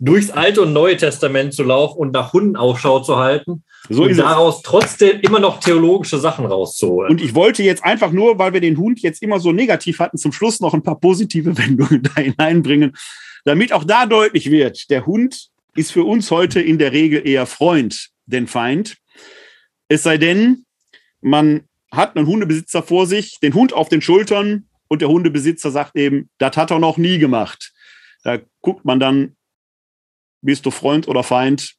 durchs 0.00 0.30
Alte 0.30 0.62
und 0.62 0.72
Neue 0.72 0.96
Testament 0.96 1.52
zu 1.52 1.62
laufen 1.62 1.98
und 1.98 2.12
nach 2.12 2.32
Hunden 2.32 2.56
Ausschau 2.56 3.00
zu 3.00 3.16
halten. 3.16 3.64
So 3.90 4.04
und 4.04 4.16
daraus 4.16 4.62
trotzdem 4.62 5.20
immer 5.20 5.40
noch 5.40 5.60
theologische 5.60 6.18
Sachen 6.18 6.46
rauszuholen. 6.46 7.10
Und 7.10 7.20
ich 7.20 7.34
wollte 7.34 7.62
jetzt 7.62 7.84
einfach 7.84 8.10
nur, 8.12 8.38
weil 8.38 8.54
wir 8.54 8.60
den 8.60 8.78
Hund 8.78 9.00
jetzt 9.00 9.22
immer 9.22 9.40
so 9.40 9.52
negativ 9.52 9.98
hatten, 10.00 10.16
zum 10.16 10.32
Schluss 10.32 10.60
noch 10.60 10.72
ein 10.72 10.82
paar 10.82 10.98
positive 10.98 11.56
Wendungen 11.58 12.02
da 12.02 12.20
hineinbringen, 12.20 12.96
damit 13.44 13.74
auch 13.74 13.84
da 13.84 14.06
deutlich 14.06 14.50
wird, 14.50 14.88
der 14.90 15.04
Hund 15.04 15.50
ist 15.74 15.92
für 15.92 16.04
uns 16.04 16.30
heute 16.30 16.60
in 16.60 16.78
der 16.78 16.92
Regel 16.92 17.28
eher 17.28 17.44
Freund 17.44 18.08
den 18.26 18.46
Feind. 18.46 18.96
Es 19.88 20.02
sei 20.02 20.18
denn, 20.18 20.64
man 21.20 21.62
hat 21.90 22.16
einen 22.16 22.26
Hundebesitzer 22.26 22.82
vor 22.82 23.06
sich, 23.06 23.38
den 23.40 23.54
Hund 23.54 23.72
auf 23.72 23.88
den 23.88 24.02
Schultern 24.02 24.68
und 24.88 25.02
der 25.02 25.08
Hundebesitzer 25.08 25.70
sagt 25.70 25.96
eben, 25.96 26.28
das 26.38 26.56
hat 26.56 26.70
er 26.70 26.78
noch 26.78 26.96
nie 26.96 27.18
gemacht. 27.18 27.72
Da 28.22 28.38
guckt 28.60 28.84
man 28.84 29.00
dann, 29.00 29.36
bist 30.42 30.66
du 30.66 30.70
Freund 30.70 31.08
oder 31.08 31.22
Feind? 31.22 31.74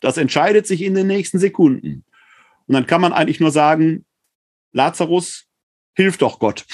Das 0.00 0.16
entscheidet 0.16 0.66
sich 0.66 0.82
in 0.82 0.94
den 0.94 1.06
nächsten 1.06 1.38
Sekunden. 1.38 2.04
Und 2.66 2.74
dann 2.74 2.86
kann 2.86 3.00
man 3.00 3.12
eigentlich 3.12 3.40
nur 3.40 3.50
sagen, 3.50 4.04
Lazarus, 4.72 5.46
hilf 5.94 6.18
doch 6.18 6.38
Gott. 6.38 6.64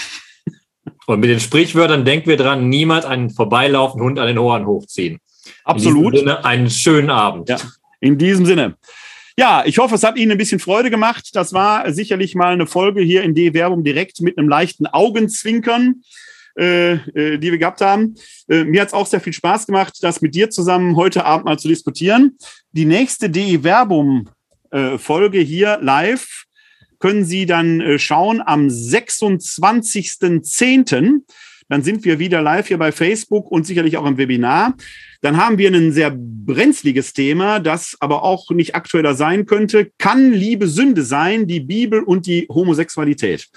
Und 1.06 1.20
mit 1.20 1.30
den 1.30 1.40
Sprichwörtern 1.40 2.04
denken 2.04 2.28
wir 2.28 2.36
dran, 2.36 2.68
niemals 2.68 3.04
einen 3.04 3.30
vorbeilaufenden 3.30 4.06
Hund 4.06 4.18
an 4.18 4.26
den 4.26 4.38
Ohren 4.38 4.66
hochziehen. 4.66 5.20
Absolut. 5.64 6.16
Sinne, 6.16 6.44
einen 6.44 6.70
schönen 6.70 7.10
Abend. 7.10 7.48
Ja, 7.48 7.58
in 8.00 8.18
diesem 8.18 8.46
Sinne. 8.46 8.76
Ja, 9.36 9.64
ich 9.66 9.78
hoffe, 9.78 9.96
es 9.96 10.04
hat 10.04 10.16
Ihnen 10.16 10.32
ein 10.32 10.38
bisschen 10.38 10.60
Freude 10.60 10.90
gemacht. 10.90 11.30
Das 11.34 11.52
war 11.52 11.92
sicherlich 11.92 12.34
mal 12.34 12.52
eine 12.52 12.66
Folge 12.66 13.02
hier 13.02 13.22
in 13.22 13.34
D-Werbung 13.34 13.82
direkt 13.82 14.20
mit 14.20 14.38
einem 14.38 14.48
leichten 14.48 14.86
Augenzwinkern. 14.86 16.02
Äh, 16.56 16.92
äh, 17.16 17.38
die 17.38 17.50
wir 17.50 17.58
gehabt 17.58 17.80
haben. 17.80 18.14
Äh, 18.48 18.62
mir 18.62 18.80
hat 18.80 18.86
es 18.86 18.94
auch 18.94 19.08
sehr 19.08 19.20
viel 19.20 19.32
Spaß 19.32 19.66
gemacht, 19.66 19.94
das 20.02 20.20
mit 20.20 20.36
dir 20.36 20.50
zusammen 20.50 20.94
heute 20.94 21.24
Abend 21.24 21.46
mal 21.46 21.58
zu 21.58 21.66
diskutieren. 21.66 22.38
Die 22.70 22.84
nächste 22.84 23.28
DE-Werbung-Folge 23.28 25.40
hier 25.40 25.80
live 25.82 26.44
können 27.00 27.24
Sie 27.24 27.46
dann 27.46 27.80
äh, 27.80 27.98
schauen 27.98 28.40
am 28.40 28.68
26.10. 28.68 31.22
Dann 31.68 31.82
sind 31.82 32.04
wir 32.04 32.18
wieder 32.18 32.42
live 32.42 32.68
hier 32.68 32.78
bei 32.78 32.92
Facebook 32.92 33.50
und 33.50 33.66
sicherlich 33.66 33.96
auch 33.96 34.06
im 34.06 34.18
Webinar. 34.18 34.74
Dann 35.22 35.36
haben 35.36 35.58
wir 35.58 35.72
ein 35.72 35.92
sehr 35.92 36.12
brenzliges 36.14 37.12
Thema, 37.12 37.58
das 37.60 37.96
aber 38.00 38.22
auch 38.22 38.50
nicht 38.50 38.74
aktueller 38.74 39.14
sein 39.14 39.46
könnte. 39.46 39.90
Kann 39.98 40.32
Liebe 40.32 40.68
Sünde 40.68 41.02
sein, 41.02 41.46
die 41.46 41.60
Bibel 41.60 42.02
und 42.02 42.26
die 42.26 42.46
Homosexualität? 42.50 43.48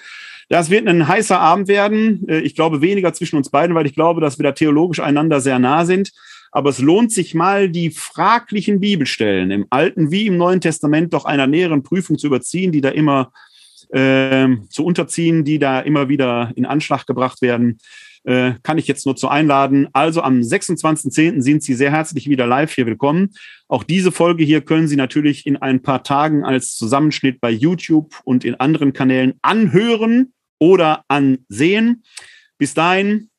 Das 0.50 0.70
wird 0.70 0.88
ein 0.88 1.08
heißer 1.08 1.40
Abend 1.40 1.68
werden. 1.68 2.28
Äh, 2.30 2.40
ich 2.40 2.56
glaube 2.56 2.82
weniger 2.82 3.14
zwischen 3.14 3.36
uns 3.36 3.50
beiden, 3.50 3.76
weil 3.76 3.86
ich 3.86 3.96
glaube, 3.96 4.22
dass 4.22 4.40
wir 4.40 4.44
da 4.44 4.54
theologisch 4.54 5.00
einander 5.00 5.42
sehr 5.42 5.60
nah 5.60 5.86
sind. 5.86 6.12
Aber 6.52 6.70
es 6.70 6.80
lohnt 6.80 7.12
sich 7.12 7.34
mal, 7.34 7.70
die 7.70 7.90
fraglichen 7.90 8.80
Bibelstellen 8.80 9.52
im 9.52 9.68
Alten 9.70 10.12
wie 10.12 10.28
im 10.28 10.38
Neuen 10.38 10.62
Testament 10.62 11.14
doch 11.14 11.26
einer 11.26 11.48
näheren 11.48 11.84
Prüfung 11.84 12.18
zu 12.18 12.28
überziehen, 12.28 12.72
die 12.72 12.82
da 12.82 12.90
immer 12.90 13.32
äh, 13.90 14.48
zu 14.70 14.86
unterziehen, 14.86 15.44
die 15.44 15.60
da 15.60 15.80
immer 15.80 16.10
wieder 16.10 16.52
in 16.56 16.66
Anschlag 16.66 17.06
gebracht 17.06 17.42
werden 17.42 17.80
äh, 18.28 18.56
kann 18.62 18.78
ich 18.78 18.88
jetzt 18.88 19.06
nur 19.06 19.16
zu 19.16 19.30
einladen. 19.30 19.88
Also 19.94 20.22
am 20.22 20.42
26.10. 20.42 21.42
sind 21.42 21.64
Sie 21.64 21.74
sehr 21.74 21.92
herzlich 21.92 22.28
wieder 22.28 22.46
live 22.46 22.74
hier 22.74 22.86
willkommen. 22.86 23.34
Auch 23.70 23.86
diese 23.86 24.12
Folge 24.12 24.44
hier 24.44 24.62
können 24.62 24.90
Sie 24.90 24.98
natürlich 24.98 25.48
in 25.48 25.56
ein 25.56 25.82
paar 25.82 26.04
Tagen 26.04 26.44
als 26.44 26.76
Zusammenschnitt 26.76 27.40
bei 27.40 27.50
YouTube 27.50 28.20
und 28.26 28.44
in 28.44 28.56
anderen 28.56 28.92
Kanälen 28.92 29.36
anhören 29.42 30.34
oder 30.60 31.06
ansehen. 31.08 32.04
Bis 32.58 32.74
dahin 32.74 33.30